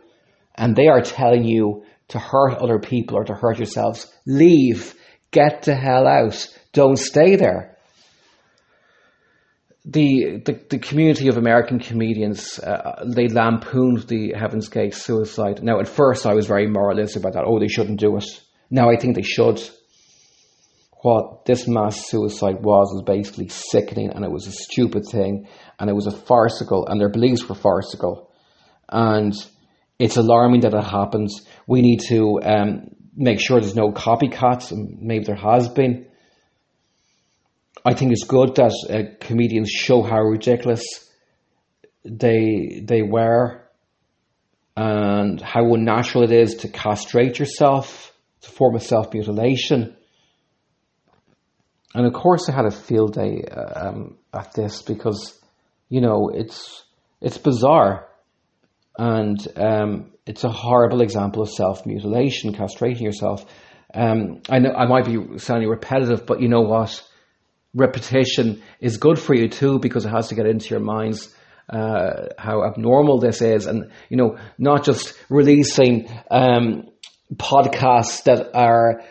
and 0.54 0.74
they 0.74 0.88
are 0.88 1.02
telling 1.02 1.44
you 1.44 1.84
to 2.08 2.18
hurt 2.18 2.54
other 2.54 2.78
people 2.78 3.16
or 3.16 3.24
to 3.24 3.34
hurt 3.34 3.58
yourselves, 3.58 4.12
leave. 4.26 4.94
Get 5.30 5.62
the 5.62 5.74
hell 5.74 6.06
out. 6.06 6.48
Don't 6.72 6.98
stay 6.98 7.36
there. 7.36 7.76
The, 9.90 10.42
the, 10.44 10.60
the 10.68 10.78
community 10.78 11.28
of 11.28 11.38
American 11.38 11.78
comedians, 11.78 12.58
uh, 12.58 13.04
they 13.06 13.28
lampooned 13.28 14.06
the 14.06 14.34
Heaven's 14.38 14.68
Gate 14.68 14.94
suicide. 14.94 15.62
Now, 15.62 15.80
at 15.80 15.88
first, 15.88 16.26
I 16.26 16.34
was 16.34 16.46
very 16.46 16.66
moralistic 16.66 17.22
about 17.22 17.32
that. 17.32 17.44
Oh, 17.46 17.58
they 17.58 17.68
shouldn't 17.68 17.98
do 17.98 18.18
it. 18.18 18.26
Now, 18.70 18.90
I 18.90 18.96
think 18.96 19.16
they 19.16 19.22
should 19.22 19.58
what 21.02 21.44
this 21.44 21.68
mass 21.68 22.08
suicide 22.08 22.62
was 22.62 22.90
was 22.92 23.02
basically 23.06 23.48
sickening 23.48 24.10
and 24.10 24.24
it 24.24 24.30
was 24.30 24.46
a 24.46 24.52
stupid 24.52 25.04
thing 25.10 25.46
and 25.78 25.88
it 25.88 25.92
was 25.92 26.06
a 26.06 26.10
farcical 26.10 26.86
and 26.86 27.00
their 27.00 27.08
beliefs 27.08 27.48
were 27.48 27.54
farcical 27.54 28.32
and 28.88 29.32
it's 29.98 30.16
alarming 30.16 30.60
that 30.60 30.74
it 30.74 30.84
happens 30.84 31.46
we 31.66 31.82
need 31.82 32.00
to 32.00 32.40
um, 32.42 32.88
make 33.14 33.38
sure 33.40 33.60
there's 33.60 33.76
no 33.76 33.92
copycats 33.92 34.72
and 34.72 35.00
maybe 35.00 35.24
there 35.24 35.36
has 35.36 35.68
been 35.68 36.07
I 37.88 37.94
think 37.94 38.12
it's 38.12 38.24
good 38.24 38.54
that 38.56 38.72
uh, 38.90 39.16
comedians 39.18 39.70
show 39.70 40.02
how 40.02 40.20
ridiculous 40.20 40.84
they 42.04 42.82
they 42.84 43.00
were 43.00 43.62
and 44.76 45.40
how 45.40 45.72
unnatural 45.72 46.24
it 46.24 46.30
is 46.30 46.56
to 46.56 46.68
castrate 46.68 47.38
yourself. 47.38 48.14
to 48.42 48.50
form 48.50 48.76
a 48.76 48.80
self 48.80 49.12
mutilation. 49.14 49.96
And 51.94 52.06
of 52.06 52.12
course, 52.12 52.48
I 52.48 52.52
had 52.52 52.66
a 52.66 52.70
field 52.70 53.14
day 53.14 53.42
uh, 53.50 53.88
um, 53.88 54.18
at 54.34 54.52
this 54.52 54.82
because, 54.82 55.40
you 55.88 56.02
know, 56.02 56.30
it's 56.32 56.84
it's 57.22 57.38
bizarre, 57.38 58.06
and 58.98 59.38
um, 59.56 60.12
it's 60.26 60.44
a 60.44 60.50
horrible 60.50 61.00
example 61.00 61.40
of 61.40 61.48
self 61.48 61.86
mutilation, 61.86 62.52
castrating 62.52 63.00
yourself. 63.00 63.46
Um, 63.94 64.42
I 64.50 64.58
know 64.58 64.72
I 64.72 64.86
might 64.86 65.06
be 65.06 65.38
sounding 65.38 65.70
repetitive, 65.70 66.26
but 66.26 66.42
you 66.42 66.48
know 66.48 66.60
what? 66.60 67.02
Repetition 67.74 68.62
is 68.80 68.96
good 68.96 69.18
for 69.18 69.34
you 69.34 69.48
too 69.48 69.78
because 69.78 70.04
it 70.06 70.10
has 70.10 70.28
to 70.28 70.34
get 70.34 70.46
into 70.46 70.70
your 70.70 70.80
minds 70.80 71.34
uh, 71.68 72.28
how 72.38 72.64
abnormal 72.64 73.18
this 73.18 73.42
is, 73.42 73.66
and 73.66 73.90
you 74.08 74.16
know, 74.16 74.38
not 74.58 74.84
just 74.84 75.14
releasing 75.28 76.08
um, 76.30 76.88
podcasts 77.34 78.22
that 78.24 78.56
are 78.56 79.02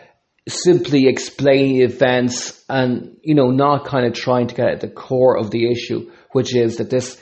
simply 0.48 1.06
explaining 1.06 1.82
events 1.82 2.64
and 2.68 3.18
you 3.22 3.34
know 3.34 3.50
not 3.50 3.84
kind 3.84 4.06
of 4.06 4.14
trying 4.14 4.48
to 4.48 4.54
get 4.54 4.68
at 4.68 4.80
the 4.80 4.88
core 4.88 5.38
of 5.38 5.50
the 5.50 5.70
issue, 5.70 6.10
which 6.32 6.54
is 6.54 6.78
that 6.78 6.90
this 6.90 7.20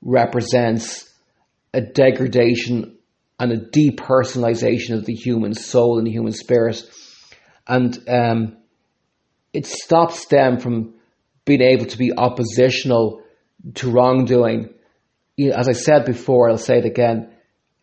represents 0.00 1.12
a 1.74 1.82
degradation 1.82 2.96
and 3.38 3.52
a 3.52 3.58
depersonalization 3.58 4.94
of 4.94 5.04
the 5.04 5.14
human 5.14 5.54
soul 5.54 5.98
and 5.98 6.06
the 6.06 6.12
human 6.12 6.32
spirit. 6.32 6.82
And 7.66 7.96
um, 8.08 8.56
it 9.58 9.66
stops 9.66 10.26
them 10.26 10.60
from 10.60 10.94
being 11.44 11.62
able 11.62 11.86
to 11.86 11.98
be 11.98 12.12
oppositional 12.16 13.22
to 13.74 13.90
wrongdoing. 13.90 14.72
As 15.52 15.68
I 15.68 15.72
said 15.72 16.04
before, 16.04 16.48
I'll 16.48 16.58
say 16.58 16.78
it 16.78 16.84
again. 16.84 17.32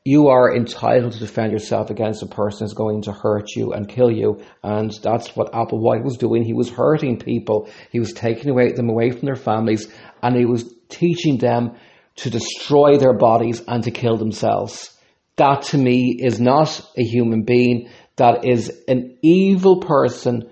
You 0.06 0.30
are 0.30 0.56
entitled 0.56 1.12
to 1.12 1.20
defend 1.20 1.52
yourself 1.52 1.90
against 1.90 2.24
a 2.24 2.28
person 2.28 2.66
who's 2.66 2.74
going 2.74 3.02
to 3.02 3.12
hurt 3.12 3.58
you 3.58 3.74
and 3.74 3.90
kill 3.90 4.10
you. 4.10 4.42
And 4.64 4.90
that's 5.04 5.36
what 5.36 5.52
Applewhite 5.52 6.06
was 6.06 6.16
doing. 6.16 6.46
He 6.46 6.54
was 6.54 6.70
hurting 6.70 7.20
people. 7.20 7.68
He 7.92 8.00
was 8.00 8.14
taking 8.14 8.52
away, 8.52 8.72
them 8.72 8.90
away 8.90 9.12
from 9.12 9.26
their 9.26 9.36
families 9.36 9.92
and 10.24 10.34
he 10.38 10.46
was 10.46 10.74
teaching 10.88 11.40
them 11.40 11.76
to 12.18 12.30
destroy 12.30 12.98
their 12.98 13.18
bodies 13.18 13.62
and 13.68 13.84
to 13.84 13.92
kill 13.92 14.16
themselves. 14.16 14.98
That 15.36 15.64
to 15.64 15.78
me 15.78 16.18
is 16.24 16.40
not 16.40 16.80
a 16.98 17.04
human 17.04 17.44
being. 17.44 17.90
That 18.16 18.46
is 18.46 18.72
an 18.88 19.18
evil 19.22 19.82
person 19.82 20.52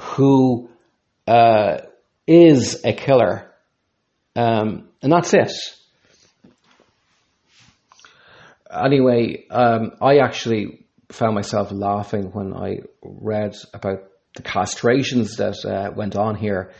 who 0.00 0.70
uh, 1.26 1.78
is 2.26 2.84
a 2.84 2.92
killer. 2.92 3.50
Um, 4.36 4.88
and 5.02 5.12
that's 5.12 5.32
it. 5.34 5.52
Anyway, 8.70 9.46
um, 9.50 9.92
I 10.00 10.18
actually 10.18 10.84
found 11.12 11.34
myself 11.34 11.70
laughing 11.70 12.30
when 12.32 12.54
I 12.54 12.78
read 13.02 13.54
about 13.72 14.04
the 14.34 14.42
castrations 14.42 15.36
that 15.36 15.64
uh, 15.64 15.92
went 15.94 16.16
on 16.16 16.34
here. 16.34 16.72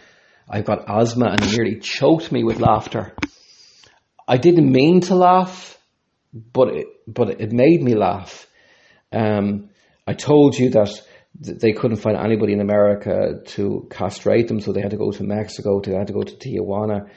I've 0.48 0.64
got 0.64 0.88
asthma 0.88 1.26
and 1.26 1.42
it 1.42 1.56
nearly 1.56 1.78
choked 1.78 2.32
me 2.32 2.42
with 2.42 2.58
laughter. 2.58 3.14
I 4.26 4.38
didn't 4.38 4.70
mean 4.70 5.02
to 5.02 5.14
laugh, 5.14 5.78
but 6.32 6.68
it, 6.68 6.86
but 7.06 7.40
it 7.40 7.52
made 7.52 7.82
me 7.82 7.94
laugh. 7.94 8.46
Um, 9.12 9.70
I 10.06 10.14
told 10.14 10.58
you 10.58 10.70
that 10.70 11.00
they 11.38 11.72
couldn't 11.72 11.98
find 11.98 12.16
anybody 12.16 12.52
in 12.52 12.60
America 12.60 13.40
to 13.44 13.86
castrate 13.90 14.48
them, 14.48 14.60
so 14.60 14.72
they 14.72 14.80
had 14.80 14.92
to 14.92 14.96
go 14.96 15.10
to 15.10 15.24
Mexico. 15.24 15.80
They 15.80 15.92
had 15.92 16.06
to 16.06 16.12
go 16.12 16.22
to 16.22 16.34
Tijuana, 16.34 17.10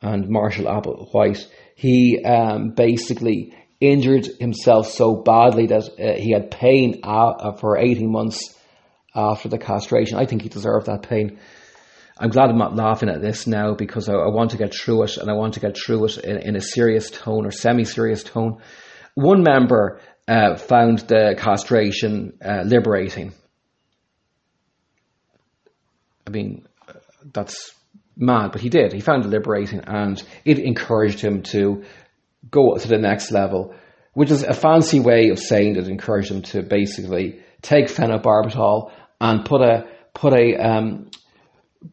and 0.00 0.28
Marshall 0.28 0.66
Applewhite 0.66 1.46
he 1.74 2.24
um, 2.24 2.70
basically 2.70 3.54
injured 3.80 4.26
himself 4.40 4.88
so 4.88 5.14
badly 5.14 5.66
that 5.66 5.84
uh, 5.98 6.20
he 6.20 6.32
had 6.32 6.50
pain 6.50 7.00
uh, 7.04 7.52
for 7.52 7.78
eighteen 7.78 8.10
months 8.10 8.54
after 9.14 9.48
the 9.48 9.58
castration. 9.58 10.18
I 10.18 10.26
think 10.26 10.42
he 10.42 10.48
deserved 10.48 10.86
that 10.86 11.02
pain. 11.02 11.38
I'm 12.20 12.30
glad 12.30 12.50
I'm 12.50 12.58
not 12.58 12.74
laughing 12.74 13.08
at 13.08 13.20
this 13.20 13.46
now 13.46 13.74
because 13.74 14.08
I, 14.08 14.14
I 14.14 14.28
want 14.28 14.50
to 14.50 14.56
get 14.56 14.74
through 14.74 15.04
it 15.04 15.16
and 15.18 15.30
I 15.30 15.34
want 15.34 15.54
to 15.54 15.60
get 15.60 15.76
through 15.76 16.06
it 16.06 16.18
in, 16.18 16.38
in 16.38 16.56
a 16.56 16.60
serious 16.60 17.10
tone 17.10 17.46
or 17.46 17.52
semi 17.52 17.84
serious 17.84 18.24
tone. 18.24 18.60
One 19.14 19.44
member 19.44 20.00
uh, 20.26 20.56
found 20.56 20.98
the 21.00 21.36
castration 21.38 22.38
uh, 22.44 22.62
liberating. 22.64 23.34
I 26.28 26.30
mean, 26.30 26.68
that's 27.32 27.74
mad, 28.14 28.52
but 28.52 28.60
he 28.60 28.68
did. 28.68 28.92
He 28.92 29.00
found 29.00 29.24
it 29.24 29.28
liberating 29.28 29.80
and 29.86 30.22
it 30.44 30.58
encouraged 30.58 31.20
him 31.20 31.42
to 31.54 31.84
go 32.50 32.76
to 32.76 32.86
the 32.86 32.98
next 32.98 33.30
level, 33.30 33.74
which 34.12 34.30
is 34.30 34.42
a 34.42 34.52
fancy 34.52 35.00
way 35.00 35.30
of 35.30 35.38
saying 35.38 35.74
that 35.74 35.84
it 35.84 35.88
encouraged 35.88 36.30
him 36.30 36.42
to 36.42 36.62
basically 36.62 37.40
take 37.62 37.86
phenobarbital 37.86 38.92
and 39.22 39.46
put 39.46 39.62
a 39.62 39.88
put 40.12 40.34
a 40.34 40.54
um, 40.56 41.10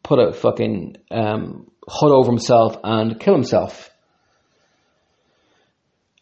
put 0.03 0.19
a 0.19 0.33
fucking 0.33 0.97
um, 1.09 1.71
hood 1.87 2.11
over 2.11 2.29
himself 2.29 2.75
and 2.83 3.17
kill 3.21 3.35
himself. 3.35 3.89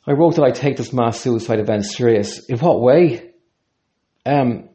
I 0.05 0.11
wrote 0.11 0.35
that 0.35 0.43
I 0.43 0.51
take 0.51 0.77
this 0.77 0.93
mass 0.93 1.19
suicide 1.19 1.59
event 1.59 1.85
serious. 1.85 2.45
In 2.45 2.59
what 2.59 2.79
way? 2.79 3.31
Um, 4.23 4.69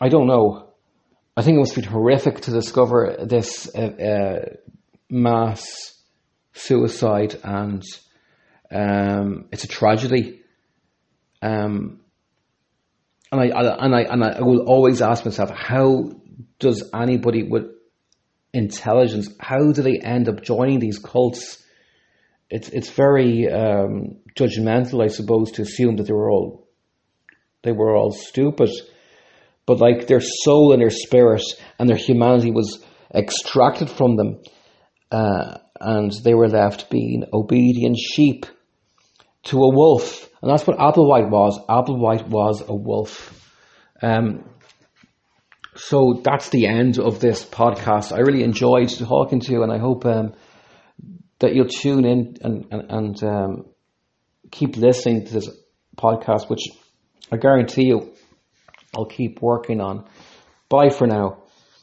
I 0.00 0.08
don't 0.10 0.26
know. 0.26 0.65
I 1.36 1.42
think 1.42 1.56
it 1.56 1.60
must 1.60 1.74
be 1.74 1.82
horrific 1.82 2.40
to 2.42 2.50
discover 2.50 3.16
this 3.24 3.68
uh, 3.74 3.80
uh, 3.80 4.44
mass 5.10 5.92
suicide, 6.54 7.38
and 7.44 7.84
um, 8.70 9.48
it's 9.52 9.64
a 9.64 9.68
tragedy. 9.68 10.40
Um, 11.42 12.00
and 13.30 13.40
I, 13.40 13.84
and 13.84 13.94
I 13.94 14.00
and 14.02 14.24
I 14.24 14.40
will 14.40 14.60
always 14.60 15.02
ask 15.02 15.26
myself, 15.26 15.50
how 15.50 16.10
does 16.58 16.88
anybody 16.94 17.42
with 17.42 17.64
intelligence, 18.54 19.28
how 19.38 19.72
do 19.72 19.82
they 19.82 19.98
end 19.98 20.30
up 20.30 20.42
joining 20.42 20.78
these 20.78 20.98
cults? 20.98 21.62
It's 22.48 22.70
it's 22.70 22.88
very 22.88 23.52
um, 23.52 24.20
judgmental, 24.34 25.04
I 25.04 25.08
suppose, 25.08 25.52
to 25.52 25.62
assume 25.62 25.96
that 25.96 26.04
they 26.06 26.14
were 26.14 26.30
all 26.30 26.66
they 27.62 27.72
were 27.72 27.94
all 27.94 28.12
stupid, 28.12 28.70
but 29.66 29.80
like 29.80 30.06
their 30.06 30.20
soul 30.20 30.72
and 30.72 30.80
their 30.80 30.90
spirit 30.90 31.42
and 31.78 31.88
their 31.88 31.96
humanity 31.96 32.50
was 32.50 32.82
extracted 33.14 33.90
from 33.90 34.16
them, 34.16 34.40
uh, 35.10 35.58
and 35.80 36.12
they 36.24 36.34
were 36.34 36.48
left 36.48 36.90
being 36.90 37.24
obedient 37.32 37.96
sheep 37.98 38.46
to 39.42 39.58
a 39.58 39.74
wolf 39.74 40.26
and 40.46 40.50
that's 40.50 40.64
what 40.64 40.78
Applewhite 40.78 41.28
was. 41.28 41.58
Applewhite 41.68 42.28
was 42.28 42.62
a 42.66 42.72
wolf. 42.72 43.32
Um, 44.00 44.48
so 45.74 46.20
that's 46.22 46.50
the 46.50 46.66
end 46.66 47.00
of 47.00 47.20
this 47.20 47.44
podcast. 47.44 48.12
I 48.12 48.20
really 48.20 48.44
enjoyed 48.44 48.88
talking 48.90 49.40
to 49.40 49.52
you, 49.52 49.62
and 49.64 49.72
I 49.72 49.78
hope 49.78 50.06
um, 50.06 50.34
that 51.40 51.54
you'll 51.54 51.66
tune 51.66 52.04
in 52.04 52.36
and, 52.42 52.66
and, 52.70 52.90
and 52.90 53.24
um, 53.24 53.64
keep 54.50 54.76
listening 54.76 55.26
to 55.26 55.32
this 55.32 55.50
podcast, 55.96 56.48
which 56.48 56.62
I 57.32 57.36
guarantee 57.36 57.86
you 57.86 58.12
I'll 58.96 59.04
keep 59.04 59.42
working 59.42 59.80
on. 59.80 60.04
Bye 60.68 60.90
for 60.90 61.06
now. 61.06 61.42